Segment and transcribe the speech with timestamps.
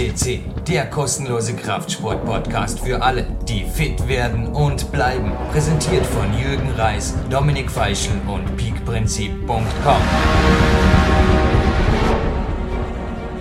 [0.00, 5.30] FCC, der kostenlose Kraftsport-Podcast für alle, die fit werden und bleiben.
[5.52, 10.02] Präsentiert von Jürgen Reis, Dominik Feischl und peakprinzip.com.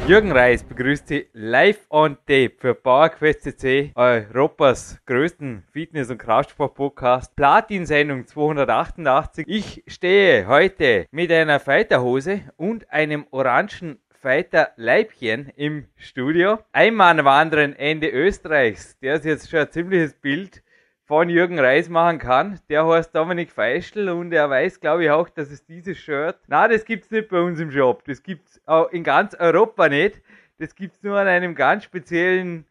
[0.05, 7.37] Jürgen Reis begrüßt Sie live on tape für PowerQuest CC, Europas größten Fitness- und Kraftsport-Podcast.
[7.37, 9.46] Platin-Sendung 288.
[9.47, 16.59] Ich stehe heute mit einer Fighterhose und einem orangen Fighter Leibchen im Studio.
[16.73, 20.61] Ein Mann am anderen Ende Österreichs, der ist jetzt schon ein ziemliches Bild
[21.05, 22.59] von Jürgen Reis machen kann.
[22.68, 26.68] Der heißt Dominik Feischl und er weiß, glaube ich, auch, dass es dieses Shirt, na,
[26.68, 28.04] das gibt es nicht bei uns im Shop.
[28.04, 28.61] Das gibt es
[28.92, 30.21] in ganz Europa nicht.
[30.57, 32.66] Das gibt es nur an einem ganz speziellen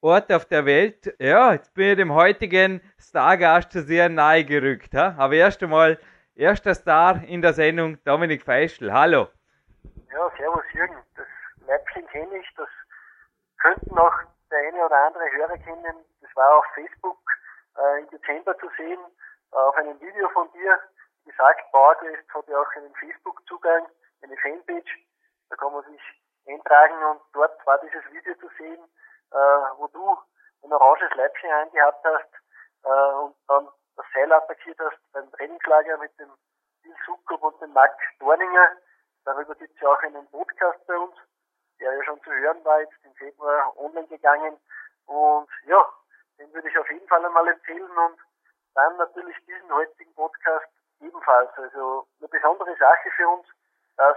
[0.00, 1.14] Ort auf der Welt.
[1.18, 4.94] Ja, jetzt bin ich dem heutigen Stargast schon sehr nahe gerückt.
[4.94, 5.16] Ha?
[5.18, 5.98] Aber erst einmal,
[6.34, 8.90] erster Star in der Sendung, Dominik Feischl.
[8.90, 9.28] Hallo.
[10.14, 11.02] Ja, servus Jürgen.
[11.16, 11.26] Das
[11.66, 12.68] Leibchen kenne ich, das
[13.60, 14.14] könnten auch
[14.48, 16.04] der eine oder andere Hörer kennen.
[16.20, 17.18] Das war auf Facebook
[17.76, 19.00] äh, im Dezember zu sehen,
[19.52, 20.78] äh, auf einem Video von dir.
[21.24, 23.88] Wie gesagt, PowerQuest hat ja auch einen Facebook-Zugang,
[24.22, 25.04] eine Fanpage,
[25.50, 26.00] da kann man sich
[26.46, 28.84] eintragen und dort war dieses Video zu sehen,
[29.32, 29.36] äh,
[29.78, 30.16] wo du
[30.62, 32.30] ein oranges Leibchen angehabt hast
[32.84, 36.30] äh, und dann das Seil attackiert hast beim Trainingslager mit dem
[36.84, 38.76] Bill Sukup und dem Marc Dorninger.
[39.24, 41.14] Darüber gibt es ja auch einen Podcast bei uns,
[41.80, 44.58] der ja schon zu hören war, jetzt im Februar online gegangen.
[45.06, 45.88] Und ja,
[46.38, 48.18] den würde ich auf jeden Fall einmal empfehlen und
[48.74, 50.66] dann natürlich diesen heutigen Podcast
[51.00, 51.50] ebenfalls.
[51.56, 53.46] Also eine besondere Sache für uns,
[53.96, 54.16] dass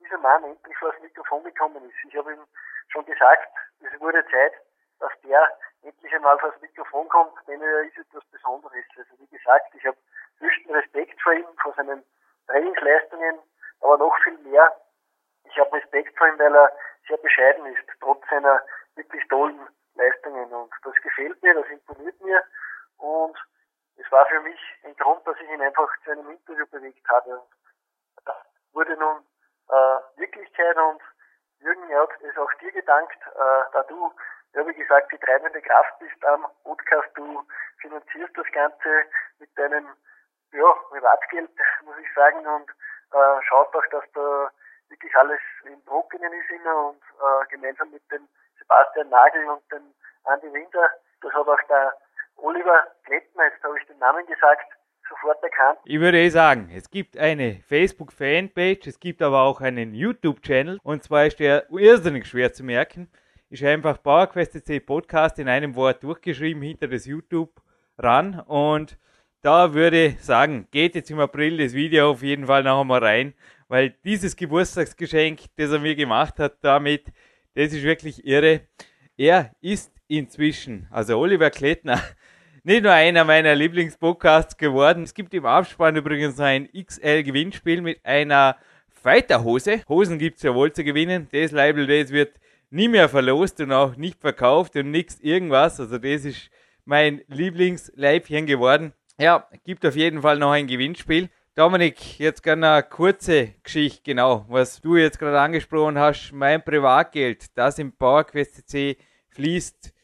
[0.00, 1.96] dieser Mann endlich vor das Mikrofon gekommen ist.
[2.08, 2.46] Ich habe ihm
[2.88, 3.48] schon gesagt,
[3.80, 4.52] es wurde Zeit,
[5.00, 8.84] dass der endlich einmal vor das Mikrofon kommt, denn er ist etwas Besonderes.
[8.96, 9.98] Also wie gesagt, ich habe
[10.38, 12.04] höchsten Respekt vor ihm, vor seinen
[12.46, 13.38] Trainingsleistungen,
[13.86, 14.74] aber noch viel mehr.
[15.44, 16.72] Ich habe Respekt vor ihm, weil er
[17.06, 18.60] sehr bescheiden ist, trotz seiner
[18.96, 19.60] wirklich tollen
[19.94, 20.52] Leistungen.
[20.52, 22.42] Und das gefällt mir, das imponiert mir.
[22.98, 23.36] Und
[23.96, 27.38] es war für mich ein Grund, dass ich ihn einfach zu einem Interview bewegt habe.
[27.38, 27.48] Und
[28.24, 28.36] das
[28.72, 29.18] wurde nun
[29.68, 31.00] äh, Wirklichkeit und
[31.60, 34.12] Jürgen er hat es auch dir gedankt, äh, da du,
[34.52, 37.08] ja wie gesagt, die treibende Kraft bist am Podcast.
[37.14, 37.46] Du
[37.80, 39.04] finanzierst das Ganze
[39.38, 39.86] mit deinem
[40.52, 41.50] ja, Privatgeld,
[41.84, 42.70] muss ich sagen, und
[43.12, 44.50] äh, schaut auch, dass da
[44.88, 48.28] wirklich alles im Trockenen ist immer und äh, gemeinsam mit dem
[48.58, 49.82] Sebastian Nagel und dem
[50.24, 50.90] Andi Winter.
[51.20, 51.94] Das hat auch der
[52.36, 54.66] Oliver Klettner, jetzt habe ich den Namen gesagt,
[55.08, 55.78] sofort erkannt.
[55.84, 61.02] Ich würde eh sagen, es gibt eine Facebook-Fanpage, es gibt aber auch einen YouTube-Channel und
[61.02, 63.10] zwar ist der irrsinnig schwer zu merken.
[63.48, 67.52] Ist einfach PowerQuest.c Podcast in einem Wort durchgeschrieben hinter das YouTube
[67.98, 68.98] ran und
[69.46, 72.98] da würde ich sagen, geht jetzt im April das Video auf jeden Fall noch einmal
[72.98, 73.32] rein,
[73.68, 77.12] weil dieses Geburtstagsgeschenk, das er mir gemacht hat damit,
[77.54, 78.62] das ist wirklich irre.
[79.16, 82.02] Er ist inzwischen, also Oliver Klettner,
[82.64, 85.04] nicht nur einer meiner Lieblingspodcasts geworden.
[85.04, 88.56] Es gibt im Abspann übrigens ein XL-Gewinnspiel mit einer
[89.00, 89.82] Fighterhose.
[89.88, 91.28] Hosen gibt es ja wohl zu gewinnen.
[91.30, 92.34] Das Label, das wird
[92.70, 95.78] nie mehr verlost und auch nicht verkauft und nichts irgendwas.
[95.78, 96.50] Also das ist
[96.84, 98.92] mein Lieblingsleibchen geworden.
[99.18, 101.30] Ja, gibt auf jeden Fall noch ein Gewinnspiel.
[101.54, 106.32] Dominik, jetzt gerne eine kurze Geschichte, genau, was du jetzt gerade angesprochen hast.
[106.32, 108.98] Mein Privatgeld, das im PowerQuest CC
[109.30, 109.94] fließt,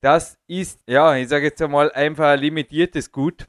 [0.00, 3.46] das ist, ja, ich sage jetzt einmal einfach ein limitiertes Gut.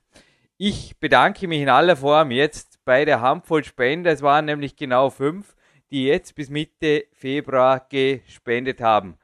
[0.57, 4.11] Ich bedanke mich in aller Form jetzt bei der Handvoll Spender.
[4.11, 5.55] Es waren nämlich genau fünf,
[5.89, 9.17] die jetzt bis Mitte Februar gespendet haben.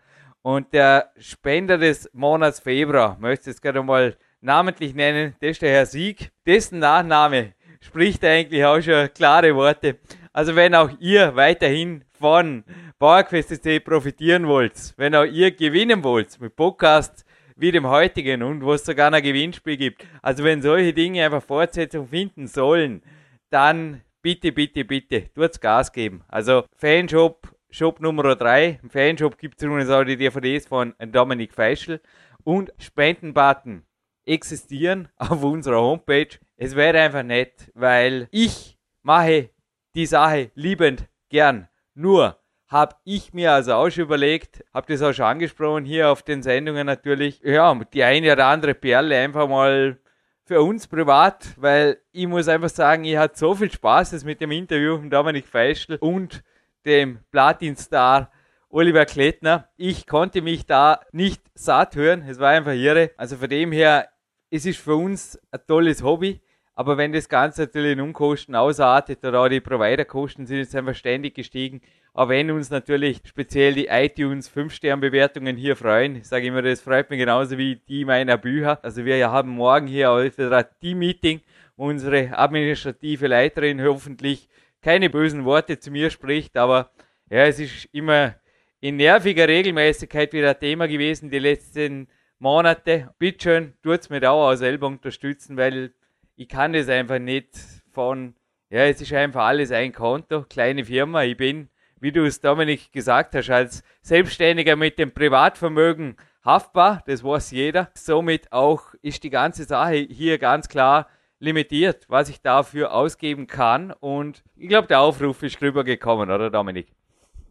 [0.44, 5.72] Und der Spender des Monats Februar, möchte jetzt gerade mal namentlich nennen, das ist der
[5.72, 9.98] Herr Sieg, dessen Nachname spricht eigentlich auch schon klare Worte.
[10.34, 12.64] Also wenn auch ihr weiterhin von
[13.00, 18.74] PowerQuest.de profitieren wollt, wenn auch ihr gewinnen wollt mit Podcasts wie dem heutigen und wo
[18.74, 23.02] es sogar ein Gewinnspiel gibt, also wenn solche Dinge einfach Fortsetzung finden sollen,
[23.50, 26.24] dann bitte, bitte, bitte, tut's Gas geben.
[26.28, 31.54] Also Fanshop, Shop Nummer 3, im Fanshop gibt es übrigens auch die DVDs von Dominik
[31.54, 32.02] Feischl
[32.44, 33.84] und Spendenbutton
[34.30, 36.38] existieren auf unserer Homepage.
[36.58, 39.50] Es wäre einfach nett, weil ich mache
[39.96, 41.68] die Sache liebend gern.
[41.96, 42.38] Nur
[42.68, 46.44] habe ich mir also auch schon überlegt, habe das auch schon angesprochen hier auf den
[46.44, 49.98] Sendungen natürlich, ja, die eine oder andere Perle einfach mal
[50.46, 54.42] für uns privat, weil ich muss einfach sagen, ich hatte so viel Spaß jetzt mit
[54.42, 56.44] dem Interview von Dominik Feischl und
[56.86, 58.32] dem Platin-Star
[58.70, 59.68] Oliver Klettner.
[59.78, 63.12] Ich konnte mich da nicht satt hören, es war einfach irre.
[63.18, 64.10] Also von dem her,
[64.50, 66.42] es ist für uns ein tolles Hobby,
[66.80, 70.96] Aber wenn das Ganze natürlich in Unkosten ausartet oder auch die Providerkosten sind jetzt einfach
[70.96, 71.82] ständig gestiegen.
[72.14, 77.10] Aber wenn uns natürlich speziell die iTunes 5-Stern-Bewertungen hier freuen, ich sage immer, das freut
[77.10, 78.80] mich genauso wie die meiner Bücher.
[78.82, 81.42] Also wir haben morgen hier ein Team-Meeting,
[81.76, 84.48] wo unsere administrative Leiterin hoffentlich
[84.82, 86.92] keine bösen Worte zu mir spricht, aber
[87.30, 88.36] ja, es ist immer
[88.80, 92.08] in nerviger Regelmäßigkeit wieder Thema gewesen die letzten
[92.40, 93.14] Monate.
[93.20, 95.92] Bitte schön, tut's mir auch selber unterstützen, weil
[96.38, 97.50] ich kann das einfach nicht
[97.92, 98.34] von,
[98.70, 101.24] ja, es ist einfach alles ein Konto, kleine Firma.
[101.24, 101.70] Ich bin,
[102.00, 106.16] wie du es Dominik gesagt hast, als Selbstständiger mit dem Privatvermögen
[106.46, 107.90] haftbar, das weiß jeder.
[107.94, 111.10] Somit auch ist die ganze Sache hier ganz klar
[111.40, 113.92] limitiert, was ich dafür ausgeben kann.
[113.92, 116.88] Und ich glaube, der Aufruf ist rübergekommen, oder Dominik?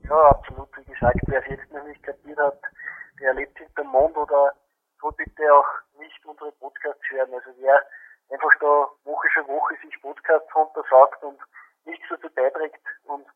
[0.04, 0.68] Ja, absolut.
[0.78, 2.58] Wie gesagt, wer kapiert hat,
[3.20, 4.52] der lebt hinterm Mond oder
[5.00, 5.68] so bitte auch
[5.98, 7.32] nicht unsere Podcasts hören.
[7.32, 7.84] Also wer
[8.30, 11.40] einfach da Woche für Woche sich Podcasts runtersagt und
[11.84, 13.26] nichts dazu beiträgt und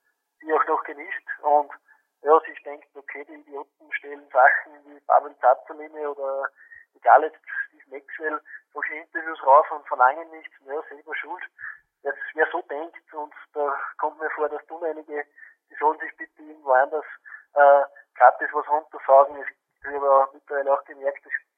[0.43, 1.71] die auch noch genießt und
[2.23, 6.49] ja, sich denkt, okay, die Idioten stellen Sachen wie Babel Zatzaline oder
[6.95, 8.41] egal jetzt Steve Maxwell,
[8.73, 11.43] solche Interviews rauf und verlangen nichts, naja, selber schuld.
[12.03, 15.25] Das, wer so denkt und da kommt mir vor, dass tun einige,
[15.71, 17.05] die sollen sich bitte irgendwo anders
[17.55, 17.83] äh,
[18.15, 19.37] gratis was runtersagen.
[19.39, 21.52] Ich habe mittlerweile auch gemerkt, es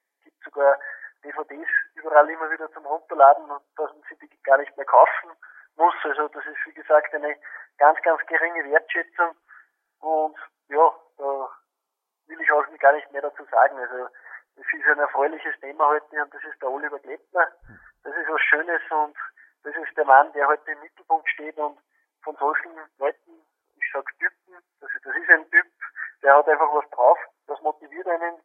[0.44, 0.78] sogar
[1.24, 5.30] DVDs überall immer wieder zum Runterladen und dass man sie gar nicht mehr kaufen
[5.76, 5.94] muss.
[6.04, 7.36] Also das ist wie gesagt eine
[7.78, 9.34] ganz, ganz geringe Wertschätzung
[10.00, 10.36] und
[10.68, 11.50] ja, da
[12.26, 13.78] will ich auch gar nicht mehr dazu sagen.
[13.78, 14.08] Also
[14.56, 17.48] es ist ein erfreuliches Thema heute und das ist der Oliver Klettner.
[18.02, 19.16] Das ist was Schönes und
[19.64, 21.78] das ist der Mann, der heute im Mittelpunkt steht und
[22.22, 23.42] von solchen Leuten,
[23.76, 25.66] ich sag Typen, das ist, das ist ein Typ,
[26.22, 28.40] der hat einfach was drauf, das motiviert einen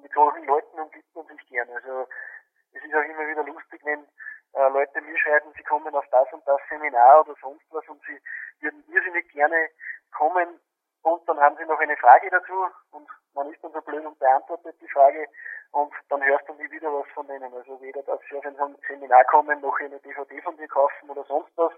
[0.00, 1.68] mit solchen Leuten umgibt man sich gern.
[1.70, 2.08] Also
[2.72, 4.06] es ist auch immer wieder lustig, wenn
[4.54, 8.02] äh, Leute mir schreiben, sie kommen auf das und das Seminar oder sonst was und
[8.06, 8.20] sie
[8.60, 9.68] würden irrsinnig gerne
[10.12, 10.60] kommen
[11.02, 14.18] und dann haben sie noch eine Frage dazu und man ist dann so blöd und
[14.18, 15.26] beantwortet die Frage
[15.72, 17.52] und dann hörst du nie wieder was von denen.
[17.52, 21.24] Also weder, dass sie auf ein Seminar kommen, noch eine DVD von dir kaufen oder
[21.24, 21.72] sonst was.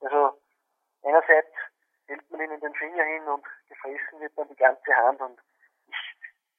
[0.00, 0.38] Also
[1.04, 1.52] einerseits
[2.08, 5.38] hält man ihnen den Finger hin und gefressen wird dann die ganze Hand und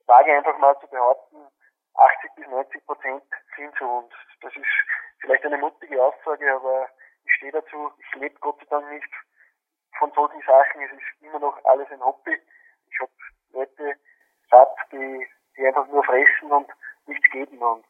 [0.07, 1.37] wage einfach mal zu behaupten,
[1.95, 3.23] 80 bis 90 Prozent
[3.55, 4.65] sind so und das ist
[5.19, 6.87] vielleicht eine mutige Aussage, aber
[7.25, 7.91] ich stehe dazu.
[7.99, 9.09] Ich lebe Gott sei Dank nicht
[9.97, 10.81] von solchen Sachen.
[10.81, 12.37] Es ist immer noch alles ein Hobby.
[12.89, 13.11] Ich habe
[13.51, 13.95] Leute
[14.49, 15.27] satt, die,
[15.57, 16.69] die einfach nur fressen und
[17.07, 17.85] nichts geben und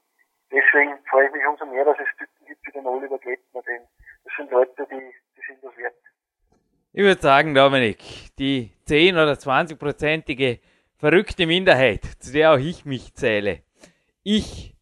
[0.52, 3.88] deswegen freue ich mich umso mehr, dass es Typen gibt wie den Oliver Klettner, denn
[4.24, 5.96] das sind Leute, die, die sind das wert.
[6.94, 8.00] Ich würde sagen, Dominik,
[8.38, 10.60] die 10 oder 20-prozentige
[10.98, 13.62] verrückte Minderheit, zu der auch ich mich zähle.
[14.24, 14.76] Ich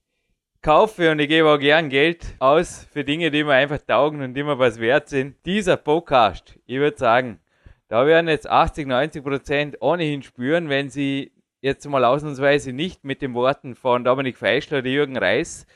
[0.62, 4.34] kaufe und ich gebe auch gern Geld aus für Dinge, die mir einfach taugen und
[4.34, 5.36] die mir was wert sind.
[5.46, 7.40] Dieser Podcast, ich würde sagen,
[7.90, 13.22] da werden jetzt 80, 90 Prozent ohnehin spüren, wenn sie jetzt mal ausnahmsweise nicht mit
[13.22, 15.68] den Worten von Dominik Feischler oder Jürgen Reis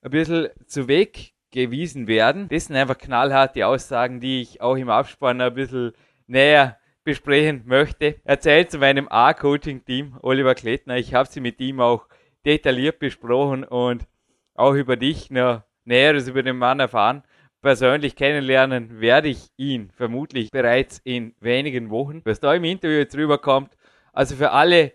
[0.00, 2.48] ein bisschen zu Weg gewiesen werden.
[2.48, 5.92] Das sind einfach knallharte Aussagen, die ich auch im Abspann ein bisschen
[6.26, 10.98] näher besprechen möchte, erzählt zu meinem A-Coaching-Team, Oliver Klettner.
[10.98, 12.06] Ich habe sie mit ihm auch
[12.44, 14.06] detailliert besprochen und
[14.54, 17.22] auch über dich noch Näheres über den Mann erfahren.
[17.62, 22.20] Persönlich kennenlernen werde ich ihn vermutlich bereits in wenigen Wochen.
[22.26, 23.74] Was da im Interview jetzt rüberkommt,
[24.12, 24.92] also für alle,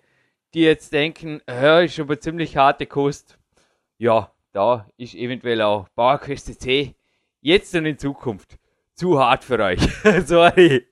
[0.53, 3.39] die jetzt denken, ja, ist aber ziemlich harte Kost,
[3.97, 6.93] ja, da ist eventuell auch Bauerquest C
[7.41, 8.59] jetzt und in Zukunft
[8.95, 9.79] zu hart für euch.
[10.25, 10.87] Sorry.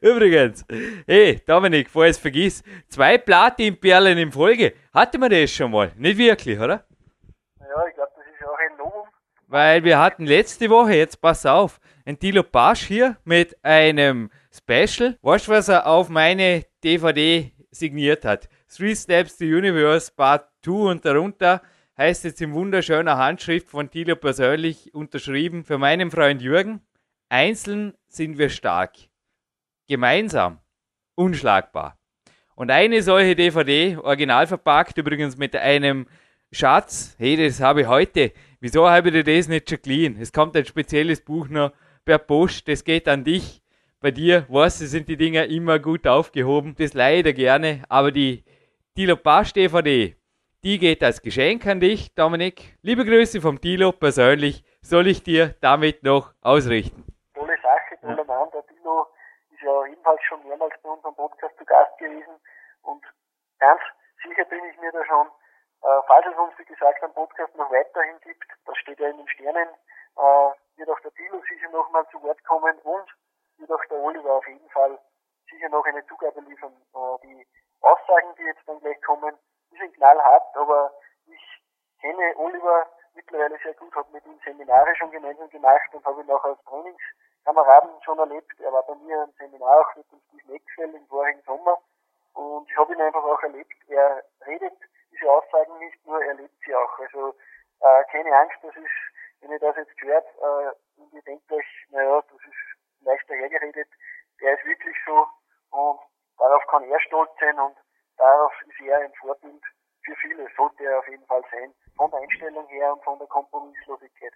[0.00, 0.64] Übrigens,
[1.06, 4.74] hey, Dominik, bevor ich es vergiss, zwei Platinperlen in Folge.
[4.92, 5.92] Hatte man das schon mal?
[5.96, 6.84] Nicht wirklich, oder?
[7.58, 9.06] Ja, ich glaube, das ist auch ein Novum.
[9.48, 15.18] Weil wir hatten letzte Woche, jetzt pass auf, ein Tilo Pasch hier mit einem Special.
[15.22, 18.48] Weißt du, was er auf meine DVD signiert hat?
[18.74, 21.60] Three Steps to Universe Part 2 und darunter
[21.98, 26.80] heißt jetzt in wunderschöner Handschrift von Tilo persönlich unterschrieben für meinen Freund Jürgen.
[27.32, 28.92] Einzeln sind wir stark,
[29.88, 30.58] gemeinsam
[31.14, 31.98] unschlagbar.
[32.54, 36.06] Und eine solche DVD, original verpackt, übrigens mit einem
[36.50, 38.32] Schatz, hey, das habe ich heute.
[38.60, 40.18] Wieso habe ich dir das nicht schon geliehen?
[40.20, 41.72] Es kommt ein spezielles Buch noch
[42.04, 43.62] per Post, das geht an dich.
[44.00, 46.74] Bei dir, weißt du, sind die Dinger immer gut aufgehoben.
[46.76, 48.44] Das leider gerne, aber die
[48.94, 50.14] Tilo Pasch DVD,
[50.64, 52.76] die geht als Geschenk an dich, Dominik.
[52.82, 57.11] Liebe Grüße vom Tilo persönlich, soll ich dir damit noch ausrichten
[58.02, 58.50] toller Mann.
[58.50, 59.06] Der Dino
[59.50, 62.40] ist ja ebenfalls schon mehrmals bei unserem Podcast zu Gast gewesen
[62.82, 63.04] und
[63.58, 63.80] ganz
[64.22, 67.70] sicher bin ich mir da schon, äh, falls es uns, wie gesagt, am Podcast noch
[67.70, 69.68] weiterhin gibt, das steht ja in den Sternen,
[70.16, 70.50] äh,
[71.72, 73.08] nochmal zu Wort kommen und
[73.58, 74.98] wird auch der Oliver auf jeden Fall
[75.50, 76.74] sicher noch eine Zugabe liefern.
[76.94, 77.46] Äh, die
[77.80, 79.36] Aussagen, die jetzt dann gleich kommen,
[79.70, 80.92] die sind knallhart, aber
[81.26, 81.62] ich
[82.00, 86.30] kenne Oliver mittlerweile sehr gut, habe mit ihm Seminare schon gemeinsam gemacht und habe ihn
[86.30, 88.52] auch als Trainingskameraden schon erlebt.
[88.60, 91.78] Er war bei mir im Seminar auch mit dem Steve Maxwell im vorigen Sommer
[92.34, 93.74] und ich habe ihn einfach auch erlebt.
[93.88, 94.74] Er redet
[95.10, 96.98] diese Aussagen nicht nur, er lebt sie auch.
[96.98, 97.34] Also
[97.80, 98.98] äh, keine Angst, das ist,
[99.40, 103.88] wenn ihr das jetzt hört äh, und ihr denkt euch, naja, das ist leicht dahergeredet,
[104.40, 105.26] der ist wirklich so
[105.70, 106.00] und
[106.38, 107.76] darauf kann er stolz sein und
[108.16, 109.62] darauf ist er ein Vorbild
[110.04, 113.28] für viele, sollte er auf jeden Fall sein, von der Einstellung her und von der
[113.28, 114.32] Kompromisslosigkeit.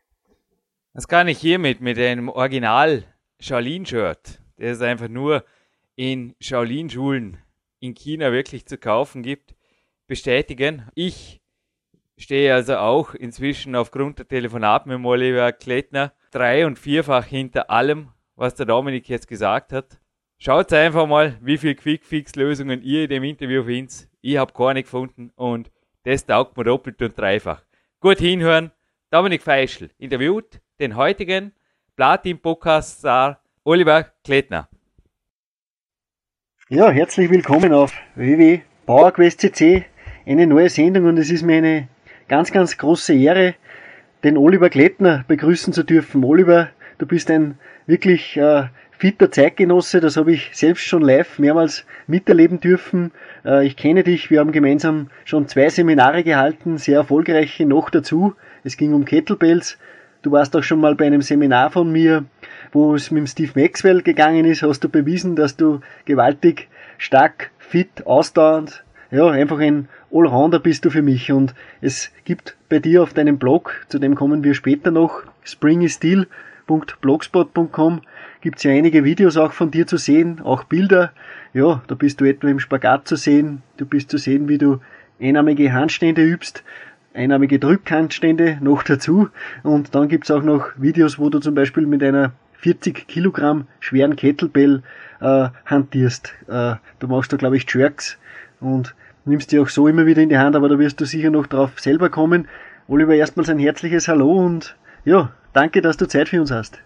[0.95, 3.05] Das kann ich hiermit mit einem Original
[3.47, 5.45] Shaolin-Shirt, der es einfach nur
[5.95, 7.39] in Shaolin-Schulen
[7.79, 9.55] in China wirklich zu kaufen gibt,
[10.09, 10.89] bestätigen.
[10.97, 11.41] Ich
[12.19, 18.09] stehe also auch inzwischen aufgrund der Telefonat mit Oliver Klettner drei- und vierfach hinter allem,
[18.35, 20.01] was der Dominik jetzt gesagt hat.
[20.39, 24.09] Schaut einfach mal, wie viele Quick-Fix-Lösungen ihr in dem Interview findet.
[24.23, 25.71] Ich habe keine gefunden und
[26.03, 27.63] das taugt mir doppelt und dreifach.
[28.01, 28.73] Gut hinhören.
[29.11, 31.53] Dominik Feischl interviewt den heutigen
[31.97, 34.69] Platin-Podcast-Star Oliver Klettner.
[36.69, 39.85] Ja, herzlich willkommen auf www PowerQuest CC,
[40.27, 41.89] eine neue Sendung und es ist mir eine
[42.29, 43.57] ganz, ganz große Ehre,
[44.23, 46.23] den Oliver Klettner begrüßen zu dürfen.
[46.23, 51.85] Oliver, du bist ein wirklich äh, fitter Zeitgenosse, das habe ich selbst schon live mehrmals
[52.07, 53.11] miterleben dürfen.
[53.45, 58.37] Äh, ich kenne dich, wir haben gemeinsam schon zwei Seminare gehalten, sehr erfolgreiche noch dazu.
[58.63, 59.79] Es ging um Kettlebells.
[60.27, 62.25] Du warst auch schon mal bei einem Seminar von mir,
[62.73, 66.67] wo es mit dem Steve Maxwell gegangen ist, hast du bewiesen, dass du gewaltig
[66.99, 71.31] stark, fit, ausdauernd, ja, einfach ein Allrounder bist du für mich.
[71.31, 78.01] Und es gibt bei dir auf deinem Blog, zu dem kommen wir später noch, springysteel.blogspot.com,
[78.41, 81.13] gibt es ja einige Videos auch von dir zu sehen, auch Bilder.
[81.55, 84.81] Ja, da bist du etwa im Spagat zu sehen, du bist zu sehen, wie du
[85.21, 86.63] einarmige Handstände übst,
[87.17, 89.29] einarmige Drückhandstände noch dazu.
[89.63, 94.17] Und dann gibt's auch noch Videos, wo du zum Beispiel mit einer 40 Kilogramm schweren
[94.17, 94.83] Kettlebell
[95.21, 96.33] äh, hantierst.
[96.49, 98.19] Äh, du machst da, glaube ich, Jerks
[98.61, 98.95] und
[99.25, 101.47] nimmst die auch so immer wieder in die Hand, aber da wirst du sicher noch
[101.47, 102.49] drauf selber kommen.
[102.89, 106.79] Oliver, erstmals ein herzliches Hallo und ja, danke, dass du Zeit für uns hast.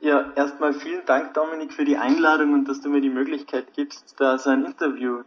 [0.00, 4.16] Ja, erstmal vielen Dank, Dominik, für die Einladung und dass du mir die Möglichkeit gibst,
[4.18, 5.22] da so ein Interview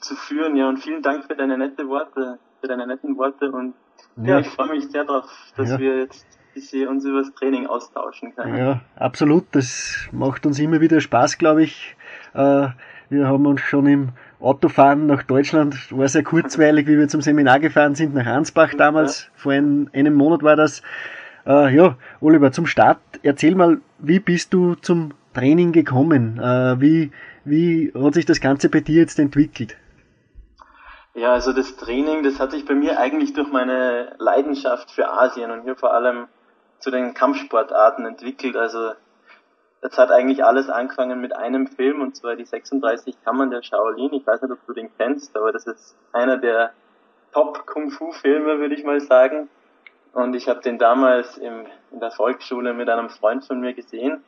[0.00, 0.56] zu führen.
[0.56, 3.74] Ja, und vielen Dank für deine nette Worte, für deine netten Worte und
[4.16, 5.78] ja, ja ich freue mich sehr darauf, dass ja.
[5.78, 8.56] wir jetzt bisschen uns über das Training austauschen können.
[8.56, 9.44] Ja, absolut.
[9.52, 11.96] Das macht uns immer wieder Spaß, glaube ich.
[12.32, 12.68] Äh,
[13.10, 14.08] wir haben uns schon im
[14.40, 19.30] Autofahren nach Deutschland, war sehr kurzweilig, wie wir zum Seminar gefahren sind, nach Ansbach damals,
[19.34, 20.82] vor ein, einem Monat war das.
[21.46, 26.38] Äh, ja, Oliver, zum Start, erzähl mal, wie bist du zum Training gekommen?
[26.38, 27.12] Äh, wie,
[27.44, 29.76] wie hat sich das Ganze bei dir jetzt entwickelt?
[31.16, 35.50] Ja, also das Training, das hat sich bei mir eigentlich durch meine Leidenschaft für Asien
[35.50, 36.28] und hier vor allem
[36.78, 38.54] zu den Kampfsportarten entwickelt.
[38.54, 38.92] Also
[39.80, 44.12] das hat eigentlich alles angefangen mit einem Film und zwar die 36 Kammern der Shaolin.
[44.12, 46.74] Ich weiß nicht, ob du den kennst, aber das ist einer der
[47.32, 49.48] Top-Kung-Fu-Filme, würde ich mal sagen.
[50.12, 54.22] Und ich habe den damals im, in der Volksschule mit einem Freund von mir gesehen.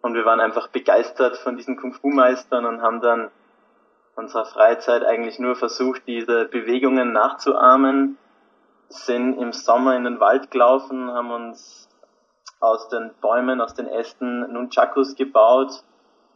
[0.00, 3.32] Und wir waren einfach begeistert von diesen Kung-Fu-Meistern und haben dann
[4.16, 8.18] unserer Freizeit eigentlich nur versucht, diese Bewegungen nachzuahmen.
[8.88, 11.88] Sind im Sommer in den Wald gelaufen, haben uns
[12.58, 15.84] aus den Bäumen, aus den Ästen Nunchakus gebaut.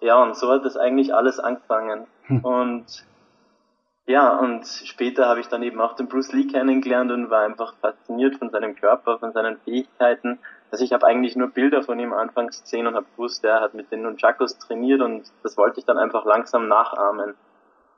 [0.01, 2.07] Ja, und so hat das eigentlich alles angefangen.
[2.27, 2.45] Hm.
[2.45, 3.05] Und
[4.07, 7.75] ja, und später habe ich dann eben auch den Bruce Lee kennengelernt und war einfach
[7.81, 10.39] fasziniert von seinem Körper, von seinen Fähigkeiten.
[10.71, 13.73] Also ich habe eigentlich nur Bilder von ihm anfangs gesehen und habe gewusst, er hat
[13.73, 17.35] mit den Nunchakus trainiert und das wollte ich dann einfach langsam nachahmen.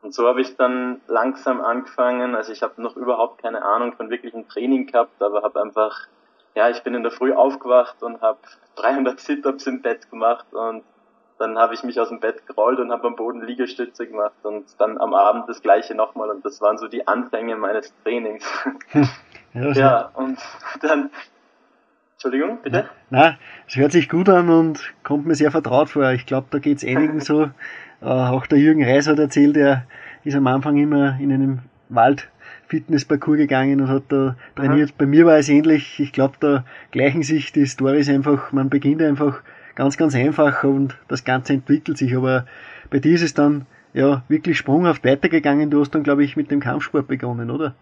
[0.07, 2.37] Und so habe ich dann langsam angefangen.
[2.37, 6.07] Also ich habe noch überhaupt keine Ahnung von wirklichem Training gehabt, aber habe einfach
[6.55, 8.39] ja, ich bin in der Früh aufgewacht und habe
[8.77, 10.85] 300 Sit-ups im Bett gemacht und
[11.39, 14.65] dann habe ich mich aus dem Bett gerollt und habe am Boden Liegestütze gemacht und
[14.79, 18.45] dann am Abend das gleiche nochmal und das waren so die Anfänge meines Trainings.
[19.53, 20.39] ja, ja, und
[20.83, 21.11] dann
[22.27, 22.87] Entschuldigung, bitte?
[23.11, 26.11] Na, es hört sich gut an und kommt mir sehr vertraut vor.
[26.11, 27.51] Ich glaube, da geht's einigen so.
[28.03, 29.87] Äh, auch der Jürgen Reis hat erzählt, er
[30.23, 32.29] ist am Anfang immer in einem Wald
[32.67, 34.91] Fitnessparcours gegangen und hat da trainiert.
[34.91, 34.95] Mhm.
[34.99, 35.99] Bei mir war es ähnlich.
[35.99, 38.53] Ich glaube, da gleichen sich die Stories einfach.
[38.53, 39.41] Man beginnt einfach
[39.77, 42.15] ganz, ganz einfach und das Ganze entwickelt sich.
[42.15, 42.45] Aber
[42.91, 43.65] bei dir ist es dann
[43.95, 45.71] ja wirklich sprunghaft weitergegangen.
[45.71, 47.75] Du hast dann, glaube ich, mit dem Kampfsport begonnen, oder?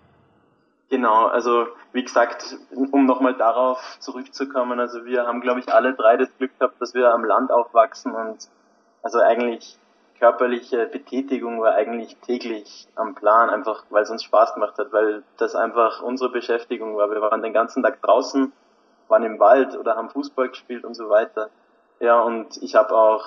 [0.95, 6.17] Genau, also wie gesagt, um nochmal darauf zurückzukommen, also wir haben, glaube ich, alle drei
[6.17, 8.49] das Glück gehabt, dass wir am Land aufwachsen und
[9.03, 9.77] also eigentlich
[10.21, 15.25] körperliche Betätigung war eigentlich täglich am Plan, einfach weil es uns Spaß gemacht hat, weil
[15.37, 17.11] das einfach unsere Beschäftigung war.
[17.11, 18.53] Wir waren den ganzen Tag draußen,
[19.09, 21.51] waren im Wald oder haben Fußball gespielt und so weiter.
[21.99, 23.25] Ja, und ich habe auch,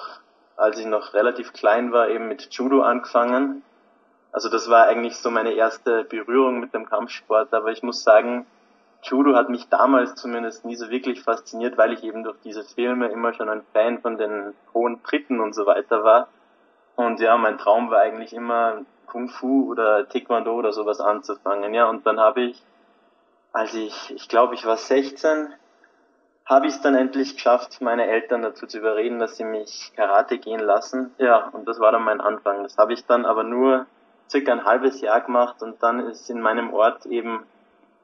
[0.56, 3.62] als ich noch relativ klein war, eben mit Judo angefangen.
[4.32, 8.46] Also das war eigentlich so meine erste Berührung mit dem Kampfsport, aber ich muss sagen,
[9.04, 13.08] Judo hat mich damals zumindest nie so wirklich fasziniert, weil ich eben durch diese Filme
[13.08, 16.28] immer schon ein Fan von den hohen Tritten und so weiter war.
[16.96, 21.74] Und ja, mein Traum war eigentlich immer Kung Fu oder Taekwondo oder sowas anzufangen.
[21.74, 22.62] Ja, und dann habe ich,
[23.54, 25.54] als ich, ich glaube, ich war 16,
[26.46, 30.38] habe ich es dann endlich geschafft, meine Eltern dazu zu überreden, dass sie mich Karate
[30.38, 31.14] gehen lassen.
[31.18, 32.64] Ja, und das war dann mein Anfang.
[32.64, 33.86] Das habe ich dann aber nur
[34.30, 37.46] circa ein halbes Jahr gemacht und dann ist in meinem Ort eben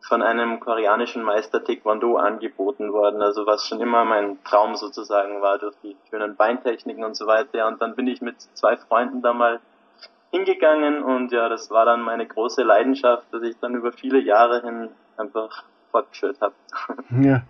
[0.01, 5.58] von einem koreanischen Meister Taekwondo angeboten worden, also was schon immer mein Traum sozusagen war
[5.60, 7.68] durch die schönen Beintechniken und so weiter.
[7.68, 9.62] Und dann bin ich mit zwei Freunden da mal
[10.32, 14.62] hingegangen und ja, das war dann meine große Leidenschaft, dass ich dann über viele Jahre
[14.62, 16.56] hin einfach fortgeführt habe.
[17.22, 17.44] Ja,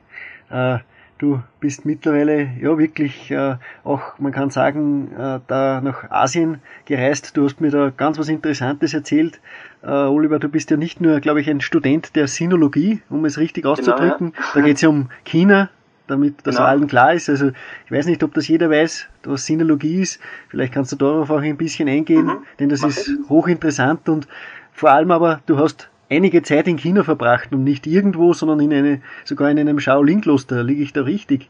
[0.51, 0.79] äh,
[1.23, 7.37] du bist mittlerweile ja wirklich äh, auch, man kann sagen, äh, da nach Asien gereist.
[7.37, 9.39] Du hast mir da ganz was Interessantes erzählt.
[9.81, 13.37] Äh, Oliver, du bist ja nicht nur, glaube ich, ein Student der Sinologie, um es
[13.37, 14.33] richtig auszudrücken.
[14.33, 14.51] Genau, ja.
[14.53, 15.69] Da geht es ja um China,
[16.07, 16.67] damit das genau.
[16.67, 17.29] allen klar ist.
[17.29, 17.51] Also
[17.85, 20.19] ich weiß nicht, ob das jeder weiß, was Sinologie ist.
[20.49, 22.37] Vielleicht kannst du darauf auch ein bisschen eingehen, mhm.
[22.59, 23.29] denn das Mach ist ich.
[23.29, 24.27] hochinteressant und
[24.73, 28.73] vor allem aber, du hast einige Zeit in China verbracht und nicht irgendwo, sondern in
[28.73, 30.63] eine, sogar in einem Shaolin-Kloster.
[30.63, 31.49] Liege ich da richtig?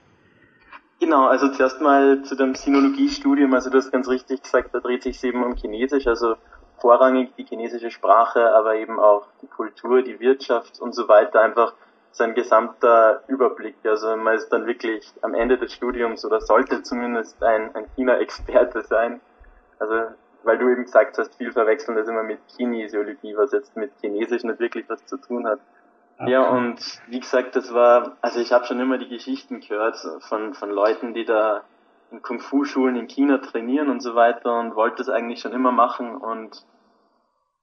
[0.99, 5.03] Genau, also zuerst mal zu dem Sinologiestudium, also du hast ganz richtig gesagt, da dreht
[5.03, 6.35] sich eben um Chinesisch, also
[6.79, 11.73] vorrangig die chinesische Sprache, aber eben auch die Kultur, die Wirtschaft und so weiter, einfach
[12.11, 13.75] sein gesamter Überblick.
[13.83, 18.83] Also man ist dann wirklich am Ende des Studiums oder sollte zumindest ein, ein China-Experte
[18.83, 19.19] sein.
[19.79, 19.93] Also
[20.43, 24.43] weil du eben gesagt hast, viel verwechseln das immer mit Kinesiologie, was jetzt mit Chinesisch
[24.43, 25.59] nicht wirklich was zu tun hat.
[26.19, 26.31] Okay.
[26.31, 30.53] Ja, und wie gesagt, das war, also ich habe schon immer die Geschichten gehört von,
[30.53, 31.63] von Leuten, die da
[32.11, 36.15] in Kung-Fu-Schulen in China trainieren und so weiter und wollte das eigentlich schon immer machen
[36.15, 36.63] und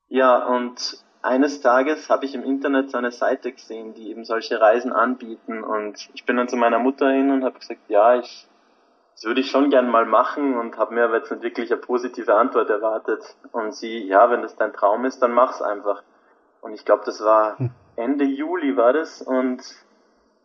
[0.09, 4.61] ja, und eines Tages habe ich im Internet so eine Seite gesehen, die eben solche
[4.61, 8.50] Reisen anbieten und ich bin dann zu meiner Mutter hin und habe gesagt, ja, ich
[9.21, 11.79] das würde ich schon gern mal machen und habe mir aber jetzt nicht wirklich eine
[11.79, 13.23] positive Antwort erwartet.
[13.53, 16.03] Und sie, ja, wenn das dein Traum ist, dann mach's einfach.
[16.63, 17.71] Und ich glaube, das war hm.
[17.97, 19.61] Ende Juli war das und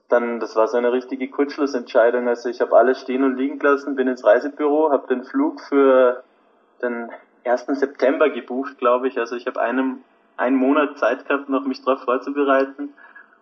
[0.09, 2.27] dann, das war so eine richtige Kurzschlussentscheidung.
[2.27, 6.25] Also ich habe alles stehen und liegen gelassen, bin ins Reisebüro, habe den Flug für
[6.81, 7.09] den
[7.45, 7.67] 1.
[7.79, 9.17] September gebucht, glaube ich.
[9.17, 10.03] Also ich habe einen,
[10.35, 12.93] einen Monat Zeit gehabt, noch mich darauf vorzubereiten.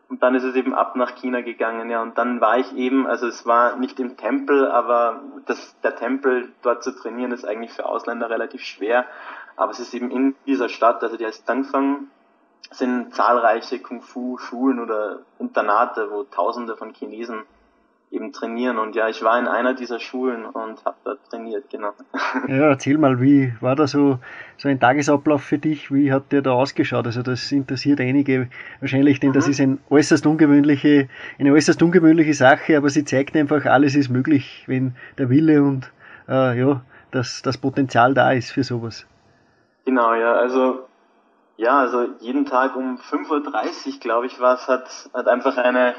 [0.09, 2.01] Und dann ist es eben ab nach China gegangen, ja.
[2.01, 6.51] Und dann war ich eben, also es war nicht im Tempel, aber das, der Tempel
[6.61, 9.05] dort zu trainieren ist eigentlich für Ausländer relativ schwer.
[9.55, 12.07] Aber es ist eben in dieser Stadt, also die heißt Dangfang,
[12.71, 17.43] sind zahlreiche Kung-Fu-Schulen oder Internate, wo Tausende von Chinesen
[18.13, 18.77] eben trainieren.
[18.77, 21.93] Und ja, ich war in einer dieser Schulen und habe dort trainiert, genau.
[22.47, 24.19] Ja, erzähl mal, wie war da so,
[24.57, 25.91] so ein Tagesablauf für dich?
[25.91, 27.05] Wie hat der da ausgeschaut?
[27.05, 28.49] Also das interessiert einige
[28.79, 29.33] wahrscheinlich, denn mhm.
[29.33, 34.09] das ist ein äußerst ungewöhnliche, eine äußerst ungewöhnliche Sache, aber sie zeigt einfach, alles ist
[34.09, 35.91] möglich, wenn der Wille und
[36.29, 39.05] äh, ja, das, das Potenzial da ist für sowas.
[39.85, 40.85] Genau, ja, also
[41.57, 45.93] ja, also jeden Tag um 5.30 Uhr, glaube ich, war es, hat, hat einfach eine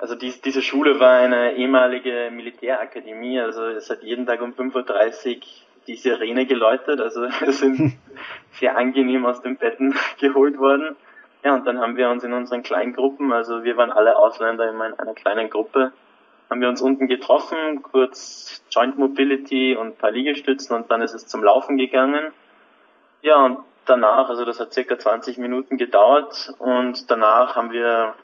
[0.00, 5.36] also dies, diese Schule war eine ehemalige Militärakademie, also es hat jeden Tag um 5.30
[5.36, 5.42] Uhr
[5.86, 7.98] die Sirene geläutet, also wir sind
[8.52, 10.96] sehr angenehm aus den Betten geholt worden.
[11.44, 14.70] Ja, und dann haben wir uns in unseren kleinen Gruppen, also wir waren alle Ausländer
[14.70, 15.92] in einer kleinen Gruppe,
[16.48, 21.14] haben wir uns unten getroffen, kurz Joint Mobility und ein paar Liegestützen und dann ist
[21.14, 22.32] es zum Laufen gegangen.
[23.22, 28.14] Ja, und danach, also das hat circa 20 Minuten gedauert und danach haben wir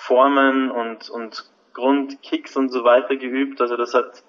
[0.00, 3.60] Formen und, und Grundkicks und so weiter geübt.
[3.60, 4.22] Also das hat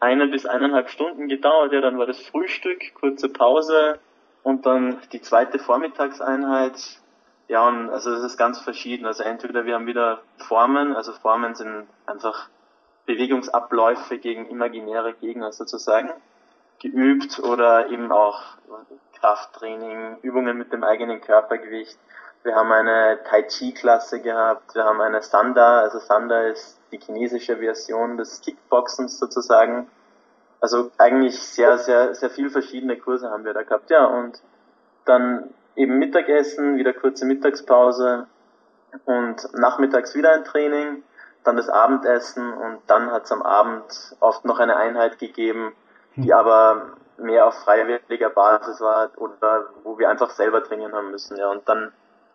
[0.00, 1.72] eine bis eineinhalb Stunden gedauert.
[1.72, 3.98] Ja, dann war das Frühstück, kurze Pause
[4.42, 7.00] und dann die zweite Vormittagseinheit.
[7.48, 9.04] Ja, und also das ist ganz verschieden.
[9.04, 12.48] Also entweder wir haben wieder Formen, also Formen sind einfach
[13.04, 16.10] Bewegungsabläufe gegen imaginäre Gegner sozusagen
[16.80, 18.42] geübt oder eben auch
[19.20, 21.98] Krafttraining, Übungen mit dem eigenen Körpergewicht.
[22.44, 26.98] Wir haben eine Tai Chi Klasse gehabt, wir haben eine Sanda, also Sanda ist die
[26.98, 29.88] chinesische Version des Kickboxens sozusagen.
[30.60, 34.42] Also eigentlich sehr, sehr, sehr viel verschiedene Kurse haben wir da gehabt, ja, und
[35.06, 38.26] dann eben Mittagessen, wieder kurze Mittagspause
[39.06, 41.02] und nachmittags wieder ein Training,
[41.44, 45.74] dann das Abendessen und dann hat es am Abend oft noch eine Einheit gegeben,
[46.16, 46.38] die hm.
[46.38, 46.82] aber
[47.16, 51.50] mehr auf freiwilliger Basis war oder wo wir einfach selber trainieren haben müssen, ja.
[51.50, 51.92] Und dann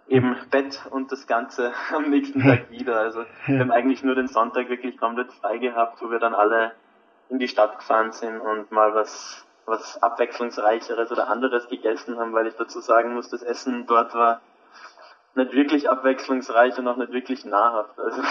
[0.09, 2.99] eben Bett und das Ganze am nächsten Tag wieder.
[2.99, 6.73] Also wir haben eigentlich nur den Sonntag wirklich komplett frei gehabt, wo wir dann alle
[7.29, 12.47] in die Stadt gefahren sind und mal was was abwechslungsreicheres oder anderes gegessen haben, weil
[12.47, 14.41] ich dazu sagen muss, das Essen dort war
[15.35, 17.97] nicht wirklich abwechslungsreich und auch nicht wirklich nahrhaft.
[17.99, 18.21] Also.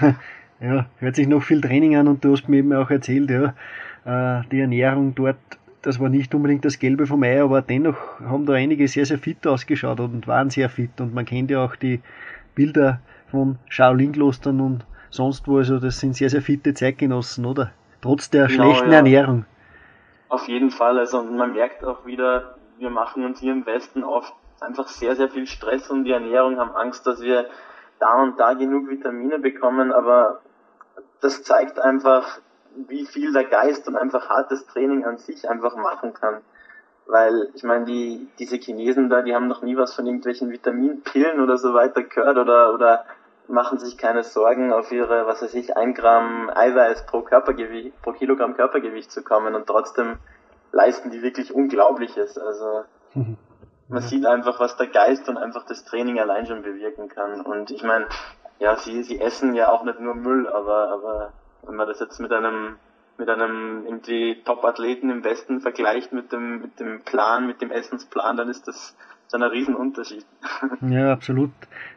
[0.60, 3.54] ja, hört sich noch viel Training an und du hast mir eben auch erzählt, ja,
[4.04, 5.36] äh, die Ernährung dort,
[5.82, 9.18] das war nicht unbedingt das Gelbe vom Ei, aber dennoch haben da einige sehr, sehr
[9.18, 12.00] fit ausgeschaut und waren sehr fit und man kennt ja auch die
[12.54, 17.72] Bilder von Shaolin-Klostern und sonst wo, also das sind sehr, sehr fitte Zeitgenossen, oder?
[18.02, 18.96] Trotz der genau, schlechten ja.
[18.96, 19.44] Ernährung.
[20.28, 24.32] Auf jeden Fall, also man merkt auch wieder, wir machen uns hier im Westen oft
[24.60, 27.46] einfach sehr, sehr viel Stress um die Ernährung, haben Angst, dass wir
[27.98, 30.40] da und da genug Vitamine bekommen, aber
[31.20, 32.40] das zeigt einfach,
[32.88, 36.40] wie viel der Geist und einfach hartes Training an sich einfach machen kann.
[37.06, 41.40] Weil, ich meine, die, diese Chinesen da, die haben noch nie was von irgendwelchen Vitaminpillen
[41.40, 43.04] oder so weiter gehört oder, oder
[43.48, 48.12] machen sich keine Sorgen, auf ihre, was weiß ich, ein Gramm Eiweiß pro Körpergewicht, pro
[48.12, 50.18] Kilogramm Körpergewicht zu kommen und trotzdem
[50.72, 52.38] leisten die wirklich Unglaubliches.
[52.38, 52.84] Also,
[53.88, 57.40] man sieht einfach, was der Geist und einfach das Training allein schon bewirken kann.
[57.40, 58.06] Und ich meine,
[58.60, 61.32] ja, sie, sie essen ja auch nicht nur Müll, aber, aber
[61.66, 62.76] wenn man das jetzt mit einem
[63.20, 68.38] mit einem irgendwie Top-Athleten im Westen vergleicht mit dem, mit dem Plan, mit dem Essensplan,
[68.38, 68.96] dann ist das
[69.28, 70.26] so ein Riesenunterschied.
[70.88, 71.52] Ja, absolut.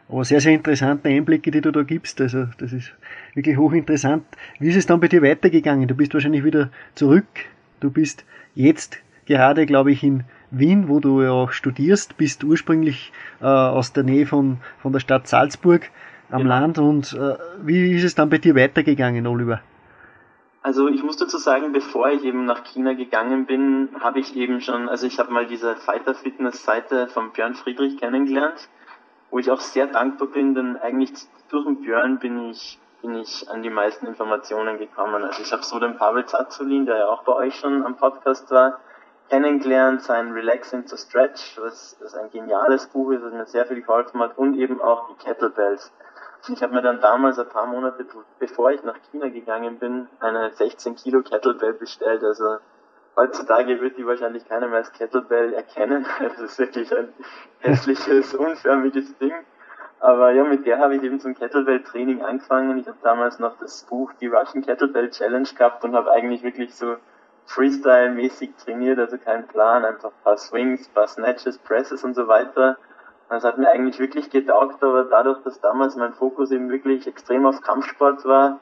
[0.09, 2.21] Aber sehr, sehr interessante Einblicke, die du da gibst.
[2.21, 2.93] Also, das ist
[3.33, 4.25] wirklich hochinteressant.
[4.59, 5.87] Wie ist es dann bei dir weitergegangen?
[5.87, 7.25] Du bist wahrscheinlich wieder zurück.
[7.79, 13.11] Du bist jetzt gerade, glaube ich, in Wien, wo du ja auch studierst, bist ursprünglich
[13.41, 15.89] äh, aus der Nähe von, von der Stadt Salzburg
[16.33, 16.59] am genau.
[16.59, 16.79] Land.
[16.79, 19.61] Und äh, wie ist es dann bei dir weitergegangen, Oliver?
[20.61, 24.61] Also ich muss dazu sagen, bevor ich eben nach China gegangen bin, habe ich eben
[24.61, 28.69] schon, also ich habe mal diese Fighter Fitness Seite von Björn Friedrich kennengelernt,
[29.29, 31.11] wo ich auch sehr dankbar bin, denn eigentlich
[31.49, 35.23] durch den Björn bin ich bin ich an die meisten Informationen gekommen.
[35.23, 38.49] Also ich habe so den Pavel Zazulin, der ja auch bei euch schon am Podcast
[38.49, 38.79] war,
[39.29, 43.81] kennengelernt, sein Relaxing to Stretch, was, was ein geniales Buch ist, das mir sehr viel
[43.81, 45.91] geholfen hat, und eben auch die Kettlebells.
[46.49, 48.05] Ich habe mir dann damals ein paar Monate
[48.37, 52.21] bevor ich nach China gegangen bin, eine 16 Kilo Kettlebell bestellt.
[52.21, 52.57] Also
[53.15, 56.05] heutzutage wird die wahrscheinlich keiner mehr als Kettlebell erkennen.
[56.19, 57.13] Das ist wirklich ein
[57.59, 59.33] hässliches, unförmiges Ding.
[60.01, 62.77] Aber ja, mit der habe ich eben zum Kettlebell-Training angefangen.
[62.77, 66.75] Ich habe damals noch das Buch Die Russian Kettlebell Challenge gehabt und habe eigentlich wirklich
[66.75, 66.97] so
[67.45, 72.27] Freestyle-mäßig trainiert, also kein Plan, einfach ein paar Swings, ein paar Snatches, Presses und so
[72.27, 72.77] weiter.
[73.29, 77.45] Das hat mir eigentlich wirklich getaugt, aber dadurch, dass damals mein Fokus eben wirklich extrem
[77.45, 78.59] auf Kampfsport war,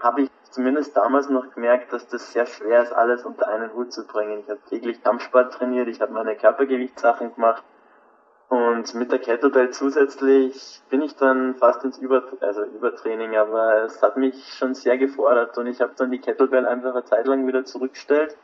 [0.00, 3.92] habe ich zumindest damals noch gemerkt, dass das sehr schwer ist, alles unter einen Hut
[3.92, 4.40] zu bringen.
[4.40, 7.62] Ich habe täglich Kampfsport trainiert, ich habe meine Körpergewichtssachen gemacht
[8.48, 14.00] und mit der Kettlebell zusätzlich bin ich dann fast ins Über also Übertraining, aber es
[14.02, 17.46] hat mich schon sehr gefordert und ich habe dann die Kettlebell einfach eine Zeit lang
[17.46, 18.36] wieder zurückgestellt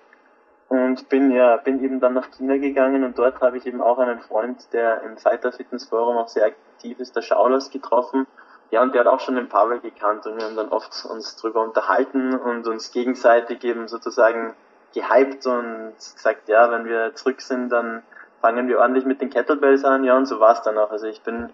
[0.68, 3.98] und bin ja bin eben dann nach China gegangen und dort habe ich eben auch
[3.98, 8.27] einen Freund, der im Fighter Fitness Forum auch sehr aktiv ist, der Schaulos getroffen.
[8.70, 11.37] Ja, und der hat auch schon den Pavel gekannt und wir haben dann oft uns
[11.37, 14.55] drüber unterhalten und uns gegenseitig eben sozusagen
[14.94, 18.03] gehypt und gesagt, ja, wenn wir zurück sind, dann
[18.40, 20.05] fangen wir ordentlich mit den Kettlebells an.
[20.05, 20.90] Ja, und so war es dann auch.
[20.90, 21.50] Also ich bin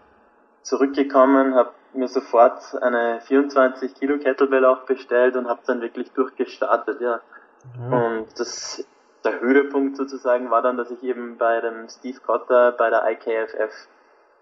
[0.62, 7.00] zurückgekommen, habe mir sofort eine 24 Kilo Kettlebell auch bestellt und habe dann wirklich durchgestartet,
[7.00, 7.20] ja.
[7.90, 7.96] ja.
[7.96, 8.84] Und das
[9.24, 13.88] der Höhepunkt sozusagen war dann, dass ich eben bei dem Steve Cotter bei der IKFF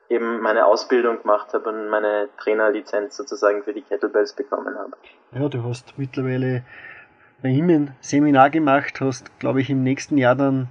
[0.09, 4.93] eben meine Ausbildung gemacht habe und meine Trainerlizenz sozusagen für die Kettlebells bekommen habe.
[5.33, 6.62] Ja, du hast mittlerweile
[7.43, 10.71] bei ihm ein Seminar gemacht, hast, glaube ich, im nächsten Jahr dann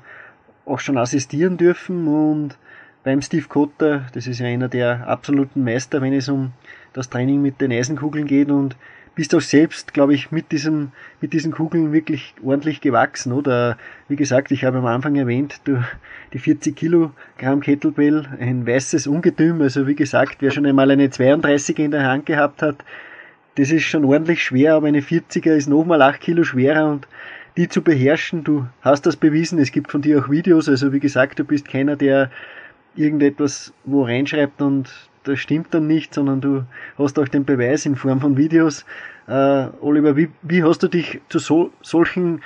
[0.66, 2.58] auch schon assistieren dürfen und
[3.04, 6.52] beim Steve Cotter, das ist ja einer der absoluten Meister, wenn es um
[6.92, 8.76] das Training mit den Eisenkugeln geht und
[9.18, 13.76] bist auch selbst, glaube ich, mit diesem, mit diesen Kugeln wirklich ordentlich gewachsen, oder?
[14.08, 15.84] Wie gesagt, ich habe am Anfang erwähnt, du,
[16.34, 21.84] die 40 Kilogramm Kettlebell, ein weißes Ungetüm, also wie gesagt, wer schon einmal eine 32er
[21.84, 22.86] in der Hand gehabt hat,
[23.56, 26.88] das ist schon ordentlich schwer, aber eine 40er ist nochmal 8 Kilo schwerer.
[26.88, 27.08] Und
[27.58, 31.00] die zu beherrschen, du hast das bewiesen, es gibt von dir auch Videos, also wie
[31.00, 32.30] gesagt, du bist keiner, der
[32.96, 34.94] irgendetwas wo reinschreibt und
[35.28, 36.64] das stimmt dann nicht, sondern du
[36.98, 38.86] hast auch den Beweis in Form von Videos.
[39.28, 42.42] Äh, Oliver, wie, wie hast du dich zu so, solchen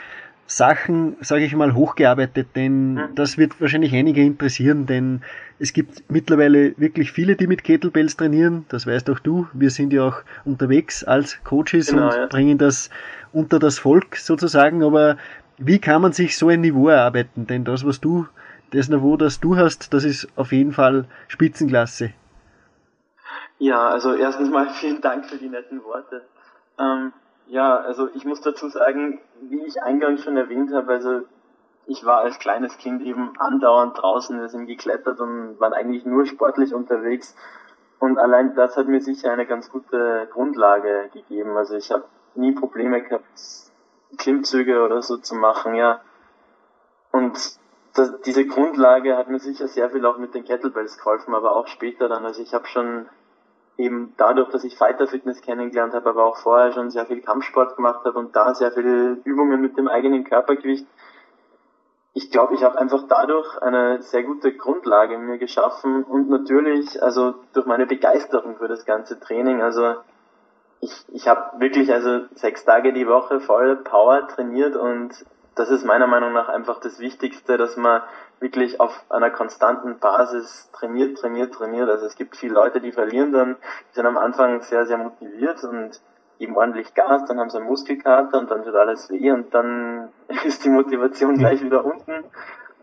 [0.47, 3.15] Sachen, sage ich mal, hochgearbeitet, denn mhm.
[3.15, 5.21] das wird wahrscheinlich einige interessieren, denn
[5.59, 9.47] es gibt mittlerweile wirklich viele, die mit Kettlebells trainieren, das weißt auch du.
[9.53, 12.25] Wir sind ja auch unterwegs als Coaches genau, und ja.
[12.27, 12.89] bringen das
[13.31, 15.17] unter das Volk sozusagen, aber
[15.57, 17.47] wie kann man sich so ein Niveau erarbeiten?
[17.47, 18.27] Denn das, was du,
[18.71, 22.11] das Niveau, das du hast, das ist auf jeden Fall Spitzenklasse.
[23.61, 26.25] Ja, also erstens mal vielen Dank für die netten Worte.
[26.79, 27.13] Ähm,
[27.45, 31.21] ja, also ich muss dazu sagen, wie ich eingangs schon erwähnt habe, also
[31.85, 36.25] ich war als kleines Kind eben andauernd draußen, wir sind geklettert und waren eigentlich nur
[36.25, 37.35] sportlich unterwegs.
[37.99, 41.55] Und allein das hat mir sicher eine ganz gute Grundlage gegeben.
[41.55, 43.25] Also ich habe nie Probleme gehabt,
[44.17, 46.01] Klimmzüge oder so zu machen, ja.
[47.11, 47.37] Und
[47.93, 51.67] das, diese Grundlage hat mir sicher sehr viel auch mit den Kettlebells geholfen, aber auch
[51.67, 52.25] später dann.
[52.25, 53.07] Also ich habe schon
[53.77, 57.75] eben dadurch, dass ich Fighter Fitness kennengelernt habe, aber auch vorher schon sehr viel Kampfsport
[57.75, 60.85] gemacht habe und da sehr viele Übungen mit dem eigenen Körpergewicht.
[62.13, 67.35] Ich glaube, ich habe einfach dadurch eine sehr gute Grundlage mir geschaffen und natürlich, also
[67.53, 69.95] durch meine Begeisterung für das ganze Training, also
[70.81, 75.85] ich, ich habe wirklich also sechs Tage die Woche voll Power trainiert und das ist
[75.85, 78.01] meiner Meinung nach einfach das Wichtigste, dass man
[78.41, 81.89] wirklich auf einer konstanten Basis trainiert, trainiert, trainiert.
[81.89, 83.55] Also es gibt viele Leute, die verlieren dann,
[83.89, 86.01] die sind am Anfang sehr, sehr motiviert und
[86.39, 90.09] geben ordentlich Gas, dann haben sie einen Muskelkater und dann tut alles weh und dann
[90.43, 92.25] ist die Motivation gleich wieder unten.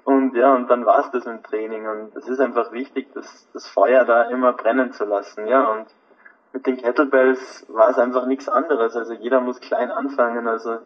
[0.05, 1.87] Und ja, und dann war es das im Training.
[1.87, 5.47] Und es ist einfach wichtig, das, das Feuer da immer brennen zu lassen.
[5.47, 5.87] Ja, und
[6.55, 8.97] mit den Kettlebells war es einfach nichts anderes.
[8.97, 10.49] Also jeder muss klein anfangen.
[10.49, 10.79] Also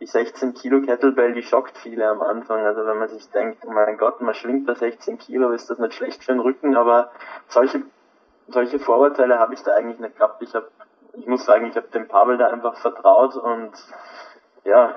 [0.00, 2.64] die 16 Kilo Kettlebell, die schockt viele am Anfang.
[2.64, 5.78] Also wenn man sich denkt, oh mein Gott, man schwingt da 16 Kilo, ist das
[5.78, 7.10] nicht schlecht für den Rücken, aber
[7.48, 7.82] solche,
[8.48, 10.42] solche Vorurteile habe ich da eigentlich nicht gehabt.
[10.42, 10.68] Ich habe,
[11.12, 13.72] ich muss sagen, ich habe dem Pavel da einfach vertraut und
[14.64, 14.94] ja,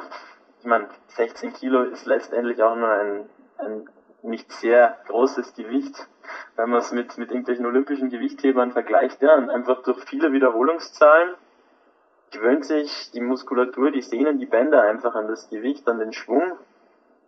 [0.59, 3.89] ich meine, 16 Kilo ist letztendlich auch nur ein, ein
[4.21, 6.07] nicht sehr großes Gewicht,
[6.55, 11.35] wenn man es mit, mit irgendwelchen olympischen Gewichthebern vergleicht, ja, und einfach durch viele Wiederholungszahlen
[12.33, 16.53] gewöhnt sich die Muskulatur, die Sehnen, die Bänder einfach an das Gewicht, an den Schwung.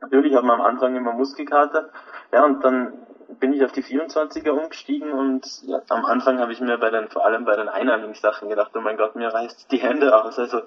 [0.02, 1.90] Natürlich hat man am Anfang immer Muskelkater.
[2.34, 2.94] Ja, und dann
[3.40, 7.08] bin ich auf die 24er umgestiegen und ja, am Anfang habe ich mir bei den,
[7.08, 10.38] vor allem bei den Einarmingssachen gedacht, oh mein Gott, mir reißt die Hände aus.
[10.38, 10.62] Also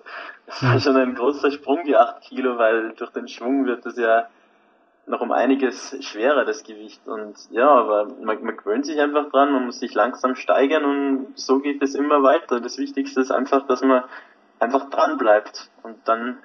[0.47, 3.97] das war schon ein großer Sprung, die 8 Kilo, weil durch den Schwung wird es
[3.97, 4.29] ja
[5.09, 7.07] noch um einiges schwerer, das Gewicht.
[7.07, 11.39] Und ja, aber man, man gewöhnt sich einfach dran, man muss sich langsam steigern und
[11.39, 12.61] so geht es immer weiter.
[12.61, 14.05] Das Wichtigste ist einfach, dass man
[14.59, 15.71] einfach dran bleibt.
[15.83, 16.39] Und dann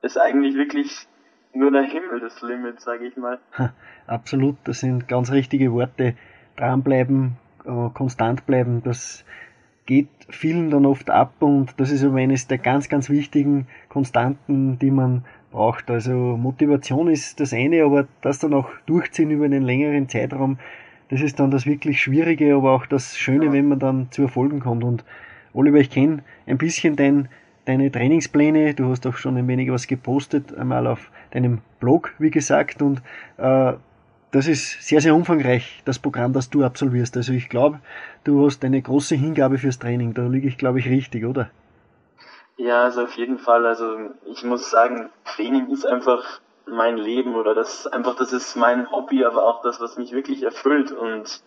[0.00, 1.06] ist eigentlich wirklich
[1.54, 3.38] nur der Himmel das Limit, sage ich mal.
[4.06, 6.14] Absolut, das sind ganz richtige Worte.
[6.56, 9.24] Dranbleiben, äh, konstant bleiben, das
[9.86, 14.78] geht vielen dann oft ab und das ist aber eines der ganz, ganz wichtigen Konstanten,
[14.78, 15.90] die man braucht.
[15.90, 20.58] Also Motivation ist das eine, aber das dann auch durchziehen über einen längeren Zeitraum,
[21.10, 24.60] das ist dann das wirklich Schwierige, aber auch das Schöne, wenn man dann zu Erfolgen
[24.60, 24.82] kommt.
[24.82, 25.04] Und
[25.52, 27.28] Oliver, ich kenne ein bisschen dein,
[27.66, 32.30] deine Trainingspläne, du hast auch schon ein wenig was gepostet, einmal auf deinem Blog, wie
[32.30, 33.02] gesagt, und
[33.36, 33.74] äh,
[34.32, 37.16] das ist sehr, sehr umfangreich, das Programm, das du absolvierst.
[37.18, 37.80] Also ich glaube,
[38.24, 40.14] du hast eine große Hingabe fürs Training.
[40.14, 41.50] Da liege ich, glaube ich, richtig, oder?
[42.56, 43.66] Ja, also auf jeden Fall.
[43.66, 48.90] Also ich muss sagen, Training ist einfach mein Leben oder das einfach, das ist mein
[48.90, 50.92] Hobby, aber auch das, was mich wirklich erfüllt.
[50.92, 51.42] Und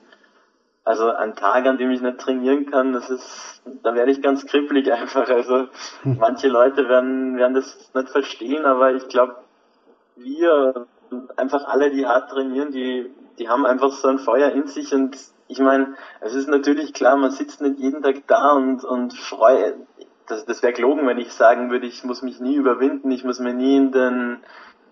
[0.83, 4.45] also ein Tag, an dem ich nicht trainieren kann, das ist, da werde ich ganz
[4.45, 5.29] kribbelig einfach.
[5.29, 5.67] Also
[6.03, 6.17] hm.
[6.19, 9.35] manche Leute werden, werden das nicht verstehen, aber ich glaube,
[10.15, 10.87] wir
[11.35, 15.17] einfach alle, die hart trainieren, die, die haben einfach so ein Feuer in sich und
[15.47, 19.75] ich meine, es ist natürlich klar, man sitzt nicht jeden Tag da und, und freut,
[20.27, 23.39] das, das wäre gelogen, wenn ich sagen würde, ich muss mich nie überwinden, ich muss
[23.39, 24.43] mir nie in den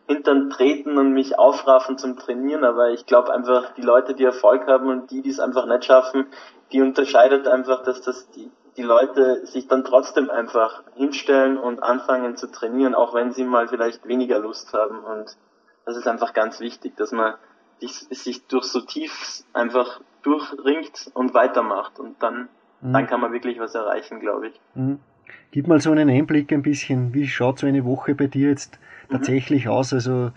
[0.07, 4.67] Hintern treten und mich aufraffen zum Trainieren, aber ich glaube einfach, die Leute, die Erfolg
[4.67, 6.27] haben und die, die es einfach nicht schaffen,
[6.71, 12.35] die unterscheidet einfach, dass das die, die Leute sich dann trotzdem einfach hinstellen und anfangen
[12.35, 14.99] zu trainieren, auch wenn sie mal vielleicht weniger Lust haben.
[14.99, 15.37] Und
[15.85, 17.35] das ist einfach ganz wichtig, dass man
[17.79, 22.49] sich, sich durch so tief einfach durchringt und weitermacht und dann,
[22.81, 22.93] mhm.
[22.93, 24.59] dann kann man wirklich was erreichen, glaube ich.
[24.73, 24.99] Mhm.
[25.51, 28.79] Gib mal so einen Einblick ein bisschen, wie schaut so eine Woche bei dir jetzt
[29.07, 29.13] mhm.
[29.13, 29.71] tatsächlich mhm.
[29.71, 29.93] aus?
[29.93, 30.31] Also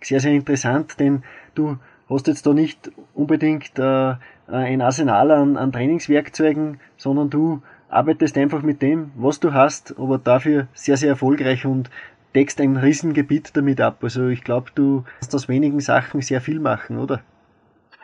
[0.00, 1.22] sehr, sehr interessant, denn
[1.54, 4.14] du hast jetzt da nicht unbedingt äh,
[4.48, 10.18] ein Arsenal an, an Trainingswerkzeugen, sondern du arbeitest einfach mit dem, was du hast, aber
[10.18, 11.90] dafür sehr, sehr erfolgreich und
[12.34, 13.98] deckst ein Riesengebiet damit ab.
[14.02, 17.20] Also ich glaube, du kannst aus wenigen Sachen sehr viel machen, oder?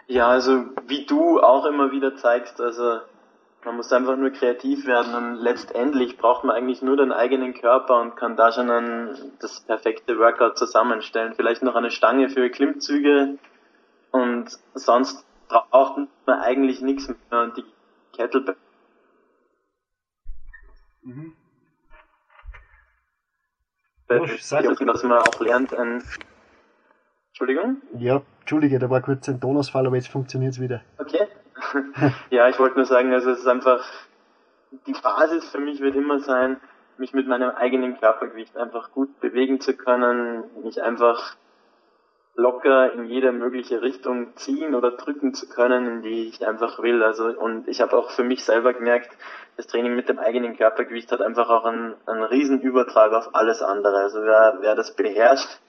[0.08, 3.00] Ja, also wie du auch immer wieder zeigst, also
[3.66, 8.00] Man muss einfach nur kreativ werden und letztendlich braucht man eigentlich nur den eigenen Körper
[8.00, 11.34] und kann da schon ein, das perfekte Workout zusammenstellen.
[11.34, 13.38] Vielleicht noch eine Stange für Klimmzüge
[14.12, 17.64] und sonst braucht man eigentlich nichts mehr und die
[18.12, 18.56] Kettlebell.
[21.02, 21.32] Mhm.
[24.86, 26.04] dass man auch lernt, ein
[27.30, 27.82] Entschuldigung?
[27.98, 30.82] Ja, Entschuldige, da war kurz ein Tonausfall, aber jetzt funktioniert es wieder.
[30.98, 31.26] Okay.
[32.30, 33.84] ja, ich wollte nur sagen, also es ist einfach,
[34.86, 36.60] die Basis für mich wird immer sein,
[36.98, 41.36] mich mit meinem eigenen Körpergewicht einfach gut bewegen zu können, mich einfach
[42.36, 47.02] locker in jede mögliche Richtung ziehen oder drücken zu können, in die ich einfach will.
[47.02, 49.10] Also und ich habe auch für mich selber gemerkt,
[49.56, 53.62] das Training mit dem eigenen Körpergewicht hat einfach auch einen, einen riesen Übertrag auf alles
[53.62, 53.96] andere.
[53.96, 55.60] Also wer, wer das beherrscht,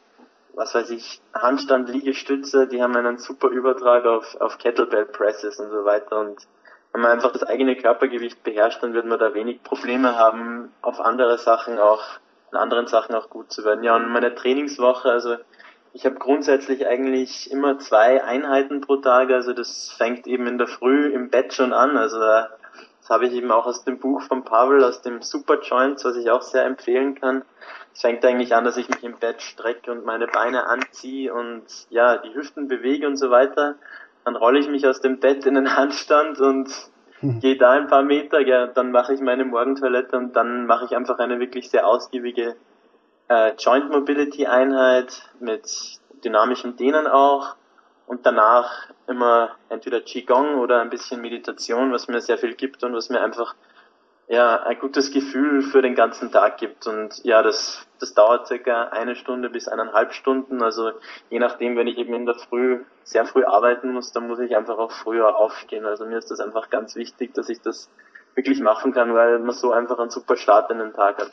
[0.58, 5.70] was weiß ich, Handstand, Liegestütze, die haben einen super Übertrag auf, auf Kettlebell Presses und
[5.70, 6.20] so weiter.
[6.20, 6.36] Und
[6.91, 11.00] wenn man einfach das eigene Körpergewicht beherrscht, dann wird man da wenig Probleme haben, auf
[11.00, 12.02] andere Sachen auch,
[12.52, 13.84] in anderen Sachen auch gut zu werden.
[13.84, 15.36] Ja, und meine Trainingswoche, also
[15.93, 20.67] ich habe grundsätzlich eigentlich immer zwei Einheiten pro Tag, also das fängt eben in der
[20.67, 24.43] Früh im Bett schon an, also das habe ich eben auch aus dem Buch von
[24.43, 27.43] Pavel, aus dem Super Joints, was ich auch sehr empfehlen kann
[27.97, 31.63] es fängt eigentlich an, dass ich mich im Bett strecke und meine Beine anziehe und
[31.89, 33.73] ja, die Hüften bewege und so weiter.
[34.23, 36.69] Dann rolle ich mich aus dem Bett in den Handstand und
[37.21, 37.39] hm.
[37.39, 40.95] gehe da ein paar Meter, ja, dann mache ich meine Morgentoilette und dann mache ich
[40.95, 42.55] einfach eine wirklich sehr ausgiebige
[43.29, 45.67] äh, Joint Mobility Einheit mit
[46.23, 47.55] dynamischem Dehnen auch
[48.05, 52.93] und danach immer entweder Qigong oder ein bisschen Meditation, was mir sehr viel gibt und
[52.93, 53.55] was mir einfach
[54.27, 56.85] ja, ein gutes Gefühl für den ganzen Tag gibt.
[56.85, 60.61] Und ja, das, das dauert circa eine Stunde bis eineinhalb Stunden.
[60.61, 60.91] Also
[61.29, 64.55] je nachdem, wenn ich eben in der Früh sehr früh arbeiten muss, dann muss ich
[64.55, 65.85] einfach auch früher aufstehen.
[65.85, 67.89] Also mir ist das einfach ganz wichtig, dass ich das
[68.35, 71.31] wirklich machen kann, weil man so einfach einen super Start in den Tag hat.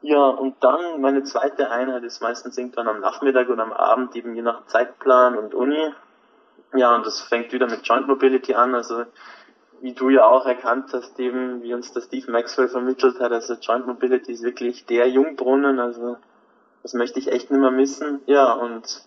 [0.00, 4.36] Ja, und dann meine zweite Einheit ist meistens irgendwann am Nachmittag oder am Abend, eben
[4.36, 5.92] je nach Zeitplan und Uni.
[6.74, 8.74] Ja, und das fängt wieder mit Joint Mobility an.
[8.74, 9.04] Also
[9.84, 13.52] wie du ja auch erkannt hast, eben wie uns der Steve Maxwell vermittelt hat, also
[13.52, 16.16] Joint Mobility ist wirklich der Jungbrunnen, also
[16.82, 18.22] das möchte ich echt nicht mehr missen.
[18.24, 19.02] Ja, und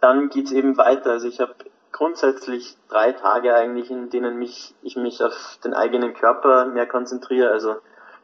[0.00, 1.12] dann geht's eben weiter.
[1.12, 1.54] Also ich habe
[1.92, 7.52] grundsätzlich drei Tage eigentlich, in denen mich, ich mich auf den eigenen Körper mehr konzentriere,
[7.52, 7.76] also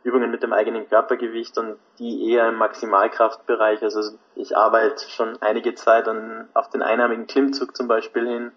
[0.02, 3.80] Übungen mit dem eigenen Körpergewicht und die eher im Maximalkraftbereich.
[3.84, 8.52] Also ich arbeite schon einige Zeit an, auf den einarmigen Klimmzug zum Beispiel hin,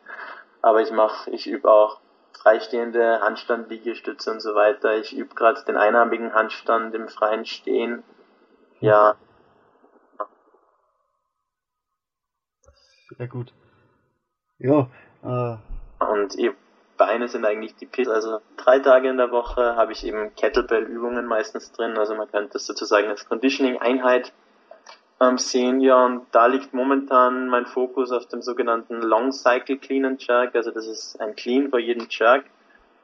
[0.64, 2.00] aber ich mache, ich übe auch
[2.34, 4.98] freistehende Handstand, Liegestütze und so weiter.
[4.98, 8.04] Ich übe gerade den einarmigen Handstand im freien Stehen.
[8.80, 9.16] Ja.
[13.18, 13.54] Sehr gut.
[14.60, 14.90] Ja.
[15.24, 15.58] Äh.
[16.04, 16.56] Und eben
[17.00, 18.14] Beine sind eigentlich die Piste.
[18.14, 21.98] Also drei Tage in der Woche habe ich eben Kettlebell-Übungen meistens drin.
[21.98, 24.34] Also man könnte das sozusagen als Conditioning-Einheit
[25.22, 25.82] ähm, sehen.
[25.82, 30.56] Ja, und da liegt momentan mein Fokus auf dem sogenannten Long Cycle Clean and Jerk.
[30.56, 32.46] Also das ist ein Clean vor jedem Jerk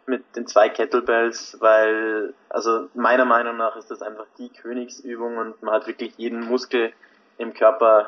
[0.07, 5.63] mit den zwei Kettlebells, weil, also meiner Meinung nach ist das einfach die Königsübung und
[5.63, 6.93] man hat wirklich jeden Muskel
[7.37, 8.07] im Körper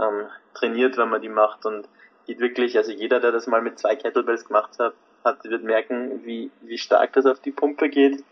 [0.00, 1.88] ähm, trainiert, wenn man die macht und
[2.26, 6.24] geht wirklich, also jeder, der das mal mit zwei Kettlebells gemacht hat, hat wird merken,
[6.24, 8.22] wie, wie stark das auf die Pumpe geht.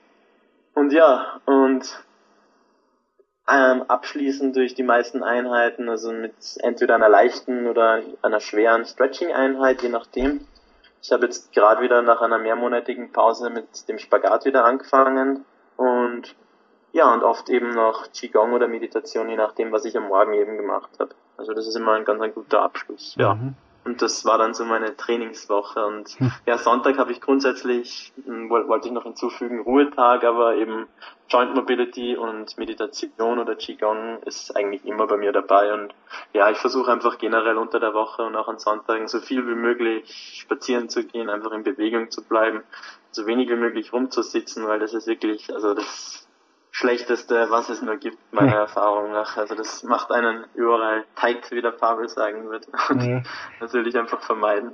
[0.75, 2.05] Und ja, und
[3.51, 9.83] ähm, abschließen durch die meisten Einheiten, also mit entweder einer leichten oder einer schweren Stretching-Einheit,
[9.83, 10.47] je nachdem.
[11.03, 15.45] Ich habe jetzt gerade wieder nach einer mehrmonatigen Pause mit dem Spagat wieder angefangen
[15.77, 16.35] und
[16.93, 20.57] ja, und oft eben noch Qigong oder Meditation, je nachdem, was ich am Morgen eben
[20.57, 21.15] gemacht habe.
[21.37, 23.15] Also das ist immer ein ganz ein guter Abschluss.
[23.17, 23.35] Ja.
[23.35, 23.55] Mhm.
[23.85, 25.85] Und das war dann so meine Trainingswoche.
[25.85, 26.33] Und hm.
[26.47, 30.87] ja, Sonntag habe ich grundsätzlich, hm, wollte ich noch hinzufügen, Ruhetag, aber eben
[31.29, 35.73] Joint Mobility und Meditation oder Qigong ist eigentlich immer bei mir dabei.
[35.73, 35.95] Und
[36.33, 39.55] ja, ich versuche einfach generell unter der Woche und auch an Sonntagen so viel wie
[39.55, 42.63] möglich spazieren zu gehen, einfach in Bewegung zu bleiben,
[43.13, 46.29] so wenig wie möglich rumzusitzen, weil das ist wirklich, also das
[46.73, 48.61] Schlechteste, was es nur gibt, meiner ja.
[48.61, 49.37] Erfahrung nach.
[49.37, 52.69] Also das macht einen überall tight, wie der Pavel sagen wird.
[52.89, 53.23] Und ja.
[53.59, 54.73] das will ich einfach vermeiden.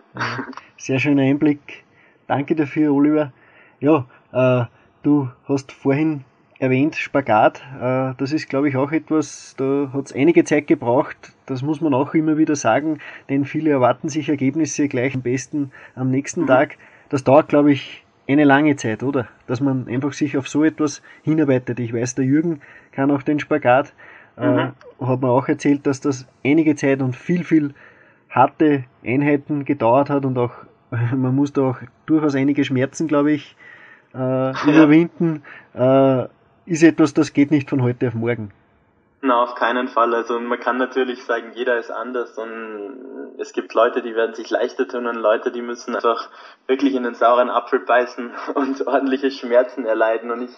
[0.76, 1.84] Sehr schöner Einblick.
[2.26, 3.32] Danke dafür, Oliver.
[3.80, 4.66] Ja, äh,
[5.02, 6.24] du hast vorhin
[6.58, 7.62] erwähnt, Spagat.
[7.80, 11.16] Äh, das ist, glaube ich, auch etwas, da hat es einige Zeit gebraucht.
[11.46, 12.98] Das muss man auch immer wieder sagen,
[13.28, 16.46] denn viele erwarten sich Ergebnisse gleich am besten am nächsten mhm.
[16.46, 16.78] Tag.
[17.08, 19.28] Das dauert, glaube ich, eine lange Zeit, oder?
[19.46, 21.78] Dass man einfach sich auf so etwas hinarbeitet.
[21.78, 22.60] Ich weiß, der Jürgen
[22.92, 23.92] kann auch den Spagat.
[24.36, 24.58] Äh, mhm.
[25.00, 27.74] Äh, hat mir auch erzählt, dass das einige Zeit und viel, viel
[28.28, 30.52] harte Einheiten gedauert hat und auch
[30.90, 33.56] man musste auch durchaus einige Schmerzen, glaube ich,
[34.14, 35.42] äh, überwinden,
[35.74, 36.24] äh,
[36.66, 38.50] ist etwas, das geht nicht von heute auf morgen.
[39.22, 40.14] Na, auf keinen Fall.
[40.14, 44.50] Also man kann natürlich sagen, jeder ist anders und es gibt Leute, die werden sich
[44.50, 46.30] leichter tun und Leute, die müssen einfach
[46.66, 50.30] wirklich in den sauren Apfel beißen und ordentliche Schmerzen erleiden.
[50.30, 50.54] Und ich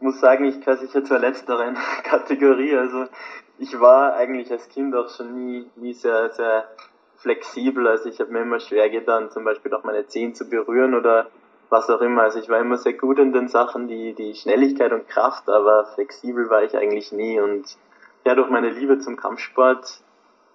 [0.00, 2.76] muss sagen, ich gehöre sicher zur letzteren Kategorie.
[2.76, 3.06] Also
[3.58, 6.68] ich war eigentlich als Kind auch schon nie, nie sehr, sehr
[7.16, 7.86] flexibel.
[7.88, 11.28] Also ich habe mir immer schwer getan, zum Beispiel auch meine Zehen zu berühren oder
[11.70, 12.22] was auch immer.
[12.22, 15.86] Also ich war immer sehr gut in den Sachen, die, die Schnelligkeit und Kraft, aber
[15.86, 17.40] flexibel war ich eigentlich nie.
[17.40, 17.64] Und
[18.26, 20.02] ja, durch meine Liebe zum Kampfsport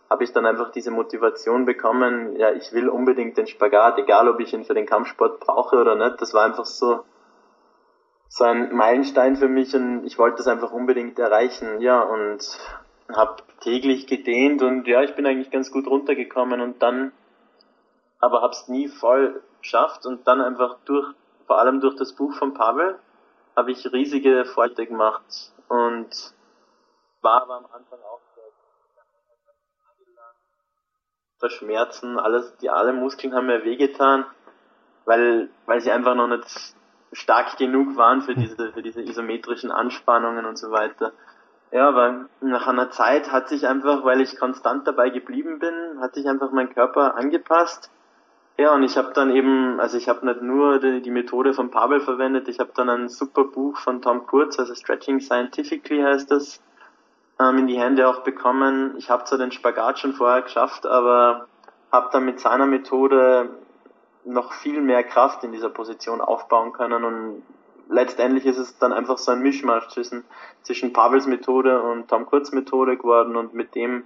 [0.10, 4.42] habe ich dann einfach diese Motivation bekommen, ja, ich will unbedingt den Spagat, egal ob
[4.42, 6.22] ich ihn für den Kampfsport brauche oder nicht.
[6.22, 7.06] Das war einfach so,
[8.28, 11.80] so ein Meilenstein für mich und ich wollte das einfach unbedingt erreichen.
[11.80, 12.40] Ja, und
[13.16, 17.14] habe täglich gedehnt und ja, ich bin eigentlich ganz gut runtergekommen und dann
[18.20, 21.08] aber habe es nie voll geschafft und dann einfach durch,
[21.48, 23.00] vor allem durch das Buch von Pavel,
[23.56, 26.34] habe ich riesige Fortschritte gemacht und
[27.22, 28.22] war aber am Anfang auch
[31.42, 34.26] Verschmerzen, alles, die alle Muskeln haben mir wehgetan,
[35.06, 36.76] weil, weil sie einfach noch nicht
[37.12, 41.12] stark genug waren für diese, für diese isometrischen Anspannungen und so weiter.
[41.72, 46.14] Ja, aber nach einer Zeit hat sich einfach, weil ich konstant dabei geblieben bin, hat
[46.14, 47.90] sich einfach mein Körper angepasst.
[48.58, 51.72] Ja, und ich habe dann eben, also ich habe nicht nur die, die, Methode von
[51.72, 56.30] Pavel verwendet, ich habe dann ein super Buch von Tom Kurz, also Stretching Scientifically heißt
[56.30, 56.62] das,
[57.42, 58.96] ähm, in die Hände auch bekommen.
[58.98, 61.48] Ich habe zwar den Spagat schon vorher geschafft, aber
[61.92, 63.50] habe dann mit seiner Methode
[64.24, 67.44] noch viel mehr Kraft in dieser Position aufbauen können und
[67.90, 70.24] letztendlich ist es dann einfach so ein Mischmasch zwischen,
[70.64, 74.04] zwischen Pavels Methode und Tom Kurz Methode geworden und mit dem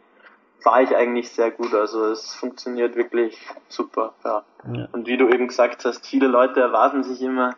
[0.59, 1.73] fahre ich eigentlich sehr gut.
[1.73, 4.13] Also es funktioniert wirklich super.
[4.23, 4.43] Ja.
[4.73, 4.87] ja.
[4.91, 7.51] Und wie du eben gesagt hast, viele Leute erwarten sich immer,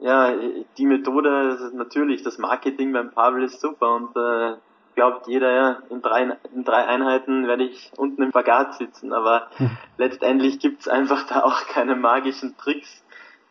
[0.00, 0.32] ja,
[0.78, 4.56] die Methode, natürlich, das Marketing beim Pavel ist super und äh,
[5.00, 9.48] glaubt jeder, ja, in drei, in drei Einheiten werde ich unten im Spagat sitzen, aber
[9.56, 9.70] hm.
[9.96, 13.02] letztendlich gibt's einfach da auch keine magischen Tricks.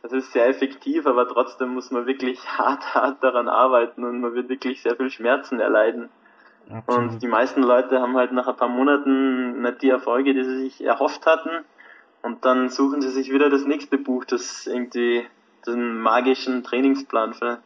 [0.03, 4.35] Das ist sehr effektiv, aber trotzdem muss man wirklich hart, hart daran arbeiten und man
[4.35, 6.09] wird wirklich sehr viel Schmerzen erleiden.
[6.71, 7.13] Absolut.
[7.13, 10.59] Und die meisten Leute haben halt nach ein paar Monaten nicht die Erfolge, die sie
[10.59, 11.65] sich erhofft hatten.
[12.21, 15.25] Und dann suchen sie sich wieder das nächste Buch, das irgendwie
[15.65, 17.57] den magischen Trainingsplan für,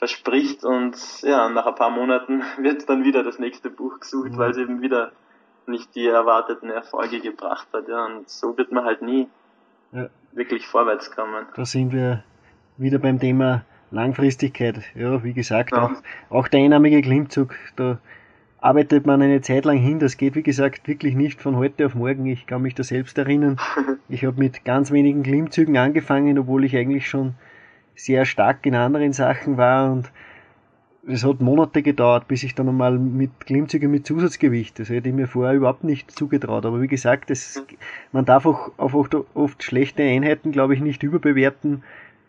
[0.00, 0.64] verspricht.
[0.64, 4.38] Und ja, nach ein paar Monaten wird dann wieder das nächste Buch gesucht, mhm.
[4.38, 5.12] weil es eben wieder
[5.66, 7.86] nicht die erwarteten Erfolge gebracht hat.
[7.86, 9.28] Ja, und so wird man halt nie
[9.92, 10.08] ja.
[10.32, 11.46] wirklich vorwärts kommen.
[11.54, 12.24] Da sind wir
[12.78, 14.80] wieder beim Thema Langfristigkeit.
[14.94, 15.84] Ja, wie gesagt, ja.
[15.84, 15.92] Auch,
[16.30, 17.98] auch der einnahmige Klimmzug, da
[18.58, 19.98] arbeitet man eine Zeit lang hin.
[19.98, 22.24] Das geht, wie gesagt, wirklich nicht von heute auf morgen.
[22.24, 23.58] Ich kann mich da selbst erinnern.
[24.12, 27.36] Ich habe mit ganz wenigen Klimmzügen angefangen, obwohl ich eigentlich schon
[28.04, 30.10] sehr stark in anderen Sachen war und
[31.06, 35.14] es hat Monate gedauert, bis ich dann einmal mit Klimmzügen mit Zusatzgewicht, das hätte ich
[35.14, 36.66] mir vorher überhaupt nicht zugetraut.
[36.66, 37.62] Aber wie gesagt, das,
[38.12, 38.94] man darf auch auf
[39.34, 41.82] oft, schlechte Einheiten, glaube ich, nicht überbewerten.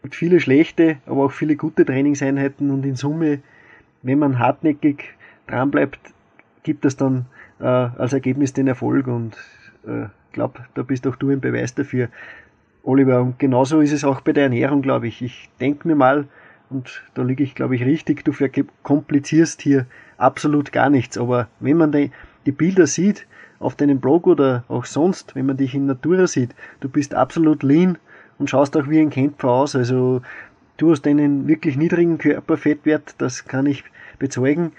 [0.03, 3.39] Es viele schlechte, aber auch viele gute Trainingseinheiten und in Summe,
[4.01, 5.15] wenn man hartnäckig
[5.47, 5.99] dranbleibt,
[6.63, 7.25] gibt es dann
[7.59, 9.35] äh, als Ergebnis den Erfolg und
[9.85, 12.09] äh, glaube, da bist auch du ein Beweis dafür,
[12.83, 13.21] Oliver.
[13.21, 15.21] Und genauso ist es auch bei der Ernährung, glaube ich.
[15.21, 16.27] Ich denke mir mal,
[16.69, 19.85] und da liege ich, glaube ich, richtig, du verkomplizierst hier
[20.17, 21.17] absolut gar nichts.
[21.17, 22.11] Aber wenn man die,
[22.51, 23.27] Bilder sieht,
[23.59, 27.61] auf deinem Blog oder auch sonst, wenn man dich in Natura sieht, du bist absolut
[27.61, 27.97] lean
[28.39, 29.75] und schaust auch wie ein Kämpfer aus.
[29.75, 30.21] Also
[30.77, 33.83] du hast einen wirklich niedrigen Körperfettwert, das kann ich
[34.17, 34.71] bezeugen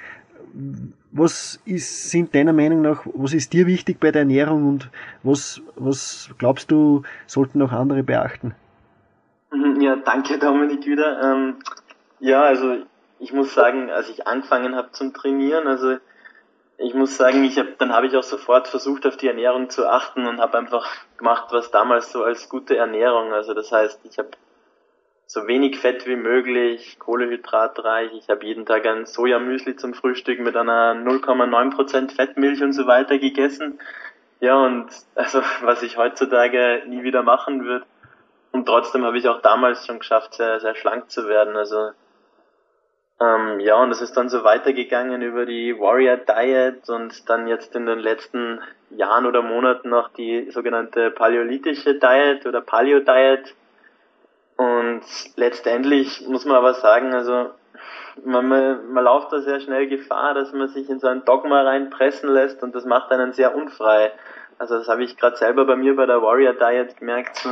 [1.11, 4.91] was ist, sind deiner Meinung nach, was ist dir wichtig bei der Ernährung und
[5.23, 8.55] was, was glaubst du, sollten auch andere beachten?
[9.53, 11.21] Mhm, ja, danke Dominik wieder.
[11.23, 11.57] Ähm,
[12.21, 12.79] ja, also
[13.19, 15.97] ich muss sagen, als ich angefangen habe zum Trainieren, also
[16.79, 19.89] ich muss sagen, ich hab, dann habe ich auch sofort versucht, auf die Ernährung zu
[19.89, 20.87] achten und habe einfach
[21.17, 24.31] gemacht, was damals so als gute Ernährung, also das heißt, ich habe
[25.33, 28.13] so wenig Fett wie möglich, kohlehydratreich.
[28.13, 33.17] Ich habe jeden Tag ein Sojamüsli zum Frühstück mit einer 0,9% Fettmilch und so weiter
[33.17, 33.81] gegessen.
[34.41, 37.87] Ja, und also was ich heutzutage nie wieder machen würde.
[38.51, 41.57] Und trotzdem habe ich auch damals schon geschafft, sehr, sehr schlank zu werden.
[41.57, 41.93] Also
[43.19, 47.75] ähm, ja, und es ist dann so weitergegangen über die Warrior Diet und dann jetzt
[47.75, 48.61] in den letzten
[48.91, 53.55] Jahren oder Monaten noch die sogenannte paläolithische Diet oder Paleo Diet
[54.63, 55.03] und
[55.37, 57.51] letztendlich muss man aber sagen, also
[58.25, 61.63] man, man, man läuft da sehr schnell Gefahr, dass man sich in so ein Dogma
[61.63, 64.13] reinpressen lässt und das macht einen sehr unfrei.
[64.59, 67.47] Also das habe ich gerade selber bei mir bei der Warrior Diet gemerkt.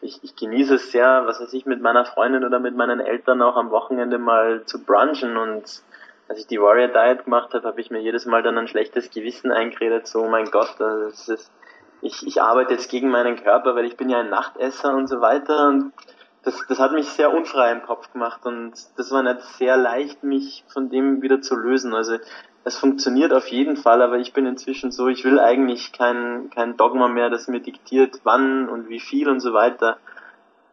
[0.00, 3.40] Ich, ich genieße es sehr, was weiß ich, mit meiner Freundin oder mit meinen Eltern
[3.40, 5.82] auch am Wochenende mal zu brunchen und
[6.28, 9.10] als ich die Warrior Diet gemacht habe, habe ich mir jedes Mal dann ein schlechtes
[9.10, 11.50] Gewissen eingeredet, so, oh mein Gott, das ist,
[12.00, 15.20] ich, ich arbeite jetzt gegen meinen Körper, weil ich bin ja ein Nachtesser und so
[15.20, 15.92] weiter und
[16.44, 20.22] das, das hat mich sehr unfrei im Kopf gemacht und das war nicht sehr leicht,
[20.22, 21.94] mich von dem wieder zu lösen.
[21.94, 22.18] Also
[22.64, 26.76] es funktioniert auf jeden Fall, aber ich bin inzwischen so, ich will eigentlich kein, kein
[26.76, 29.98] Dogma mehr, das mir diktiert, wann und wie viel und so weiter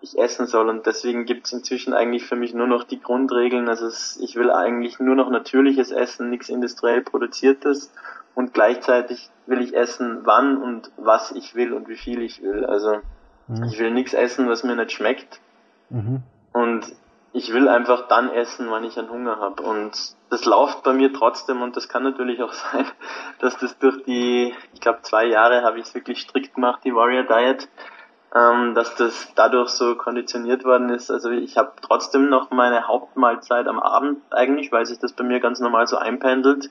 [0.01, 0.69] ich essen soll.
[0.69, 3.69] Und deswegen gibt es inzwischen eigentlich für mich nur noch die Grundregeln.
[3.69, 7.91] Also es, ich will eigentlich nur noch natürliches Essen, nichts industriell produziertes.
[8.33, 12.65] Und gleichzeitig will ich essen, wann und was ich will und wie viel ich will.
[12.65, 12.99] Also
[13.47, 13.63] mhm.
[13.65, 15.39] ich will nichts essen, was mir nicht schmeckt.
[15.91, 16.23] Mhm.
[16.53, 16.85] Und
[17.33, 19.63] ich will einfach dann essen, wann ich einen Hunger habe.
[19.63, 19.91] Und
[20.29, 22.85] das läuft bei mir trotzdem und das kann natürlich auch sein,
[23.39, 26.95] dass das durch die, ich glaube zwei Jahre habe ich es wirklich strikt gemacht, die
[26.95, 27.69] Warrior Diet,
[28.35, 31.11] ähm, dass das dadurch so konditioniert worden ist.
[31.11, 35.39] Also ich habe trotzdem noch meine Hauptmahlzeit am Abend eigentlich, weil sich das bei mir
[35.39, 36.69] ganz normal so einpendelt.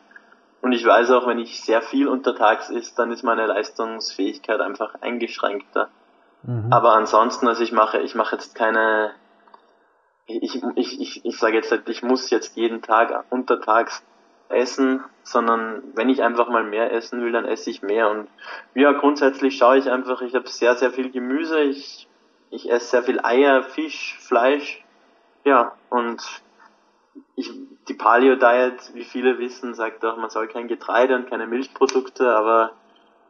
[0.63, 4.95] Und ich weiß auch, wenn ich sehr viel untertags ist, dann ist meine Leistungsfähigkeit einfach
[5.01, 5.89] eingeschränkter.
[6.43, 6.73] Mhm.
[6.73, 9.13] Aber ansonsten, also ich mache, ich mache jetzt keine,
[10.27, 14.03] ich, ich, ich, ich sage jetzt, ich muss jetzt jeden Tag untertags
[14.49, 18.11] essen, sondern wenn ich einfach mal mehr essen will, dann esse ich mehr.
[18.11, 18.29] Und
[18.75, 22.09] ja, grundsätzlich schaue ich einfach, ich habe sehr, sehr viel Gemüse, ich,
[22.51, 24.85] ich esse sehr viel Eier, Fisch, Fleisch,
[25.45, 26.23] ja, und
[27.37, 27.51] ich,
[27.89, 32.35] die Paleo Diet, wie viele wissen, sagt auch, man soll kein Getreide und keine Milchprodukte,
[32.35, 32.73] aber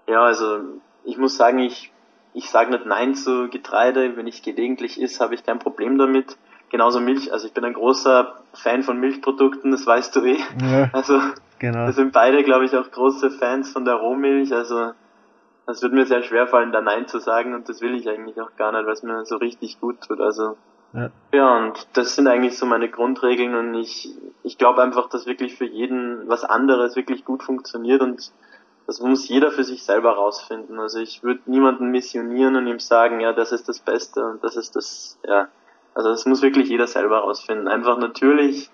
[0.07, 0.61] ja, also
[1.05, 1.93] ich muss sagen, ich,
[2.33, 6.37] ich sage nicht Nein zu Getreide, wenn ich gelegentlich isst, habe ich kein Problem damit
[6.71, 10.39] genauso Milch, also ich bin ein großer Fan von Milchprodukten, das weißt du eh.
[10.63, 11.21] Ja, also
[11.59, 11.87] genau.
[11.87, 14.93] wir sind beide, glaube ich, auch große Fans von der Rohmilch, also
[15.67, 18.41] das wird mir sehr schwer fallen, da Nein zu sagen und das will ich eigentlich
[18.41, 20.21] auch gar nicht, weil es mir so richtig gut tut.
[20.21, 20.57] Also
[20.93, 21.11] ja.
[21.33, 24.09] ja, und das sind eigentlich so meine Grundregeln und ich,
[24.43, 28.33] ich glaube einfach, dass wirklich für jeden was anderes wirklich gut funktioniert und
[28.87, 30.79] das muss jeder für sich selber rausfinden.
[30.81, 34.57] Also ich würde niemanden missionieren und ihm sagen, ja, das ist das Beste und das
[34.57, 35.49] ist das, ja,
[35.95, 37.69] also das muss wirklich jeder selber rausfinden.
[37.69, 38.71] Einfach natürlich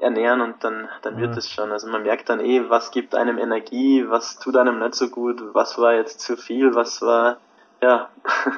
[0.00, 1.70] ernähren und dann, dann wird es schon.
[1.70, 5.42] Also man merkt dann eh, was gibt einem Energie, was tut einem nicht so gut,
[5.52, 7.38] was war jetzt zu viel, was war,
[7.80, 8.08] ja,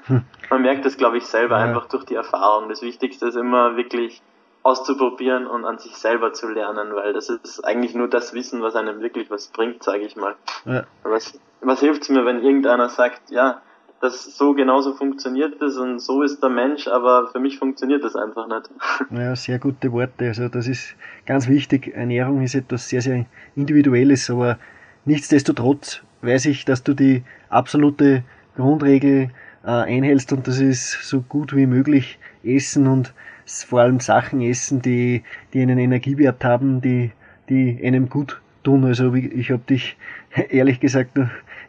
[0.07, 0.25] hm.
[0.51, 1.65] man merkt das glaube ich selber ja.
[1.65, 2.69] einfach durch die Erfahrung.
[2.69, 4.23] Das Wichtigste ist immer wirklich
[4.67, 8.75] auszuprobieren und an sich selber zu lernen, weil das ist eigentlich nur das Wissen, was
[8.75, 10.35] einem wirklich was bringt, sage ich mal.
[10.64, 10.85] Ja.
[11.05, 13.62] Was, was hilft's mir, wenn irgendeiner sagt, ja,
[14.01, 18.17] das so genauso funktioniert das und so ist der Mensch, aber für mich funktioniert das
[18.17, 18.69] einfach nicht.
[19.11, 20.27] Ja, sehr gute Worte.
[20.27, 20.97] Also das ist
[21.27, 21.95] ganz wichtig.
[21.95, 24.59] Ernährung ist etwas sehr, sehr Individuelles, aber
[25.05, 28.25] nichtsdestotrotz weiß ich, dass du die absolute
[28.57, 29.31] Grundregel
[29.64, 33.14] äh, einhältst und das ist so gut wie möglich essen und
[33.47, 35.22] vor allem Sachen essen, die,
[35.53, 37.12] die einen Energiewert haben, die,
[37.49, 38.84] die einem gut tun.
[38.84, 39.97] Also ich habe dich
[40.51, 41.18] ehrlich gesagt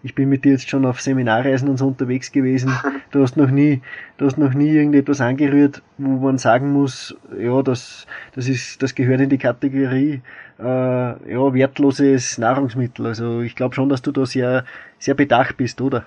[0.04, 2.72] ich bin mit dir jetzt schon auf Seminarreisen und so unterwegs gewesen.
[3.12, 3.82] Du hast noch nie,
[4.18, 8.06] du hast noch nie irgendetwas angerührt, wo man sagen muss, ja, das,
[8.36, 10.22] das ist, das gehört in die Kategorie,
[10.60, 13.06] äh, ja, wertloses Nahrungsmittel.
[13.06, 14.66] Also ich glaube schon, dass du da sehr,
[15.00, 16.06] sehr bedacht bist, oder?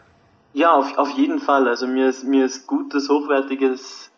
[0.52, 1.66] Ja, auf, auf jeden Fall.
[1.68, 4.09] Also mir ist, mir ist gutes, hochwertiges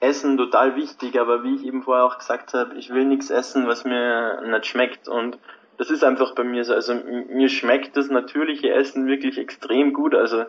[0.00, 3.66] Essen total wichtig, aber wie ich eben vorher auch gesagt habe, ich will nichts essen,
[3.66, 5.38] was mir nicht schmeckt und
[5.78, 6.74] das ist einfach bei mir so.
[6.74, 10.14] Also mir schmeckt das natürliche Essen wirklich extrem gut.
[10.14, 10.44] Also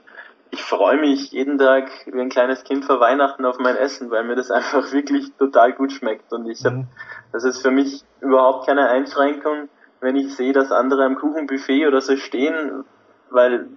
[0.52, 4.24] ich freue mich jeden Tag wie ein kleines Kind vor Weihnachten auf mein Essen, weil
[4.24, 6.34] mir das einfach wirklich total gut schmeckt.
[6.34, 6.88] Und ich habe, mhm.
[7.32, 9.70] das ist für mich überhaupt keine Einschränkung,
[10.02, 12.84] wenn ich sehe, dass andere am Kuchenbuffet oder so stehen,
[13.30, 13.68] weil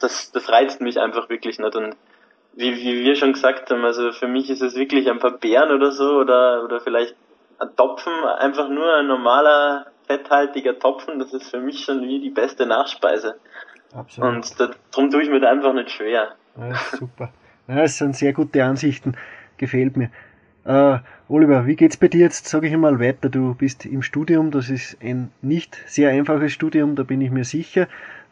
[0.00, 1.76] das, das reizt mich einfach wirklich nicht.
[1.76, 1.94] Und
[2.54, 5.70] wie, wie wir schon gesagt haben, also für mich ist es wirklich ein paar Beeren
[5.70, 7.14] oder so oder, oder vielleicht
[7.58, 12.30] ein Topfen, einfach nur ein normaler fetthaltiger Topfen, das ist für mich schon wie die
[12.30, 13.36] beste Nachspeise.
[13.94, 14.30] Absolut.
[14.30, 16.32] Und da, darum tue ich mir da einfach nicht schwer.
[16.56, 17.32] Ja, super.
[17.68, 19.16] Ja, das sind sehr gute Ansichten.
[19.56, 20.10] Gefällt mir.
[20.64, 20.98] Äh,
[21.28, 23.28] Oliver, wie geht's bei dir jetzt, sage ich einmal, weiter?
[23.28, 27.44] Du bist im Studium, das ist ein nicht sehr einfaches Studium, da bin ich mir
[27.44, 27.88] sicher.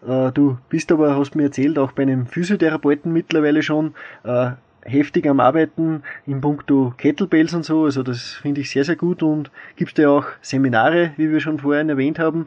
[0.07, 3.94] Äh, du bist aber, hast mir erzählt, auch bei einem Physiotherapeuten mittlerweile schon.
[4.24, 8.96] Äh, heftig am Arbeiten in puncto Kettlebells und so, also das finde ich sehr, sehr
[8.96, 12.46] gut und gibst ja auch Seminare, wie wir schon vorhin erwähnt haben.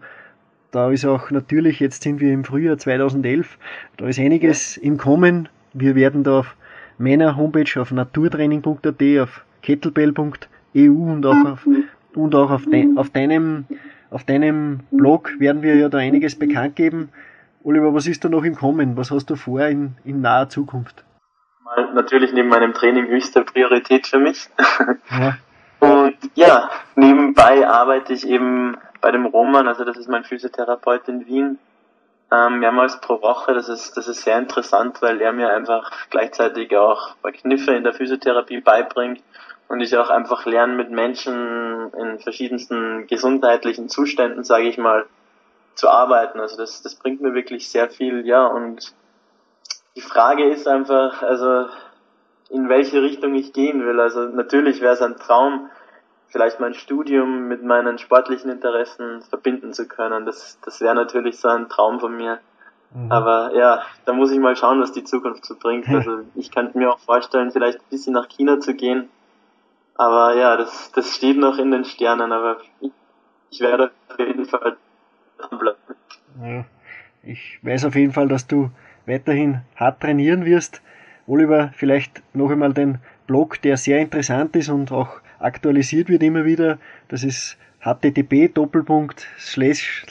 [0.72, 3.58] Da ist auch natürlich, jetzt sind wir im Frühjahr 2011,
[3.97, 5.49] da ist einiges im Kommen.
[5.74, 6.56] Wir werden da auf
[6.97, 11.68] meiner Homepage auf naturtraining.at, auf kettlebell.eu und auch auf,
[12.16, 13.66] und auch auf, de, auf deinem,
[14.10, 17.10] auf deinem Blog werden wir ja da einiges bekannt geben.
[17.64, 18.97] Oliver, was ist da noch im Kommen?
[18.97, 21.03] Was hast du vor in, in naher Zukunft?
[21.93, 24.49] natürlich neben meinem Training höchste Priorität für mich.
[25.09, 25.38] Ja.
[25.80, 31.26] Und ja, nebenbei arbeite ich eben bei dem Roman, also das ist mein Physiotherapeut in
[31.28, 31.59] Wien,
[32.32, 33.53] ähm, mehrmals pro Woche.
[33.53, 37.84] Das ist, das ist sehr interessant, weil er mir einfach gleichzeitig auch bei Kniffe in
[37.84, 39.22] der Physiotherapie beibringt
[39.68, 45.05] und ich auch einfach lerne mit Menschen in verschiedensten gesundheitlichen Zuständen, sage ich mal,
[45.76, 46.40] zu arbeiten.
[46.40, 48.94] Also das, das bringt mir wirklich sehr viel, ja, und
[49.96, 51.68] die Frage ist einfach, also
[52.50, 54.00] in welche Richtung ich gehen will.
[54.00, 55.70] Also natürlich wäre es ein Traum,
[56.28, 60.26] vielleicht mein Studium mit meinen sportlichen Interessen verbinden zu können.
[60.26, 62.40] Das, das wäre natürlich so ein Traum von mir.
[62.94, 63.12] Mhm.
[63.12, 65.88] Aber ja, da muss ich mal schauen, was die Zukunft so bringt.
[65.94, 69.10] Also ich könnte mir auch vorstellen, vielleicht ein bisschen nach China zu gehen.
[69.96, 72.32] Aber ja, das, das steht noch in den Sternen.
[72.32, 72.92] Aber ich,
[73.52, 74.78] ich werde auf jeden Fall.
[76.41, 76.66] Ja,
[77.24, 78.72] ich weiß auf jeden Fall, dass du
[79.06, 80.82] weiterhin hart trainieren wirst.
[81.28, 86.46] Oliver, vielleicht noch einmal den Blog, der sehr interessant ist und auch aktualisiert wird immer
[86.46, 86.80] wieder.
[87.08, 90.06] Das ist http doppelpunkt slash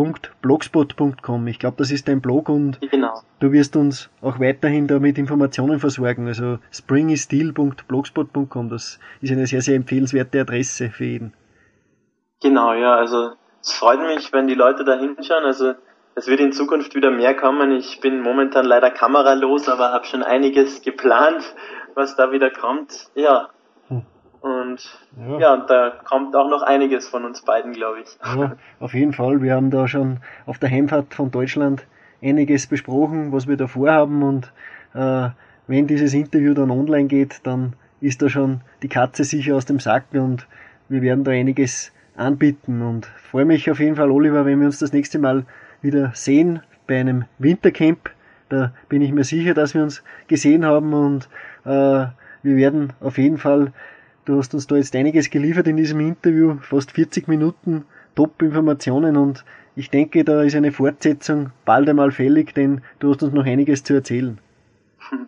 [0.00, 1.46] slash s p r i n g y s t e e l blogspot.com.
[1.46, 3.20] Ich glaube, das ist dein Blog und genau.
[3.40, 6.26] du wirst uns auch weiterhin da mit Informationen versorgen.
[6.26, 11.32] Also springisteel.blogspot.com, das ist eine sehr, sehr empfehlenswerte Adresse für jeden.
[12.42, 15.44] Genau, ja, also es freut mich, wenn die Leute da hinschauen.
[15.44, 15.74] Also
[16.14, 17.72] es wird in Zukunft wieder mehr kommen.
[17.72, 21.42] Ich bin momentan leider kameralos, aber habe schon einiges geplant,
[21.94, 23.10] was da wieder kommt.
[23.14, 23.50] Ja,
[24.40, 25.38] und ja.
[25.38, 28.18] ja, da kommt auch noch einiges von uns beiden, glaube ich.
[28.24, 29.42] Ja, auf jeden Fall.
[29.42, 31.86] Wir haben da schon auf der Heimfahrt von Deutschland
[32.22, 34.22] einiges besprochen, was wir da vorhaben.
[34.22, 34.52] Und
[34.94, 35.28] äh,
[35.66, 39.78] wenn dieses Interview dann online geht, dann ist da schon die Katze sicher aus dem
[39.78, 40.46] Sack und
[40.88, 42.80] wir werden da einiges anbieten.
[42.80, 45.44] Und freue mich auf jeden Fall, Oliver, wenn wir uns das nächste Mal
[45.82, 48.10] wieder sehen bei einem Wintercamp.
[48.48, 51.28] Da bin ich mir sicher, dass wir uns gesehen haben und
[51.64, 52.06] äh,
[52.42, 53.72] wir werden auf jeden Fall
[54.30, 59.44] Du hast uns da jetzt einiges geliefert in diesem Interview, fast 40 Minuten Top-Informationen und
[59.74, 63.82] ich denke, da ist eine Fortsetzung bald einmal fällig, denn du hast uns noch einiges
[63.82, 64.38] zu erzählen.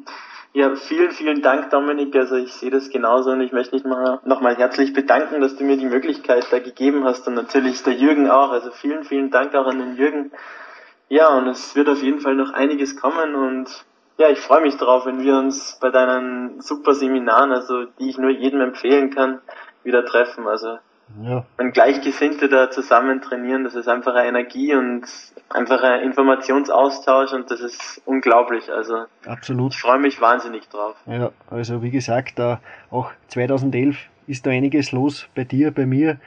[0.54, 2.14] Ja, vielen, vielen Dank, Dominik.
[2.14, 5.78] Also ich sehe das genauso und ich möchte mich nochmal herzlich bedanken, dass du mir
[5.78, 8.50] die Möglichkeit da gegeben hast und natürlich der Jürgen auch.
[8.50, 10.30] Also vielen, vielen Dank auch an den Jürgen.
[11.08, 13.86] Ja, und es wird auf jeden Fall noch einiges kommen und
[14.18, 18.18] ja, ich freue mich drauf, wenn wir uns bei deinen super Seminaren, also die ich
[18.18, 19.40] nur jedem empfehlen kann,
[19.84, 20.46] wieder treffen.
[20.46, 20.78] Also
[21.22, 21.44] ja.
[21.56, 25.04] wenn Gleichgesinnte da zusammen trainieren, das ist einfach eine Energie und
[25.50, 28.70] einfach ein Informationsaustausch und das ist unglaublich.
[28.70, 29.74] Also absolut.
[29.74, 30.96] Ich freue mich wahnsinnig drauf.
[31.06, 32.60] Ja, also wie gesagt, da
[32.90, 33.96] auch 2011
[34.26, 36.18] ist da einiges los bei dir, bei mir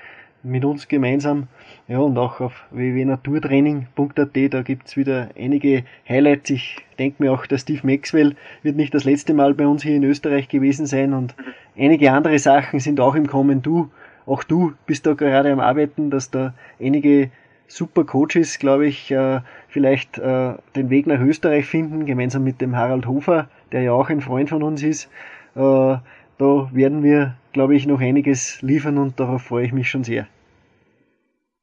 [0.46, 1.48] mit uns gemeinsam.
[1.88, 6.50] Ja, und auch auf www.naturtraining.at, da gibt's wieder einige Highlights.
[6.52, 9.96] Ich denke mir auch, der Steve Maxwell wird nicht das letzte Mal bei uns hier
[9.96, 11.36] in Österreich gewesen sein und
[11.78, 13.62] einige andere Sachen sind auch im Kommen.
[13.62, 13.90] Du,
[14.26, 17.30] auch du bist da gerade am Arbeiten, dass da einige
[17.68, 22.76] super Coaches, glaube ich, äh, vielleicht äh, den Weg nach Österreich finden, gemeinsam mit dem
[22.76, 25.10] Harald Hofer, der ja auch ein Freund von uns ist.
[25.56, 25.98] Äh,
[26.38, 30.28] da werden wir, glaube ich, noch einiges liefern und darauf freue ich mich schon sehr.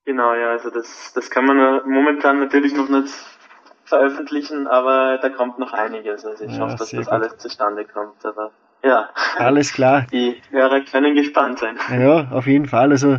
[0.05, 3.15] Genau, ja, also das, das kann man momentan natürlich noch nicht
[3.85, 6.25] veröffentlichen, aber da kommt noch einiges.
[6.25, 7.09] Also ich ja, hoffe, dass das gut.
[7.09, 8.25] alles zustande kommt.
[8.25, 8.51] Aber
[8.83, 9.11] ja.
[9.37, 10.07] Alles klar.
[10.13, 11.79] Die Hörer können gespannt sein.
[11.91, 12.91] Ja, auf jeden Fall.
[12.91, 13.19] Also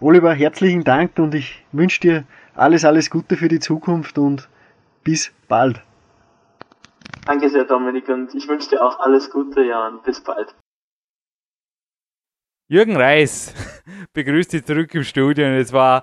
[0.00, 2.24] Oliver, herzlichen Dank und ich wünsche dir
[2.54, 4.48] alles, alles Gute für die Zukunft und
[5.04, 5.82] bis bald.
[7.26, 10.54] Danke sehr, Dominik, und ich wünsche dir auch alles Gute, ja, und bis bald.
[12.72, 13.52] Jürgen Reis
[14.14, 16.02] begrüßt dich zurück im Studio und es war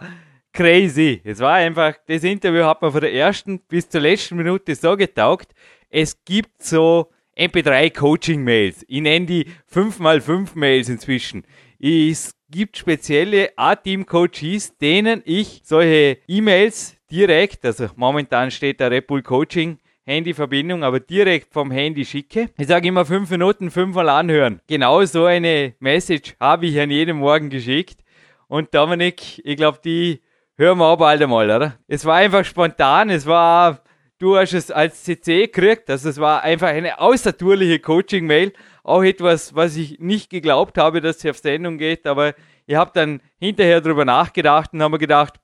[0.54, 1.20] crazy.
[1.24, 4.96] Es war einfach, das Interview hat mir von der ersten bis zur letzten Minute so
[4.96, 5.56] getaugt.
[5.90, 8.86] Es gibt so MP3 Coaching Mails.
[8.88, 11.44] Ich nenne die 5x5 Mails inzwischen.
[11.80, 19.08] Es gibt spezielle A-Team Coaches, denen ich solche E-Mails direkt, also momentan steht da Red
[19.08, 19.80] Bull Coaching,
[20.10, 22.50] Handyverbindung, aber direkt vom Handy schicke.
[22.58, 24.60] Ich sage immer fünf Minuten, fünfmal anhören.
[24.68, 28.00] Genau so eine Message habe ich an jedem Morgen geschickt.
[28.48, 30.22] Und Dominik, ich glaube, die
[30.58, 31.78] hören wir auch bald einmal, oder?
[31.88, 33.84] Es war einfach spontan, es war,
[34.18, 38.54] du hast es als CC gekriegt, also es war einfach eine außertourliche Coaching-Mail.
[38.84, 42.34] Auch etwas, was ich nicht geglaubt habe, dass sie auf Sendung geht, aber
[42.66, 45.36] ich habe dann hinterher darüber nachgedacht und habe mir gedacht,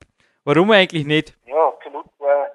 [0.44, 1.38] warum eigentlich nicht?
[1.46, 2.50] Ja, absolut, war,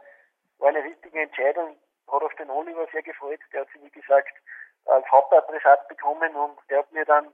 [0.59, 1.77] war eine richtige Entscheidung
[2.13, 3.41] hat auf den Oliver sehr gefreut.
[3.53, 4.33] Der hat sie, wie gesagt,
[4.87, 7.27] als Hauptadressat bekommen und der hat mir dann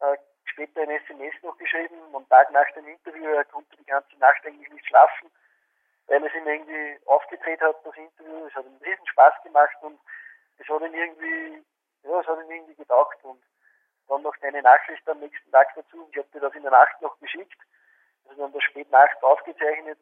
[0.00, 4.16] äh, später ein SMS noch geschrieben, am Tag nach dem Interview, er konnte die ganze
[4.18, 5.30] Nacht eigentlich nicht schlafen,
[6.06, 8.46] weil es ihm irgendwie aufgedreht hat, das Interview.
[8.46, 9.98] Es hat ihm riesen Spaß gemacht und
[10.58, 11.64] es hat ihn irgendwie,
[12.04, 13.42] ja, es hat ihn irgendwie getaugt und
[14.08, 16.08] dann noch deine Nachricht am nächsten Tag dazu.
[16.12, 17.58] Ich habe dir das in der Nacht noch geschickt.
[18.24, 19.98] Also wir haben das spät nachts aufgezeichnet,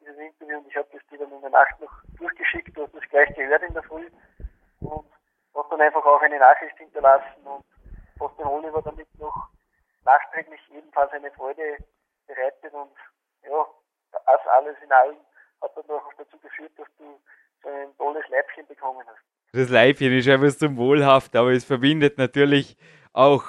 [0.00, 2.76] dieses Interview, und ich habe das dir dann in der Nacht noch durchgeschickt.
[2.76, 4.08] Du hast das gleich gehört in der Früh
[4.80, 5.06] und
[5.54, 7.64] hast dann einfach auch eine Nachricht hinterlassen und
[8.20, 9.48] hast den Oliver damit noch
[10.04, 11.78] nachträglich ebenfalls eine Freude
[12.26, 12.90] bereitet und
[13.42, 13.66] ja,
[14.12, 15.16] das alles in allem
[15.62, 17.20] hat dann noch dazu geführt, dass du
[17.62, 19.20] so ein tolles Leibchen bekommen hast.
[19.52, 22.76] Das Leibchen ist einfach symbolhaft, aber es verbindet natürlich
[23.12, 23.44] auch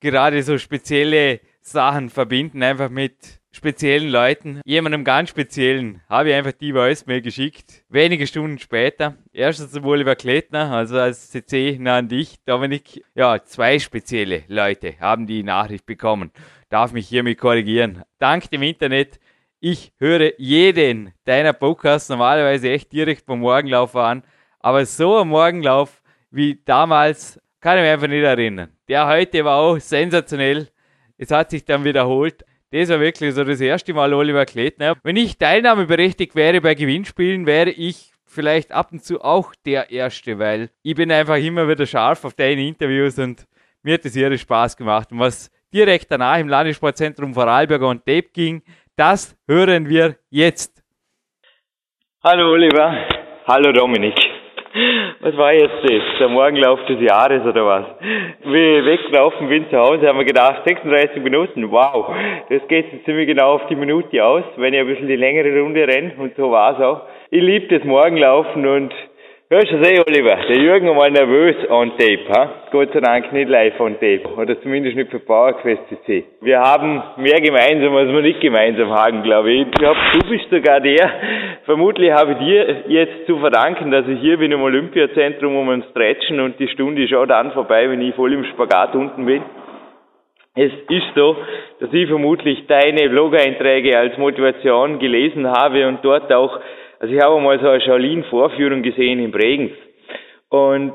[0.00, 4.60] gerade so spezielle Sachen verbinden, einfach mit speziellen Leuten.
[4.64, 7.84] Jemandem ganz speziellen habe ich einfach die Voicemail geschickt.
[7.88, 9.14] Wenige Stunden später.
[9.32, 13.04] Erstens zum Oliver Klettner, also als CC nah an dich, Dominik.
[13.14, 16.32] Ja, zwei spezielle Leute haben die Nachricht bekommen.
[16.68, 18.02] Darf mich hiermit korrigieren.
[18.18, 19.20] Dank dem Internet.
[19.60, 24.24] Ich höre jeden deiner Podcasts normalerweise echt direkt beim Morgenlauf an.
[24.58, 28.72] Aber so ein Morgenlauf wie damals kann ich mich einfach nicht erinnern.
[28.88, 30.68] Der heute war auch sensationell.
[31.16, 32.44] Es hat sich dann wiederholt.
[32.74, 34.96] Das war wirklich so das erste Mal Oliver Kletner.
[35.04, 40.40] Wenn ich teilnahmeberechtigt wäre bei Gewinnspielen, wäre ich vielleicht ab und zu auch der Erste,
[40.40, 43.46] weil ich bin einfach immer wieder scharf auf deine Interviews und
[43.84, 45.12] mir hat das irre Spaß gemacht.
[45.12, 48.60] Und was direkt danach im Landessportzentrum Vorarlberg und Tape ging,
[48.96, 50.82] das hören wir jetzt.
[52.24, 53.06] Hallo Oliver,
[53.46, 54.18] hallo Dominik.
[55.20, 56.02] Was war jetzt das?
[56.18, 57.84] Der Morgenlauf des Jahres oder was?
[58.44, 62.12] Wie ich weggelaufen bin zu Hause, haben wir gedacht, 36 Minuten, wow,
[62.48, 65.86] das geht ziemlich genau auf die Minute aus, wenn ich ein bisschen die längere Runde
[65.86, 67.02] renne und so war es auch.
[67.30, 68.92] Ich liebe das Morgenlaufen und
[69.50, 70.38] Hörst du eh, Oliver?
[70.48, 72.50] Der Jürgen war nervös on tape, ha?
[72.70, 74.22] Gott sei Dank nicht live on tape.
[74.38, 76.24] Oder zumindest nicht für PowerQuest CC.
[76.40, 79.66] Wir haben mehr gemeinsam, als wir nicht gemeinsam haben, glaube ich.
[79.66, 81.10] Ich glaube, du bist sogar der.
[81.66, 85.84] Vermutlich habe ich dir jetzt zu verdanken, dass ich hier bin im Olympiazentrum um ein
[85.90, 89.42] Stretchen und die Stunde ist auch dann vorbei, wenn ich voll im Spagat unten bin.
[90.56, 91.36] Es ist so,
[91.80, 96.60] dass ich vermutlich deine Blog-Einträge als Motivation gelesen habe und dort auch
[97.04, 99.72] also ich habe mal so eine Shaolin-Vorführung gesehen in Bregenz.
[100.48, 100.94] Und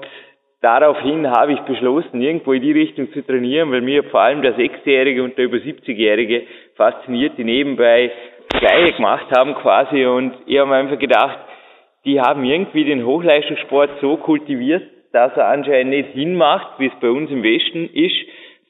[0.59, 4.55] daraufhin habe ich beschlossen, irgendwo in die Richtung zu trainieren, weil mir vor allem der
[4.55, 8.11] Sechsjährige und der über 70-Jährige fasziniert, die nebenbei
[8.59, 10.03] Gleiche gemacht haben quasi.
[10.03, 11.37] Und ich habe mir einfach gedacht,
[12.05, 14.81] die haben irgendwie den Hochleistungssport so kultiviert,
[15.13, 18.15] dass er anscheinend nicht hinmacht, wie es bei uns im Westen ist,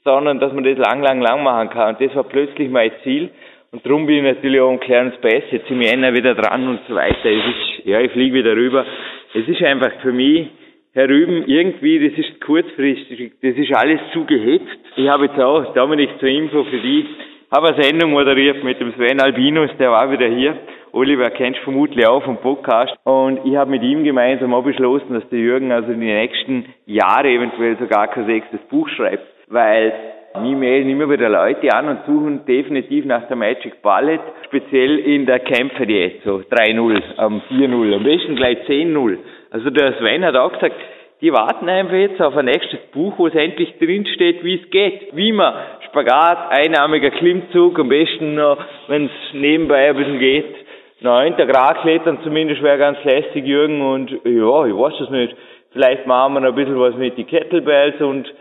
[0.03, 1.95] sondern dass man das lang, lang, lang machen kann.
[1.95, 3.29] Und das war plötzlich mein Ziel.
[3.71, 6.67] Und darum bin ich natürlich auch um Clarence Bass, jetzt sind wir einer wieder dran
[6.67, 7.15] und so weiter.
[7.25, 8.85] Es ist, ja, ich fliege wieder rüber.
[9.33, 10.47] Es ist einfach für mich,
[10.93, 14.65] Herr Rüben, irgendwie, das ist kurzfristig, das ist alles zu gehetzt.
[14.95, 17.05] Ich habe jetzt auch, Dominik zur Info für die,
[17.51, 20.57] habe eine Sendung moderiert mit dem Sven Albinus, der war wieder hier.
[20.91, 22.95] Oliver kennst vermutlich auch vom Podcast.
[23.03, 26.65] Und ich habe mit ihm gemeinsam auch beschlossen, dass der Jürgen also in den nächsten
[26.87, 29.23] Jahren eventuell sogar kein sechstes Buch schreibt.
[29.47, 29.93] Weil
[30.41, 35.25] mir melden immer wieder Leute an und suchen definitiv nach der Magic Bullet, speziell in
[35.25, 39.17] der Kämpferdiät, so 3-0, am 4-0, am besten gleich 10-0.
[39.51, 40.75] Also der Sven hat auch gesagt,
[41.21, 45.09] die warten einfach jetzt auf ein nächstes Buch, wo es endlich drinsteht, wie es geht.
[45.13, 45.53] Wie man
[45.89, 48.57] Spagat, einarmiger Klimmzug, am besten noch,
[48.87, 50.55] wenn es nebenbei ein bisschen geht,
[51.01, 55.35] noch Grad klettern zumindest wäre ganz lässig, Jürgen, und ja, ich weiß es nicht.
[55.71, 58.33] Vielleicht machen wir noch ein bisschen was mit die Kettlebells und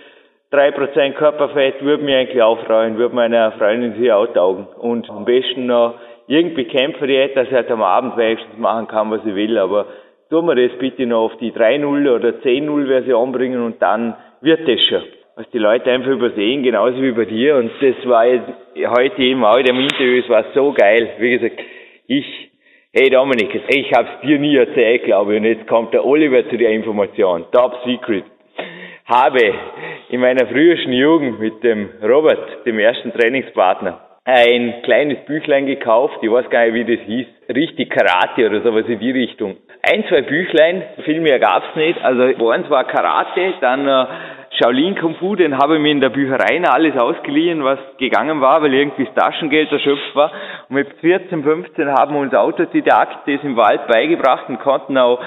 [0.51, 4.67] 3% Körperfett würde mich eigentlich auch freuen, würde meiner Freundin hier auch taugen.
[4.79, 5.95] Und am besten noch
[6.27, 9.59] irgendwie Kämpferdiät, dass ich halt am Abend wenigstens machen kann, was ich will.
[9.59, 9.87] Aber
[10.31, 14.67] tun wir das bitte noch auf die 3-0 oder 10-0 Version bringen und dann wird
[14.67, 15.03] das schon.
[15.37, 17.57] Was die Leute einfach übersehen, genauso wie bei dir.
[17.57, 18.49] Und das war jetzt
[18.97, 21.11] heute eben auch in dem Interview, es war so geil.
[21.19, 21.61] Wie gesagt,
[22.07, 22.51] ich,
[22.95, 25.41] hey Dominik, ich hab's dir nie erzählt, glaube ich.
[25.41, 27.45] Und jetzt kommt der Oliver zu der Information.
[27.53, 28.25] Top Secret
[29.09, 29.55] habe
[30.11, 36.31] in meiner frühesten Jugend mit dem Robert, dem ersten Trainingspartner, ein kleines Büchlein gekauft, ich
[36.31, 39.57] weiß gar nicht, wie das hieß, richtig Karate oder sowas in die Richtung.
[39.83, 44.07] Ein, zwei Büchlein, viel mehr gab's nicht, also eins war Karate, dann äh,
[44.61, 48.61] Shaolin Kung Fu, den habe ich mir in der Bücherei alles ausgeliehen, was gegangen war,
[48.61, 50.33] weil irgendwie das Taschengeld erschöpft war.
[50.69, 55.21] Und mit 14, 15 haben wir uns Autodidakt das im Wald beigebracht und konnten auch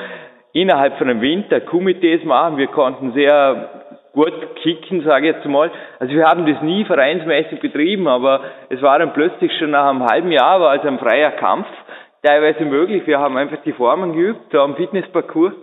[0.54, 2.58] innerhalb von einem Winter Komitees machen.
[2.58, 3.70] Wir konnten sehr
[4.14, 5.72] gut kicken, sage ich jetzt mal.
[6.00, 10.06] Also wir haben das nie vereinsmäßig betrieben, aber es war dann plötzlich schon nach einem
[10.06, 11.68] halben Jahr, war also ein freier Kampf
[12.24, 13.04] teilweise möglich.
[13.08, 15.54] Wir haben einfach die Formen geübt, am Fitnessparcours.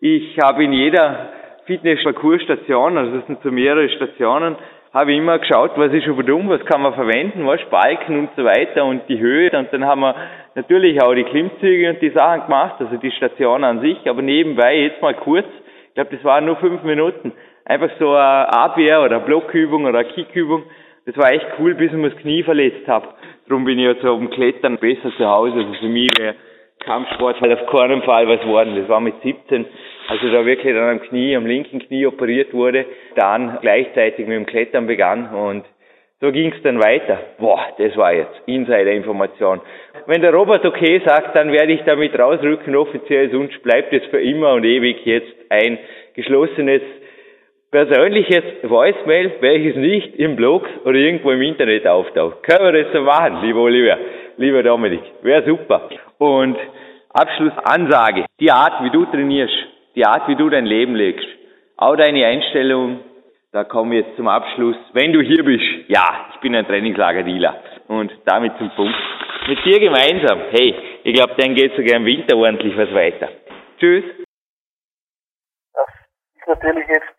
[0.00, 1.30] Ich habe in jeder
[1.64, 4.56] Fitnessparcours-Station, also das sind so mehrere Stationen,
[4.92, 8.30] habe ich immer geschaut, was ist über dumm, was kann man verwenden, was Balken und
[8.36, 9.50] so weiter und die Höhe.
[9.50, 10.14] Und dann haben wir
[10.56, 14.76] natürlich auch die Klimmzüge und die Sachen gemacht, also die Station an sich, aber nebenbei
[14.78, 15.46] jetzt mal kurz,
[15.88, 17.32] ich glaube, das waren nur fünf Minuten,
[17.64, 20.64] einfach so eine Abwehr oder Blockübung oder Kickübung.
[21.06, 23.06] Das war echt cool, bis ich mir das Knie verletzt habe.
[23.46, 25.58] Darum bin ich jetzt auf dem Klettern besser zu Hause.
[25.58, 26.34] Also für mich wäre
[26.80, 28.74] Kampfsport halt auf keinen Fall was worden.
[28.76, 29.66] Das war mit 17
[30.08, 32.86] also da wirklich dann am Knie, am linken Knie operiert wurde,
[33.16, 35.64] dann gleichzeitig mit dem Klettern begann und
[36.20, 37.18] so ging es dann weiter.
[37.38, 39.60] Boah, das war jetzt Insider-Information.
[40.06, 44.20] Wenn der Robert okay sagt, dann werde ich damit rausrücken, offiziell, sonst bleibt es für
[44.20, 45.78] immer und ewig jetzt ein
[46.14, 46.82] geschlossenes
[47.70, 52.42] persönliches Voicemail, welches nicht im Blogs oder irgendwo im Internet auftaucht.
[52.42, 53.98] Können wir das so machen, lieber Oliver,
[54.38, 55.02] lieber Dominik?
[55.22, 55.90] Wäre super.
[56.18, 56.56] Und
[57.12, 58.24] Abschlussansage.
[58.40, 59.54] Die Art, wie du trainierst,
[59.94, 61.26] die Art, wie du dein Leben lebst,
[61.76, 63.00] auch deine Einstellung,
[63.56, 64.76] da kommen wir jetzt zum Abschluss.
[64.92, 67.56] Wenn du hier bist, ja, ich bin ein Trainingslager-Dealer
[67.88, 68.94] und damit zum Punkt.
[69.48, 73.30] Mit dir gemeinsam, hey, ich glaube, dann geht sogar im Winter ordentlich was weiter.
[73.78, 74.04] Tschüss.
[75.72, 75.88] Das
[76.34, 77.14] ist natürlich jetzt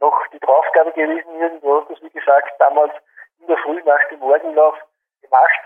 [0.00, 1.60] noch die Draufgabe gewesen, Jürgen.
[1.60, 2.92] Du hast das, wie gesagt, damals
[3.38, 4.74] in der Früh nach dem Morgenlauf
[5.22, 5.62] gemacht.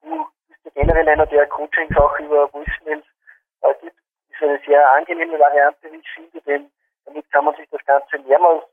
[0.00, 3.04] Du bist ja generell einer, der Coachings auch über Voicemails
[3.60, 3.96] äh, gibt
[4.30, 6.70] ist eine sehr angenehme Variante, wie ich finde, denn
[7.04, 8.64] damit kann man sich das Ganze mehrmals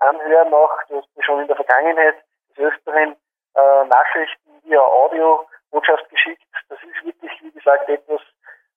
[0.00, 0.52] anhören.
[0.54, 2.16] Auch du hast mir schon in der Vergangenheit
[2.50, 3.16] des Öfteren
[3.54, 6.42] äh, Nachrichten via Audio-Botschaft geschickt.
[6.68, 8.20] Das ist wirklich, wie gesagt, etwas,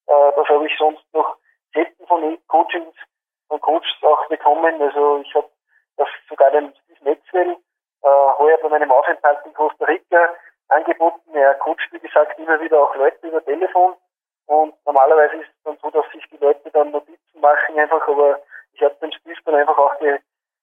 [0.08, 1.38] äh, das habe ich sonst noch
[1.74, 2.96] selten von Coachings,
[3.48, 4.82] von Coaches auch bekommen.
[4.82, 5.50] Also ich habe
[5.98, 7.58] das sogar dem Steve Maxwell
[8.04, 10.34] äh, heuer bei meinem Aufenthalt in Costa Rica
[10.70, 11.36] angeboten.
[11.36, 13.96] Er coacht, wie gesagt, immer wieder auch Leute über Telefon.
[14.48, 18.40] Und normalerweise ist es dann so, dass sich die Leute dann Notizen machen einfach, aber
[18.74, 20.00] ich habe dem Steve dann einfach auch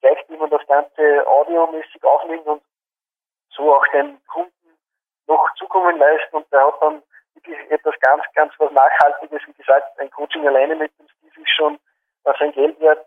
[0.01, 2.63] gezeigt, wie man das Ganze audiomäßig aufnimmt und
[3.51, 4.53] so auch den Kunden
[5.27, 7.03] noch zukommen lässt und der hat dann
[7.35, 9.43] wirklich etwas ganz, ganz was Nachhaltiges.
[9.47, 11.79] Wie gesagt, ein Coaching alleine mit dem Steve ist schon
[12.39, 13.07] sein Geld wert.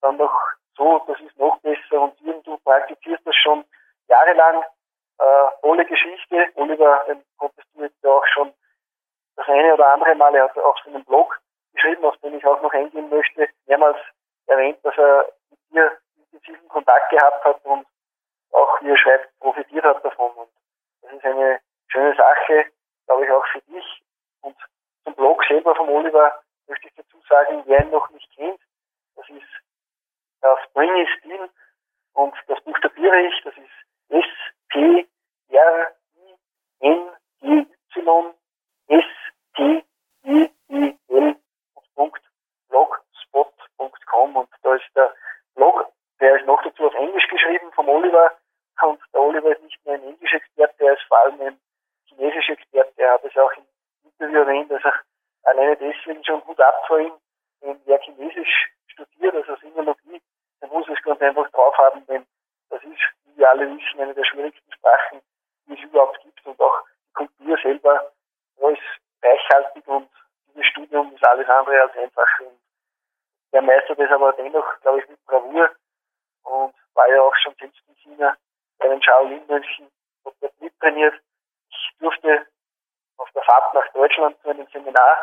[0.00, 0.36] Dann noch
[0.76, 2.14] so, das ist noch besser und
[2.46, 3.64] du praktizierst das schon
[4.08, 4.64] jahrelang.
[5.18, 6.48] Äh, tolle Geschichte.
[6.56, 8.52] Oliver, den konntest du jetzt ja auch schon
[9.36, 11.38] das eine oder andere Mal, er hat auf seinem Blog
[11.74, 13.98] geschrieben, auf den ich auch noch eingehen möchte, mehrmals
[14.46, 15.98] erwähnt, dass er mit dir
[16.32, 17.86] intensiven Kontakt gehabt hat und
[18.52, 20.30] auch, wie er schreibt, profitiert hat davon.
[20.32, 20.50] Und
[21.02, 22.66] das ist eine schöne Sache,
[23.06, 24.02] glaube ich, auch für dich.
[24.40, 24.56] Und
[25.04, 28.60] zum Blog selber vom Oliver möchte ich dazu sagen, wer ihn noch nicht kennt,
[29.16, 29.46] das ist
[30.42, 31.50] der Springy Stil
[32.14, 33.70] und das buchstabiere ich, das ist
[34.08, 34.24] S
[34.68, 35.08] P
[35.48, 36.34] R I
[36.80, 37.08] N
[37.40, 37.66] G
[37.96, 38.34] Y
[38.88, 39.04] S
[39.54, 39.84] T
[40.24, 41.36] I I L
[42.68, 45.14] blogspot.com und da ist der
[45.54, 45.91] Blog,
[46.22, 48.30] der ist noch dazu auf Englisch geschrieben vom Oliver
[48.82, 51.60] und der Oliver ist nicht nur ein Englisch-Experte, er ist vor allem ein
[52.06, 52.92] chinesischer Experte.
[52.96, 53.64] Er hat es auch im
[54.04, 54.94] Interview erwähnt, dass er
[55.42, 60.20] alleine deswegen schon gut ab wenn er Chinesisch studiert, also Sinologie,
[60.60, 62.24] dann muss es ganz einfach drauf haben, denn
[62.70, 65.20] das ist, wie wir alle wissen, eine der schwierigsten Sprachen,
[65.66, 68.12] die es überhaupt gibt und auch die Kultur selber
[68.56, 68.80] ist
[69.22, 70.08] reichhaltig und
[70.48, 72.40] dieses Studium ist alles andere als einfach.
[72.40, 72.58] Und
[73.52, 75.70] er meistert es aber dennoch, glaube ich, mit Bravour
[76.44, 78.36] und war ja auch schon selbst in China
[78.78, 79.88] bei den Shaolin-Mönchen
[80.24, 81.14] und dort mittrainiert.
[81.68, 82.46] Ich durfte
[83.18, 85.16] auf der Fahrt nach Deutschland zu einem Seminar,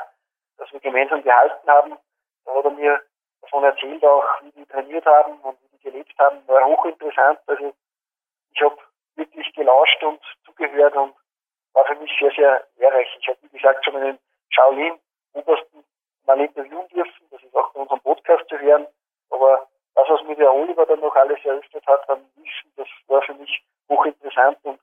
[0.57, 1.97] das wir gemeinsam gehalten haben,
[2.45, 3.01] da hat er mir
[3.41, 7.39] davon erzählt auch, wie die trainiert haben und wie die gelebt haben, war hochinteressant.
[7.47, 7.73] Also
[8.51, 8.77] ich habe
[9.15, 11.13] wirklich gelauscht und zugehört und
[11.73, 13.07] war für mich sehr, sehr lehrreich.
[13.19, 15.83] Ich habe, wie gesagt, schon einen Shaolin-Obersten
[16.25, 17.27] mal interviewen dürfen.
[17.31, 18.87] Das ist auch bei unserem Podcast zu hören.
[19.29, 19.67] Aber
[19.99, 23.33] das, was mir der Oliver dann noch alles eröffnet hat, an Wissen, das war für
[23.33, 24.79] mich hochinteressant und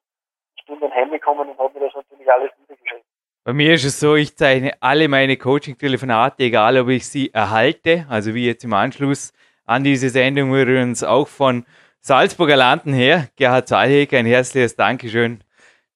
[0.56, 3.04] ich bin dann heimgekommen und habe mir das natürlich alles niedergeschrieben.
[3.44, 8.04] Bei mir ist es so, ich zeichne alle meine Coaching-Telefonate, egal ob ich sie erhalte,
[8.10, 9.32] also wie jetzt im Anschluss
[9.64, 11.64] an diese Sendung übrigens auch von
[12.00, 13.28] Salzburger Landen her.
[13.36, 15.42] Gerhard Zahlheg, ein herzliches Dankeschön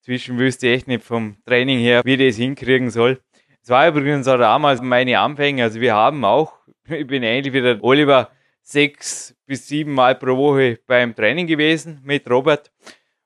[0.00, 3.20] Zwischen wüsste ich echt nicht vom Training her, wie das hinkriegen soll.
[3.62, 5.62] Es war übrigens auch damals meine Anfänge.
[5.62, 6.54] Also wir haben auch,
[6.88, 8.30] ich bin ähnlich wie der Oliver,
[8.70, 12.70] sechs bis sieben Mal pro Woche beim Training gewesen mit Robert.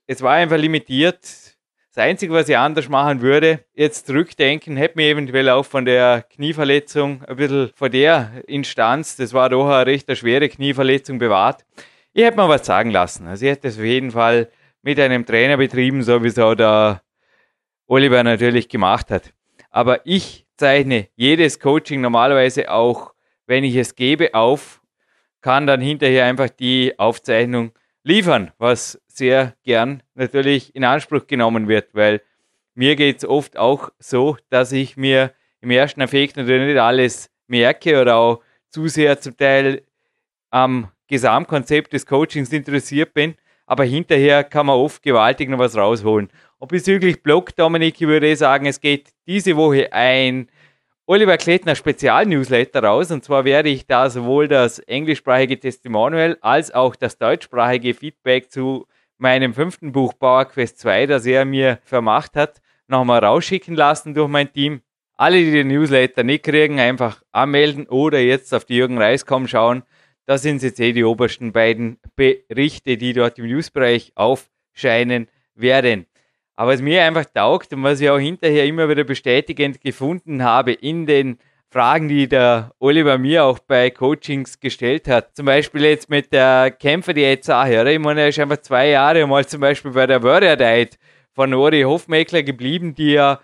[0.07, 1.20] Es war einfach limitiert.
[1.22, 6.22] Das Einzige, was ich anders machen würde, jetzt zurückdenken, hätte mir eventuell auch von der
[6.22, 11.64] Knieverletzung ein bisschen von der Instanz, das war doch eine recht schwere Knieverletzung bewahrt.
[12.12, 13.28] Ich hätte mir was sagen lassen.
[13.28, 14.51] Also ich hätte es auf jeden Fall
[14.82, 17.03] mit einem Trainer betrieben, so wie es auch der
[17.86, 19.32] Oliver natürlich gemacht hat.
[19.70, 23.12] Aber ich zeichne jedes Coaching normalerweise auch,
[23.47, 24.80] wenn ich es gebe, auf,
[25.45, 27.72] kann dann hinterher einfach die Aufzeichnung
[28.03, 32.22] liefern, was sehr gern natürlich in Anspruch genommen wird, weil
[32.74, 37.30] mir geht es oft auch so, dass ich mir im ersten Effekt natürlich nicht alles
[37.47, 38.40] merke oder auch
[38.70, 39.82] zu sehr zum Teil
[40.49, 43.34] am Gesamtkonzept des Coachings interessiert bin,
[43.66, 46.30] aber hinterher kann man oft gewaltig noch was rausholen.
[46.57, 50.49] Und bezüglich Blog, Dominik, ich würde sagen, es geht diese Woche ein
[51.07, 53.11] Oliver Klettner Spezial-Newsletter raus.
[53.11, 58.86] Und zwar werde ich da sowohl das englischsprachige Testimonial als auch das deutschsprachige Feedback zu
[59.18, 64.28] meinem fünften Buch Power Quest 2, das er mir vermacht hat, nochmal rausschicken lassen durch
[64.28, 64.80] mein Team.
[65.16, 69.82] Alle, die den Newsletter nicht kriegen, einfach anmelden oder jetzt auf die Jürgen Reis.com schauen.
[70.24, 76.07] Da sind jetzt eh die obersten beiden Berichte, die dort im Newsbereich aufscheinen werden.
[76.57, 80.72] Aber was mir einfach taugt und was ich auch hinterher immer wieder bestätigend gefunden habe
[80.72, 81.38] in den
[81.74, 85.34] Fragen, die der Oliver mir auch bei Coachings gestellt hat.
[85.34, 87.86] Zum Beispiel jetzt mit der Kämpfer, die jetzt auch höre.
[87.86, 90.96] Ich meine, er ist einfach zwei Jahre mal zum Beispiel bei der Warrior Diet
[91.32, 93.40] von Ori Hofmeckler geblieben, die ja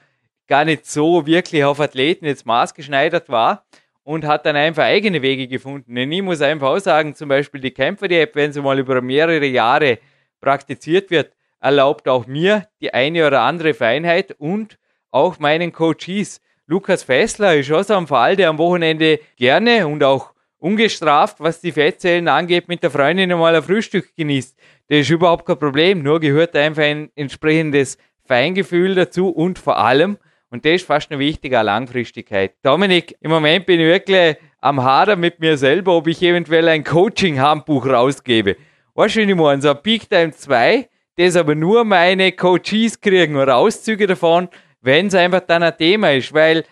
[0.47, 3.65] gar nicht so wirklich auf Athleten jetzt maßgeschneidert war
[4.05, 5.99] und hat dann einfach eigene Wege gefunden.
[5.99, 8.79] Und ich muss einfach auch sagen, zum Beispiel die Kämpfer, die App, wenn sie mal
[8.79, 9.99] über mehrere Jahre
[10.41, 14.79] praktiziert wird, erlaubt auch mir die eine oder andere Feinheit und
[15.11, 16.41] auch meinen Coaches.
[16.67, 21.61] Lukas Fessler ist auch so ein Fall, der am Wochenende gerne und auch ungestraft, was
[21.61, 24.57] die Fettzellen angeht, mit der Freundin einmal ein Frühstück genießt.
[24.89, 30.19] Das ist überhaupt kein Problem, nur gehört einfach ein entsprechendes Feingefühl dazu und vor allem,
[30.51, 32.53] und das ist fast noch wichtiger, Langfristigkeit.
[32.63, 36.85] Dominik, im Moment bin ich wirklich am Hader mit mir selber, ob ich eventuell ein
[36.85, 38.57] Coaching-Handbuch rausgebe.
[38.95, 39.63] Weißt du, ich meine?
[39.63, 40.89] So Peak Time 2,
[41.27, 44.49] das aber nur meine Coaches kriegen oder Auszüge davon,
[44.81, 46.65] wenn es einfach dann ein Thema ist, weil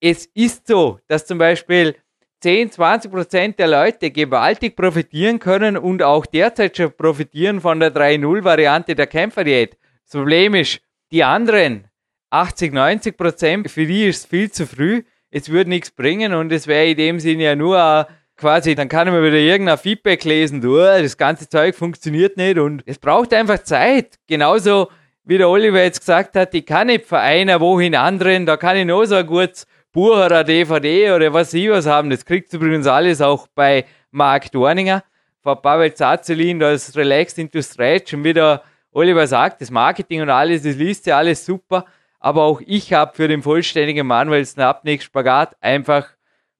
[0.00, 1.94] es ist so, dass zum Beispiel
[2.40, 7.94] 10, 20 Prozent der Leute gewaltig profitieren können und auch derzeit schon profitieren von der
[7.94, 9.78] 3-0-Variante der Kämpferdiät.
[10.04, 10.80] Das Problem ist,
[11.12, 11.88] die anderen
[12.30, 15.04] 80, 90 Prozent, für die ist es viel zu früh.
[15.30, 19.06] Es würde nichts bringen und es wäre in dem Sinne ja nur quasi, dann kann
[19.06, 23.32] ich mir wieder irgendein Feedback lesen, du, das ganze Zeug funktioniert nicht und es braucht
[23.32, 24.16] einfach Zeit.
[24.26, 24.88] Genauso
[25.24, 28.56] wie der Oliver jetzt gesagt hat, ich kann nicht von einer Woche in anderen, da
[28.56, 32.10] kann ich noch so ein gutes Buch oder DVD oder was sie was haben.
[32.10, 35.04] Das kriegt übrigens alles auch bei Mark Dorninger
[35.40, 38.62] von Pavel Zazelin, das Relaxed into Stretch und wie der
[38.92, 41.84] Oliver sagt, das Marketing und alles, das liest ja alles super.
[42.20, 46.13] Aber auch ich habe für den vollständigen Manuel Snapnik Spagat einfach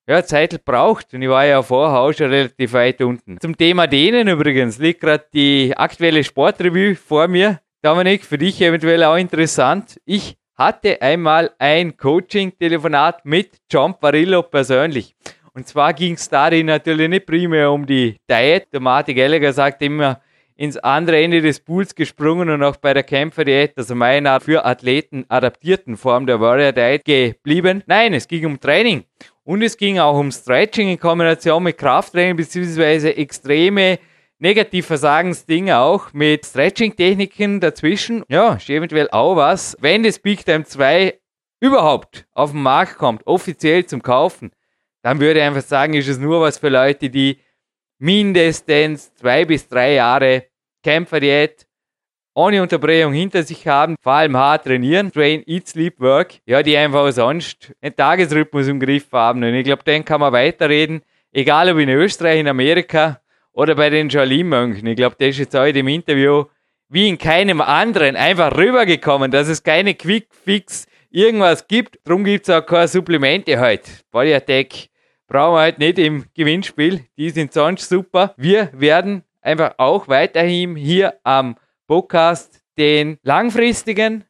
[0.07, 1.15] ja, Zeit braucht.
[1.15, 3.41] Und ich war ja vorher auch schon relativ weit unten.
[3.41, 7.61] Zum Thema denen übrigens liegt gerade die aktuelle Sportrevue vor mir.
[7.83, 10.01] Dominik, für dich eventuell auch interessant.
[10.05, 15.15] Ich hatte einmal ein Coaching-Telefonat mit John Parillo persönlich.
[15.53, 18.73] Und zwar ging es darin natürlich nicht primär um die Diät.
[18.73, 20.21] Der Martin Gallagher sagt immer,
[20.57, 25.25] ins andere Ende des Pools gesprungen und auch bei der Kämpfer-Diät, also meiner für Athleten
[25.29, 27.83] adaptierten Form der Warrior Diet geblieben.
[27.87, 29.05] Nein, es ging um Training.
[29.43, 33.99] Und es ging auch um Stretching in Kombination mit Krafttraining beziehungsweise extreme
[34.39, 38.25] Negativversagensdinge auch mit Stretching-Techniken dazwischen.
[38.29, 39.77] Ja, ist eventuell auch was.
[39.81, 41.19] Wenn das Big Time 2
[41.61, 44.53] überhaupt auf den Markt kommt, offiziell zum Kaufen,
[45.03, 47.39] dann würde ich einfach sagen, ist es nur was für Leute, die
[48.05, 50.45] mindestens zwei bis drei Jahre
[50.83, 51.67] Kämpferdiät
[52.35, 56.77] ohne Unterbrechung hinter sich haben, vor allem hart trainieren, train, eat, sleep, work, ja, die
[56.77, 59.43] einfach sonst einen Tagesrhythmus im Griff haben.
[59.43, 61.01] Und ich glaube, den kann man weiterreden,
[61.33, 63.21] egal ob in Österreich, in Amerika
[63.53, 64.87] oder bei den Shaolin-Mönchen.
[64.87, 66.45] Ich glaube, das ist jetzt heute im Interview
[66.91, 71.99] wie in keinem anderen einfach rübergekommen, dass es keine Quick-Fix irgendwas gibt.
[72.05, 73.91] Darum gibt es auch keine Supplemente heute.
[74.11, 74.91] Body Attack
[75.35, 77.07] brauchen wir halt nicht im Gewinnspiel.
[77.17, 78.35] Die sind sonst super.
[78.37, 81.57] Wir werden einfach auch weiterhin hier am
[81.89, 84.25] Podcast den langfristigen,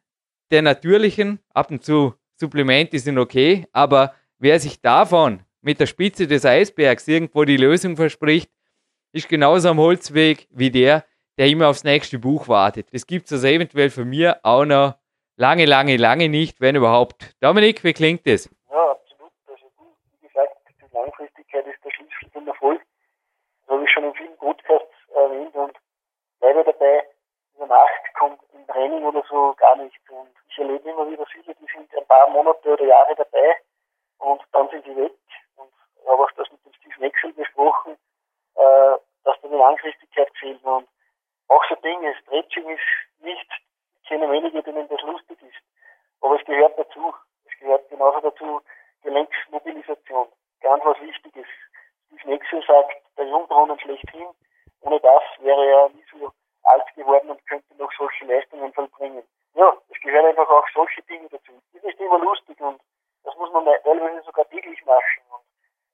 [0.51, 6.25] den natürlichen, ab und zu Supplemente sind okay, aber wer sich davon mit der Spitze
[6.25, 8.49] des Eisbergs irgendwo die Lösung verspricht,
[9.13, 11.05] ist genauso am Holzweg wie der,
[11.37, 12.87] der immer aufs nächste Buch wartet.
[12.91, 14.95] Das gibt es also eventuell für mir auch noch
[15.37, 17.35] lange, lange, lange nicht, wenn überhaupt.
[17.41, 18.49] Dominik, wie klingt das?
[18.69, 19.31] Ja, absolut.
[19.47, 19.65] Also,
[20.19, 21.91] wie gesagt, die Langfristigkeit ist der
[22.45, 22.81] Zum Erfolg.
[23.67, 25.75] Habe ich schon in vielen Podcasts erwähnt und
[26.39, 27.03] bleibe dabei,
[27.55, 29.97] über Nacht kommt im Training oder so gar nichts.
[30.11, 33.57] Und ich erlebe immer wieder viele, die sind ein paar Monate oder Jahre dabei
[34.19, 35.13] und dann sind sie weg.
[35.55, 37.93] Und ich habe auch das mit dem Steve Maxwell besprochen,
[38.53, 40.63] äh, dass da die Langfristigkeit fehlt.
[40.63, 40.87] Und
[41.47, 43.49] auch so Dinge, Stretching ist nicht,
[44.03, 45.63] ich kenne wenige, denen das lustig ist.
[46.21, 47.11] Aber es gehört dazu.
[47.45, 48.61] Es gehört genauso dazu
[49.01, 50.27] Gelenksmobilisation.
[50.61, 51.47] Ganz was Wichtiges.
[52.25, 54.27] Maxwell sagt, der Jungbrunnen schlechthin,
[54.81, 56.31] ohne das wäre er nie so
[56.63, 59.23] alt geworden und könnte noch solche Leistungen vollbringen.
[59.53, 61.51] Ja, es gehört einfach auch solche Dinge dazu.
[61.73, 62.81] Ist nicht immer lustig und
[63.23, 65.45] das muss man teilweise sogar täglich machen und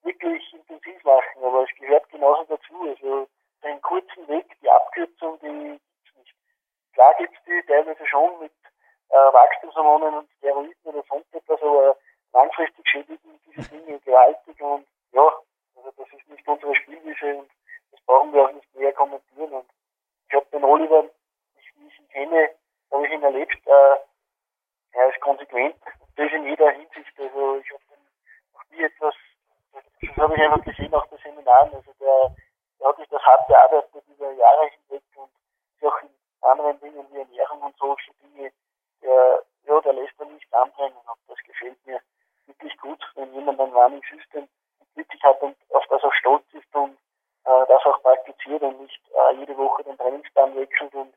[0.03, 2.81] wirklich intensiv machen, aber es gehört genauso dazu.
[2.81, 3.27] Also
[3.63, 6.35] den kurzen Weg, die Abkürzung, die gibt's nicht.
[6.93, 8.53] Klar gibt's die teilweise schon mit
[9.09, 11.97] äh, Wachstumshormonen und Steroiden oder sonst etwas, aber
[12.33, 15.33] langfristig schädigen diese Dinge gewaltig und ja,
[15.83, 17.49] also das ist nicht unsere Spielwiese und
[17.91, 19.51] das brauchen wir auch nicht näher kommentieren.
[19.51, 19.65] Und
[20.27, 21.05] ich habe den Oliver,
[21.57, 22.49] ich, wie ich ihn kenne,
[22.91, 23.95] habe ich ihn erlebt, äh,
[24.93, 25.75] er ist konsequent.
[26.15, 27.19] Das in jeder Hinsicht.
[27.19, 27.83] Also ich habe
[28.53, 29.15] noch nie etwas,
[29.73, 31.73] das habe ich einfach gesehen auch bei Seminaren.
[31.73, 32.35] Also der,
[32.79, 35.31] der hat sich das hart bearbeitet über Jahre hinweg und
[35.87, 36.09] auch in
[36.41, 38.51] anderen Dingen wie Ernährung und solche Dinge,
[39.01, 40.97] der, ja, der lässt er nicht anbrennen.
[40.97, 42.01] Und das gefällt mir
[42.45, 44.47] wirklich gut, wenn jemand ein Warning System
[44.95, 46.97] entwickelt hat und auf das auch stolz ist und
[47.45, 51.13] äh, das auch praktiziert und nicht äh, jede Woche den Trainingsplan wechselt und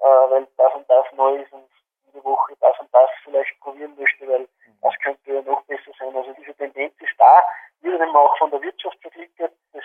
[0.00, 1.68] äh, weil das und das neu ist und
[2.06, 4.48] jede Woche das und das vielleicht probieren möchte, weil
[4.82, 6.16] das könnte ja noch besser sein.
[6.16, 7.42] Also diese Tendenz ist da,
[7.80, 9.52] wird eben auch von der Wirtschaft verklickert.
[9.72, 9.84] Das,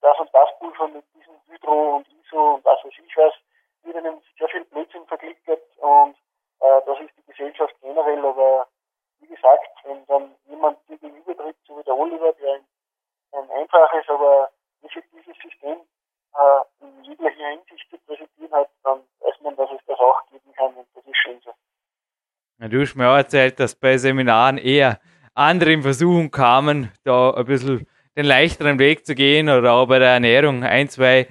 [0.00, 3.34] das und das Pulver mit diesem Hydro und ISO und was weiß ich was,
[3.82, 6.16] wird einem sehr viel Blödsinn verklickert und
[6.60, 8.68] äh, das ist die Gesellschaft generell, aber
[9.24, 12.66] wie gesagt, wenn dann jemand dir gegenübertritt, so wie der Oliver, der ein,
[13.32, 14.50] ein einfaches, aber
[14.82, 15.78] effektives System
[16.34, 20.52] äh, in jeglicher Hinsicht zu präsentieren hat, dann weiß man, dass es das auch geben
[20.52, 21.52] kann und das ist schön so.
[22.58, 25.00] Ja, du hast mir auch erzählt, dass bei Seminaren eher
[25.34, 29.98] andere in Versuchung kamen, da ein bisschen den leichteren Weg zu gehen oder auch bei
[29.98, 31.26] der Ernährung ein, zwei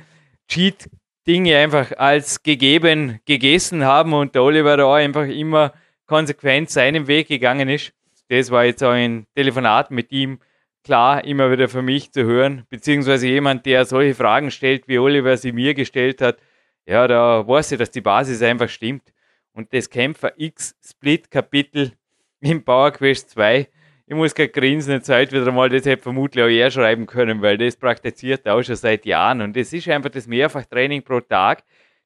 [0.47, 5.73] Cheat-Dinge einfach als gegeben gegessen haben und der Oliver da einfach immer
[6.07, 7.93] konsequent seinen Weg gegangen ist.
[8.29, 10.39] Das war jetzt auch ein Telefonat mit ihm
[10.83, 15.37] klar immer wieder für mich zu hören, beziehungsweise jemand, der solche Fragen stellt, wie Oliver
[15.37, 16.39] sie mir gestellt hat.
[16.85, 19.13] Ja, da weiß ich, dass die Basis einfach stimmt.
[19.53, 21.93] Und das Kämpfer X Split Kapitel
[22.41, 23.67] im Power Quest 2,
[24.05, 27.41] ich muss gerade grinsen, jetzt heute wieder mal, das hätte vermutlich auch er schreiben können,
[27.41, 29.41] weil das praktiziert er auch schon seit Jahren.
[29.41, 31.63] Und das ist einfach das Mehrfachtraining pro Tag,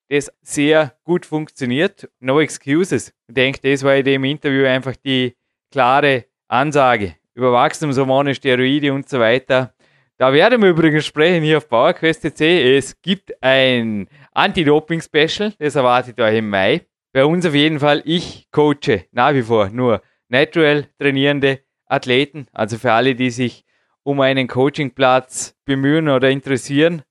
[0.10, 2.10] das sehr gut funktioniert.
[2.20, 3.14] No excuses.
[3.28, 5.36] Ich denke, das war in dem Interview einfach die
[5.72, 9.74] klare Ansage über Wachstumshormone, Steroide und so weiter.
[10.18, 12.78] Da werden wir übrigens sprechen hier auf PowerQuest.cc.
[12.78, 16.82] Es gibt ein Anti-Doping-Special, das erwartet euch im Mai.
[17.14, 22.78] Bei uns auf jeden Fall, ich coache nach wie vor nur natural trainierende Athleten, also
[22.78, 23.64] für alle, die sich
[24.03, 27.01] um einen Coachingplatz bemühen oder interessieren.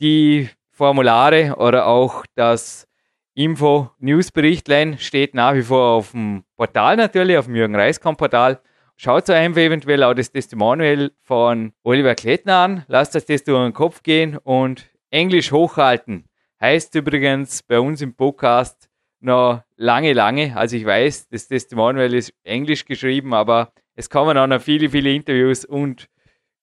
[0.00, 2.86] Die Formulare oder auch das
[3.34, 8.60] Info-Newsberichtlein steht nach wie vor auf dem Portal natürlich, auf dem Jürgen Reiskamp-Portal.
[8.96, 13.72] Schaut euch einfach eventuell auch das Testimonial von Oliver Klettner an, lasst das durch den
[13.72, 16.24] Kopf gehen und Englisch hochhalten.
[16.60, 18.87] Heißt übrigens bei uns im Podcast
[19.20, 20.56] noch lange, lange.
[20.56, 25.12] Also ich weiß, das Testimonial ist Englisch geschrieben, aber es kommen auch noch viele, viele
[25.12, 26.08] Interviews und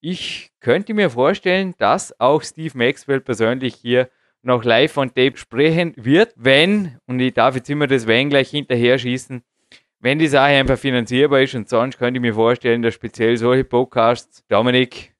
[0.01, 4.09] ich könnte mir vorstellen, dass auch Steve Maxwell persönlich hier
[4.43, 8.51] noch live on tape sprechen wird, wenn, und ich darf jetzt immer das Wenn gleich
[8.51, 9.41] hinterher schießen,
[9.99, 13.63] wenn die Sache einfach finanzierbar ist und sonst könnte ich mir vorstellen, dass speziell solche
[13.63, 15.15] Podcasts, Dominik,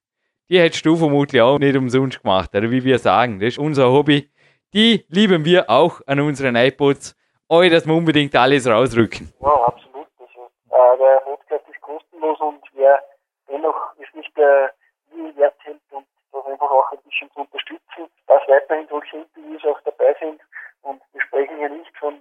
[0.48, 3.90] die hättest du vermutlich auch nicht umsonst gemacht, oder wie wir sagen, das ist unser
[3.90, 4.30] Hobby.
[4.72, 7.16] Die lieben wir auch an unseren iPods,
[7.48, 9.32] euch, dass wir unbedingt alles rausrücken.
[9.40, 10.06] Ja, absolut.
[10.18, 13.02] Also, äh, der Podcast ist kostenlos und wer
[13.48, 14.68] dennoch es nicht äh,
[15.14, 19.64] nie wert hält und das einfach auch ein bisschen zu unterstützen, dass weiterhin solche Interviews
[19.64, 20.40] auch dabei sind
[20.82, 22.20] und wir sprechen ja nicht von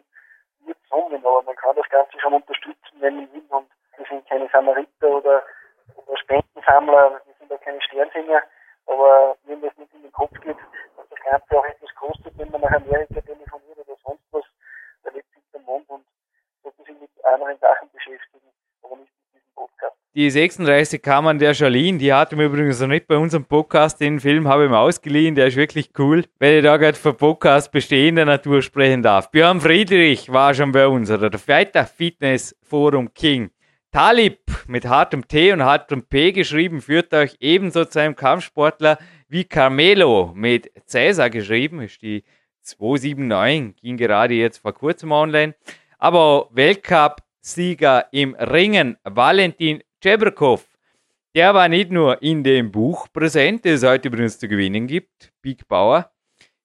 [0.65, 3.43] mit Summen, aber man kann das Ganze schon unterstützen, wenn man will.
[3.49, 5.43] Und wir sind keine Samariter oder,
[5.95, 8.41] oder Spendensammler, wir sind auch keine Sternsinger,
[8.87, 10.57] aber wenn das nicht in den Kopf geht,
[10.97, 14.43] dass das Ganze auch etwas kostet, wenn man nach Amerika telefoniert oder sonst was,
[15.03, 16.03] da lebt sich der Mund und
[16.63, 18.47] sollte sich mit anderen Sachen beschäftigen,
[18.83, 19.95] aber nicht mit diesem Podcast.
[20.13, 23.99] Die 36 Kammern der Charlene, die hatten wir übrigens noch nicht bei unserem Podcast.
[23.99, 27.13] Den Film habe ich mir ausgeliehen, der ist wirklich cool, weil ich da gerade für
[27.13, 29.29] Podcast bestehender Natur sprechen darf.
[29.31, 33.51] Björn Friedrich war schon bei uns, oder der Fighter Fitness Forum King.
[33.91, 38.97] Talib mit hartem T und hartem P geschrieben, führt euch ebenso zu einem Kampfsportler
[39.29, 42.23] wie Carmelo mit Cäsar geschrieben, ist die
[42.65, 45.55] 279, ging gerade jetzt vor kurzem online.
[45.97, 50.65] Aber Weltcup-Sieger im Ringen, Valentin Cheberkov,
[51.35, 55.33] der war nicht nur in dem Buch präsent, das es heute übrigens zu gewinnen gibt,
[55.41, 56.11] Big Bauer.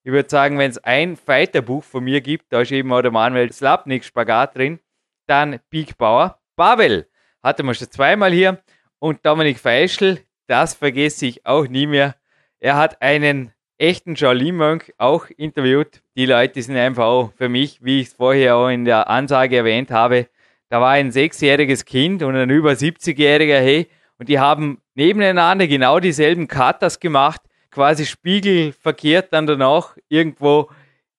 [0.03, 3.11] Ich würde sagen, wenn es ein Fighter-Buch von mir gibt, da ist eben auch der
[3.11, 4.79] Manuel Slapnik Spagat drin,
[5.27, 6.39] dann Big Bauer.
[6.55, 7.07] Pavel
[7.43, 8.63] hatte man schon zweimal hier
[8.99, 12.15] und Dominik Feischl, das vergesse ich auch nie mehr.
[12.59, 16.01] Er hat einen echten Shaolin Monk auch interviewt.
[16.15, 19.57] Die Leute sind einfach auch für mich, wie ich es vorher auch in der Ansage
[19.57, 20.27] erwähnt habe,
[20.69, 25.99] da war ein sechsjähriges Kind und ein über 70-jähriger, hey, und die haben nebeneinander genau
[25.99, 27.41] dieselben Katas gemacht,
[27.71, 30.69] quasi spiegelverkehrt dann danach irgendwo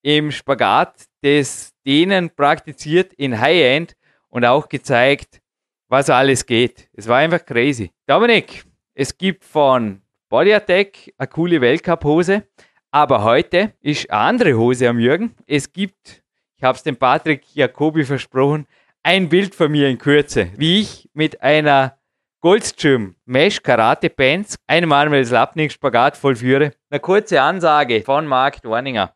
[0.03, 3.95] im Spagat des denen praktiziert in High-End
[4.29, 5.41] und auch gezeigt,
[5.89, 6.89] was alles geht.
[6.93, 7.91] Es war einfach crazy.
[8.07, 8.65] Dominik,
[8.95, 10.02] es gibt von
[10.33, 12.45] Body Attack eine coole Weltcup-Hose,
[12.91, 15.35] aber heute ist eine andere Hose am Jürgen.
[15.47, 16.23] Es gibt,
[16.57, 18.67] ich habe es dem Patrick Jacobi versprochen,
[19.03, 21.99] ein Bild von mir in Kürze, wie ich mit einer
[22.41, 26.73] Goldstream Mesh Karate Pants einen Manuel Slapnik Spagat vollführe.
[26.89, 29.15] Eine kurze Ansage von Mark Dorninger.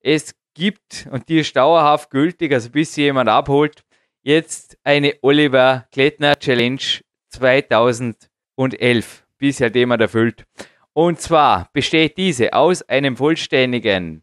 [0.00, 3.84] Es gibt, und die ist dauerhaft gültig, also bis sie jemand abholt,
[4.24, 6.82] jetzt eine Oliver Klettner Challenge
[7.28, 10.44] 2011 bis halt jemand erfüllt.
[10.92, 14.22] Und zwar besteht diese aus einem vollständigen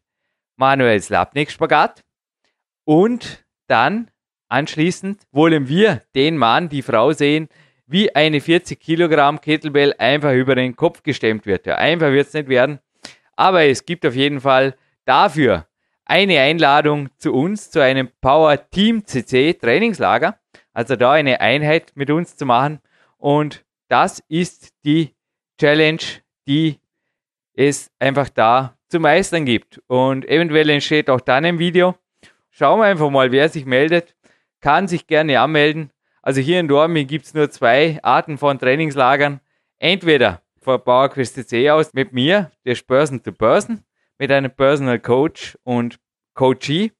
[0.55, 2.03] Manuel Slapnik Spagat
[2.85, 4.09] und dann
[4.49, 7.47] anschließend wollen wir den Mann, die Frau sehen,
[7.85, 11.65] wie eine 40 Kilogramm Kettlebell einfach über den Kopf gestemmt wird.
[11.65, 12.79] Ja, einfach wird es nicht werden.
[13.35, 14.75] Aber es gibt auf jeden Fall
[15.05, 15.67] dafür
[16.05, 20.39] eine Einladung zu uns, zu einem Power Team CC Trainingslager.
[20.73, 22.79] Also da eine Einheit mit uns zu machen.
[23.17, 25.13] Und das ist die
[25.59, 26.01] Challenge,
[26.47, 26.79] die
[27.53, 29.81] es einfach da zu meistern gibt.
[29.87, 31.95] Und eventuell entsteht auch dann ein Video.
[32.49, 34.15] Schauen wir einfach mal, wer sich meldet.
[34.61, 35.91] Kann sich gerne anmelden.
[36.21, 39.41] Also hier in Dortmund gibt es nur zwei Arten von Trainingslagern.
[39.77, 43.83] Entweder von PowerQuest CC aus mit mir, der Person to Person,
[44.17, 45.99] mit einem Personal Coach und
[46.33, 46.91] Coachee.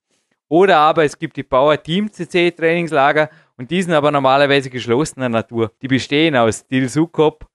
[0.50, 5.30] Oder aber es gibt die Power Team CC Trainingslager und die sind aber normalerweise geschlossener
[5.30, 5.72] Natur.
[5.82, 7.48] Die bestehen aus Dil Sukop,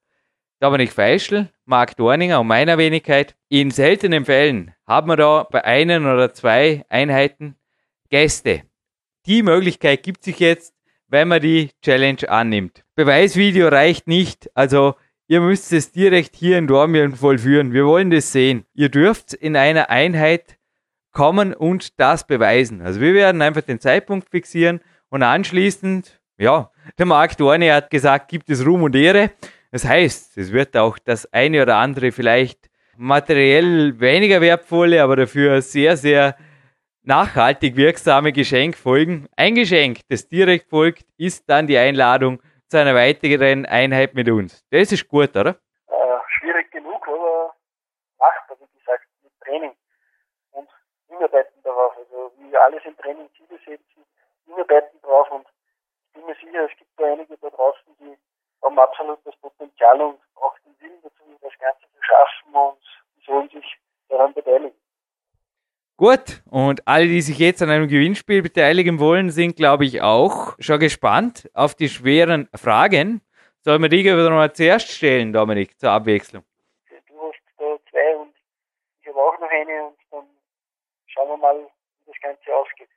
[0.59, 3.35] Dominik Feischl, Marc Dorninger und meiner Wenigkeit.
[3.49, 7.55] In seltenen Fällen haben wir da bei einen oder zwei Einheiten
[8.09, 8.63] Gäste.
[9.25, 10.73] Die Möglichkeit gibt sich jetzt,
[11.07, 12.83] wenn man die Challenge annimmt.
[12.95, 14.95] Beweisvideo reicht nicht, also
[15.27, 17.73] ihr müsst es direkt hier in Dormien vollführen.
[17.73, 18.65] Wir wollen das sehen.
[18.73, 20.57] Ihr dürft in einer Einheit
[21.11, 22.81] kommen und das beweisen.
[22.81, 28.29] Also wir werden einfach den Zeitpunkt fixieren und anschließend, ja, der Marc Dorne hat gesagt,
[28.29, 29.31] gibt es Ruhm und Ehre.
[29.71, 35.61] Das heißt, es wird auch das eine oder andere vielleicht materiell weniger wertvolle, aber dafür
[35.61, 36.35] sehr, sehr
[37.03, 39.27] nachhaltig wirksame Geschenk folgen.
[39.35, 44.65] Ein Geschenk, das direkt folgt, ist dann die Einladung zu einer weiteren Einheit mit uns.
[44.69, 45.55] Das ist gut, oder?
[45.87, 47.55] Äh, schwierig genug, aber
[48.19, 49.71] machbar, wie gesagt, mit Training
[50.51, 50.69] und
[51.07, 51.93] hinarbeiten darauf.
[51.97, 53.59] Also wie alles im Training Ziele
[54.49, 55.47] hinarbeiten drauf und
[56.07, 58.17] ich bin mir sicher, es gibt da einige da draußen, die
[58.63, 63.49] haben absolut das Potenzial und auch den Willen dazu, das Ganze zu schaffen und sollen
[63.49, 63.77] sich
[64.09, 64.77] daran beteiligen.
[65.97, 70.55] Gut, und alle, die sich jetzt an einem Gewinnspiel beteiligen wollen, sind, glaube ich, auch
[70.57, 73.21] schon gespannt auf die schweren Fragen.
[73.59, 76.45] Sollen wir die wieder mal zuerst stellen, Dominik, zur Abwechslung?
[77.07, 78.33] Du hast da zwei und
[79.01, 80.25] ich habe auch noch eine und dann
[81.07, 82.87] schauen wir mal, wie das Ganze ausgeht.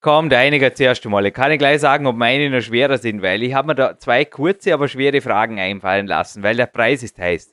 [0.00, 1.26] Komm, der einige zuerst einmal.
[1.26, 3.98] Ich kann ich gleich sagen, ob meine noch schwerer sind, weil ich habe mir da
[3.98, 7.52] zwei kurze, aber schwere Fragen einfallen lassen, weil der Preis ist heiß.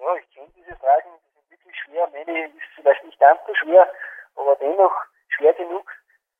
[0.00, 2.08] Ja, ich kenne diese Fragen, die sind wirklich schwer.
[2.10, 3.86] Meine ist vielleicht nicht ganz so schwer,
[4.36, 4.94] aber dennoch
[5.28, 5.92] schwer genug.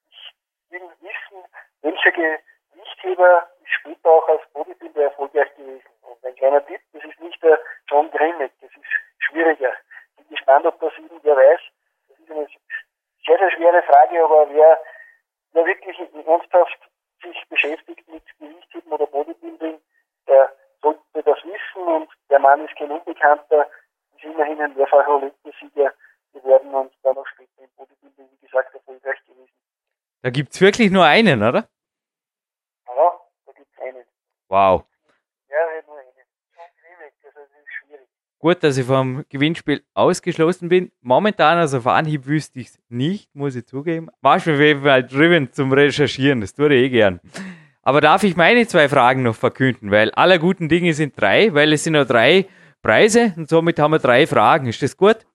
[0.09, 1.45] Ich will wissen,
[1.83, 5.85] welcher Gewichtheber ist später auch als Bodybuilder erfolgreich gewesen.
[6.09, 7.61] Und ein kleiner Tipp, das ist nicht der
[7.91, 9.75] John Grimmick, das ist schwieriger.
[10.17, 11.61] Ich bin gespannt, ob das irgendwer weiß.
[12.09, 12.47] Das ist eine
[13.27, 14.81] sehr, sehr schwere Frage, aber wer,
[15.53, 16.79] wer wirklich ernsthaft
[17.23, 19.81] sich beschäftigt mit Gewichtheben oder Bodybuilding,
[20.27, 20.53] der
[20.83, 23.69] sollte das wissen und der Mann ist kein Unbekannter,
[24.15, 25.93] ist immerhin ein mehrfacher Olympiasieger
[26.33, 29.53] geworden und dann auch später im Bodybuilding, wie gesagt, erfolgreich gewesen.
[30.23, 31.69] Da gibt es wirklich nur einen, oder?
[32.87, 34.05] Ja, da gibt es einen.
[34.49, 34.85] Wow.
[35.49, 36.12] Ja, nur einen.
[36.55, 38.09] Schon Klinik, also das ist schwierig.
[38.40, 40.93] Gut, dass ich vom Gewinnspiel ausgeschlossen bin.
[41.01, 44.09] Momentan, also auf Anhieb wüsste ich es nicht, muss ich zugeben.
[44.20, 47.20] Manchmal auf jeden Fall driven zum Recherchieren, das tue ich eh gern.
[47.82, 49.90] Aber darf ich meine zwei Fragen noch verkünden?
[49.90, 52.47] Weil aller guten Dinge sind drei, weil es sind nur drei
[52.81, 54.69] Preise und somit haben wir drei Fragen.
[54.69, 55.27] Ist das gut?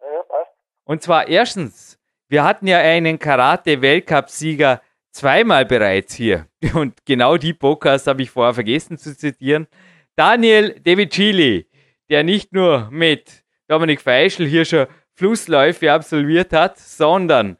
[0.00, 0.52] Ja, passt.
[0.84, 1.98] Und zwar erstens,
[2.28, 4.80] wir hatten ja einen Karate-Weltcup-Sieger
[5.10, 6.46] zweimal bereits hier.
[6.74, 9.66] Und genau die Podcast habe ich vorher vergessen zu zitieren.
[10.14, 11.66] Daniel De Vicili,
[12.10, 17.56] der nicht nur mit Dominik Feischl hier schon Flussläufe absolviert hat, sondern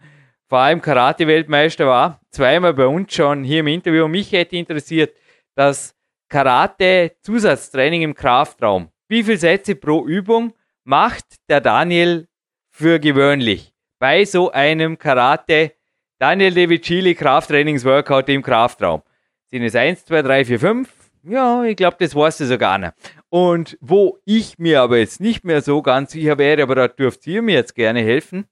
[0.48, 4.08] vor allem Karate-Weltmeister war, zweimal bei uns schon hier im Interview.
[4.08, 5.16] Mich hätte interessiert,
[5.54, 5.94] das
[6.28, 8.88] Karate-Zusatztraining im Kraftraum.
[9.08, 10.54] Wie viele Sätze pro Übung
[10.84, 12.26] macht der Daniel
[12.70, 15.72] für gewöhnlich bei so einem Karate
[16.18, 19.02] Daniel David Chili Krafttrainings-Workout im Kraftraum?
[19.46, 20.88] Sind es 1, 2, 3, 4, 5?
[21.24, 22.94] Ja, ich glaube, das weißt du sogar nicht.
[23.30, 27.26] Und wo ich mir aber jetzt nicht mehr so ganz sicher wäre, aber da dürft
[27.26, 28.46] ihr mir jetzt gerne helfen.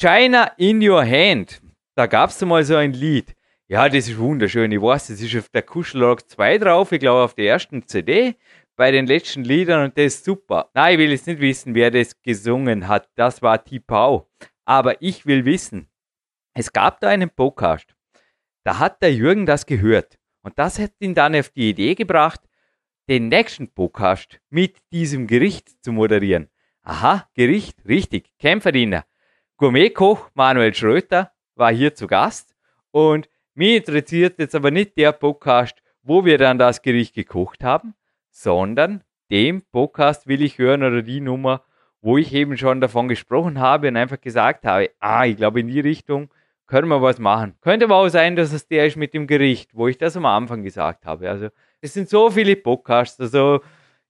[0.00, 1.60] China in Your Hand.
[1.96, 3.34] Da gab es mal so ein Lied.
[3.66, 4.70] Ja, das ist wunderschön.
[4.70, 8.36] Ich weiß, das ist auf der Kuschelrock 2 drauf, ich glaube auf der ersten CD
[8.78, 10.70] bei den letzten Liedern und das ist super.
[10.72, 13.10] Nein, ich will jetzt nicht wissen, wer das gesungen hat.
[13.16, 14.30] Das war Tipau.
[14.64, 15.88] Aber ich will wissen,
[16.54, 17.96] es gab da einen Podcast.
[18.64, 20.16] Da hat der Jürgen das gehört.
[20.42, 22.47] Und das hat ihn dann auf die Idee gebracht,
[23.08, 26.48] den nächsten Podcast mit diesem Gericht zu moderieren.
[26.82, 29.06] Aha, Gericht, richtig, Kämpferdiener.
[29.56, 32.54] Gourmetkoch Manuel Schröter war hier zu Gast
[32.90, 37.94] und mich interessiert jetzt aber nicht der Podcast, wo wir dann das Gericht gekocht haben,
[38.30, 41.64] sondern dem Podcast will ich hören oder die Nummer,
[42.02, 45.68] wo ich eben schon davon gesprochen habe und einfach gesagt habe, ah, ich glaube in
[45.68, 46.28] die Richtung
[46.66, 47.54] können wir was machen.
[47.62, 50.26] Könnte aber auch sein, dass es der ist mit dem Gericht, wo ich das am
[50.26, 51.30] Anfang gesagt habe.
[51.30, 51.48] Also
[51.80, 53.60] es sind so viele Podcasts, also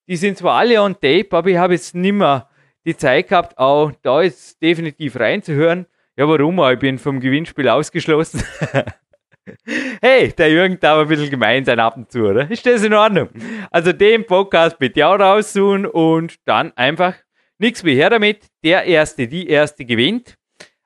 [0.06, 2.48] die sind zwar alle on tape, aber ich habe jetzt nimmer
[2.84, 5.86] die Zeit gehabt, auch da jetzt definitiv reinzuhören.
[6.16, 6.58] Ja, warum?
[6.72, 8.42] Ich bin vom Gewinnspiel ausgeschlossen.
[10.00, 12.50] hey, der Jürgen darf ein bisschen gemein sein ab und zu, oder?
[12.50, 13.28] Ist das in Ordnung?
[13.70, 17.14] Also den Podcast bitte auch raussuchen und dann einfach
[17.58, 18.46] nichts wie her damit.
[18.64, 20.36] Der Erste, die Erste gewinnt.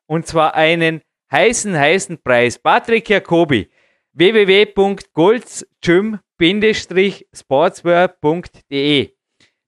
[0.06, 1.00] Und zwar einen
[1.30, 2.58] heißen, heißen Preis.
[2.58, 3.70] Patrick Jacobi,
[6.42, 9.10] www.goldgym-sportswear.de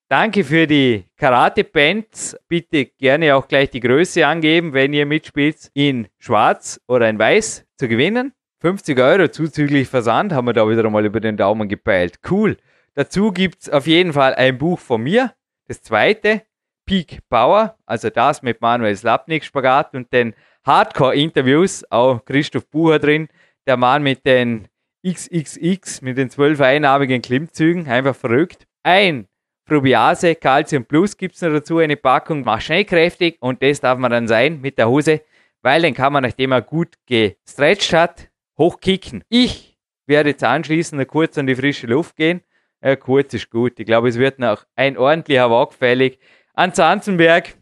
[0.08, 2.36] Danke für die Karate-Bands.
[2.46, 7.64] Bitte gerne auch gleich die Größe angeben, wenn ihr mitspielt, in schwarz oder in weiß
[7.78, 8.34] zu gewinnen.
[8.60, 12.18] 50 Euro zuzüglich Versand haben wir da wieder einmal über den Daumen gepeilt.
[12.28, 12.56] Cool.
[12.94, 15.32] Dazu gibt es auf jeden Fall ein Buch von mir.
[15.68, 16.42] Das zweite,
[16.86, 20.34] Peak Power, also das mit Manuel Slapnik Spagat und den
[20.66, 23.28] Hardcore-Interviews, auch Christoph Bucher drin,
[23.66, 24.66] der Mann mit den
[25.06, 28.66] XXX, mit den zwölf einarmigen Klimmzügen, einfach verrückt.
[28.82, 29.26] Ein
[29.66, 33.98] Probiase, Calcium Plus gibt es noch dazu, eine Packung, macht schnell kräftig und das darf
[33.98, 35.22] man dann sein mit der Hose,
[35.62, 38.28] weil dann kann man, nachdem er gut gestretcht hat,
[38.58, 39.24] hochkicken.
[39.28, 42.42] Ich werde jetzt anschließend noch kurz an die frische Luft gehen.
[42.82, 43.80] Ja, kurz ist gut.
[43.80, 46.18] Ich glaube, es wird noch ein ordentlicher Walk fällig.
[46.52, 47.56] An Zanzenberg,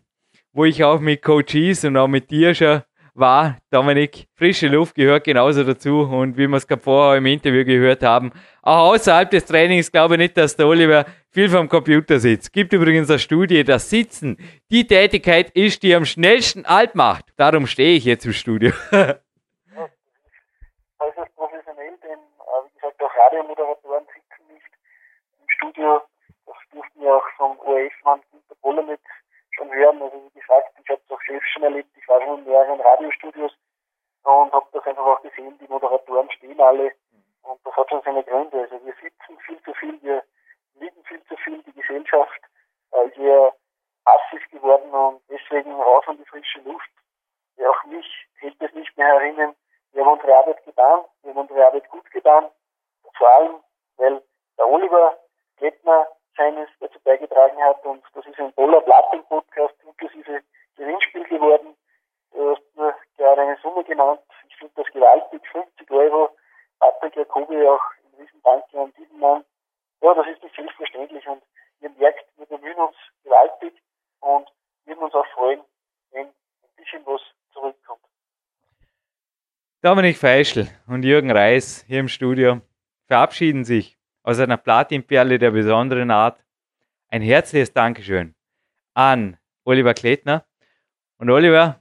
[0.53, 2.83] wo ich auch mit Coaches und auch mit dir schon
[3.15, 7.65] war, Dominik, frische Luft gehört genauso dazu und wie wir es gerade vorher im Interview
[7.65, 8.33] gehört haben,
[8.63, 12.53] auch außerhalb des Trainings glaube ich nicht, dass der Oliver viel vom Computer sitzt.
[12.53, 14.37] Gibt übrigens eine Studie, dass Sitzen
[14.71, 17.27] die Tätigkeit ist, die am schnellsten alt macht.
[17.37, 18.73] Darum stehe ich jetzt im Studio.
[21.03, 24.73] äußerst professionell, denn äh, wie gesagt, auch Radiomoderatoren sitzen nicht
[25.41, 26.01] im Studio.
[26.47, 28.83] Das durften wir auch vom ORF-Mann Günter Boller
[29.55, 30.03] schon hören.
[30.03, 31.91] Also wie gesagt, ich habe es auch selbst schon erlebt.
[31.97, 33.53] Ich war schon in mehreren Radiostudios
[34.25, 35.59] und habe das einfach auch gesehen.
[35.59, 36.93] Die Moderatoren stehen alle
[37.43, 38.61] und das hat schon seine Gründe.
[38.61, 40.23] Also wir sitzen viel zu viel, wir
[40.75, 41.63] liegen viel zu viel.
[41.63, 42.41] Die Gesellschaft
[43.07, 43.55] ist eher
[44.05, 46.91] passiv geworden und deswegen raus an die frische Luft.
[47.57, 48.07] Ja, auch mich
[48.41, 49.55] hält es nicht mehr erinnern.
[49.93, 52.51] Wir haben unsere Arbeit getan, wir haben unsere Arbeit gut getan.
[53.17, 53.57] Vor allem,
[53.97, 54.23] weil
[54.59, 55.19] der Oliver
[55.59, 60.43] Klettner seines dazu beigetragen hat und das ist ein toller Platin-Podcast inklusive
[60.77, 61.77] Gewinnspiel geworden.
[62.33, 64.21] Du hast mir gerade eine Summe genannt.
[64.49, 65.43] Ich finde das gewaltig.
[65.53, 66.31] 50 Euro.
[66.79, 69.45] Patrick Jacobi auch ein Riesendank an diesen Mann.
[70.01, 71.43] Ja, das ist nicht selbstverständlich und
[71.81, 73.75] ihr merkt, wir bemühen uns gewaltig
[74.21, 74.49] und
[74.85, 75.61] würden uns auch freuen,
[76.11, 77.21] wenn ein bisschen was
[77.53, 78.01] zurückkommt.
[79.83, 82.61] Dominik Feischl und Jürgen Reis hier im Studio
[83.07, 86.43] verabschieden sich aus einer Platinperle der besonderen Art.
[87.09, 88.35] Ein herzliches Dankeschön
[88.95, 90.45] an Oliver Kletner.
[91.19, 91.79] Und Oliver,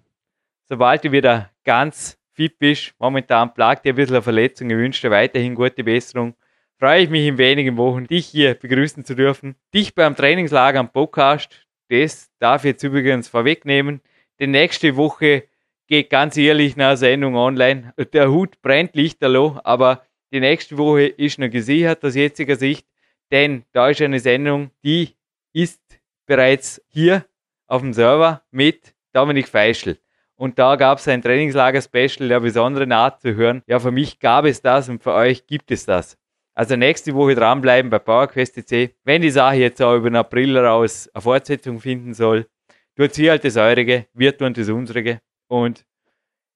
[0.67, 5.07] sobald du wieder ganz fit bist, momentan plagt dir ein bisschen eine Verletzung, ich wünsche
[5.07, 6.35] dir weiterhin gute Besserung.
[6.77, 9.55] Freue ich mich in wenigen Wochen, dich hier begrüßen zu dürfen.
[9.73, 14.01] Dich beim Trainingslager am Podcast, das darf ich jetzt übrigens vorwegnehmen.
[14.39, 15.43] Die nächste Woche
[15.87, 17.93] geht ganz ehrlich nach Sendung online.
[18.13, 22.87] Der Hut brennt lichterloh, aber die nächste Woche ist noch gesichert aus jetziger Sicht,
[23.31, 25.15] denn da ist eine Sendung, die
[25.53, 25.81] ist
[26.25, 27.25] bereits hier
[27.67, 29.97] auf dem Server mit Dominik Feischl.
[30.35, 33.61] Und da gab es ein Trainingslager-Special der besonderen Art zu hören.
[33.67, 36.17] Ja, für mich gab es das und für euch gibt es das.
[36.55, 38.95] Also nächste Woche dranbleiben bei PowerQuest.c.
[39.03, 42.47] Wenn die Sache jetzt auch über den April raus eine Fortsetzung finden soll,
[42.95, 45.21] tut sie halt das Eurige, wir tun das Unsere.
[45.47, 45.85] Und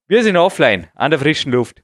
[0.07, 1.83] wir sind offline, an der frischen Luft.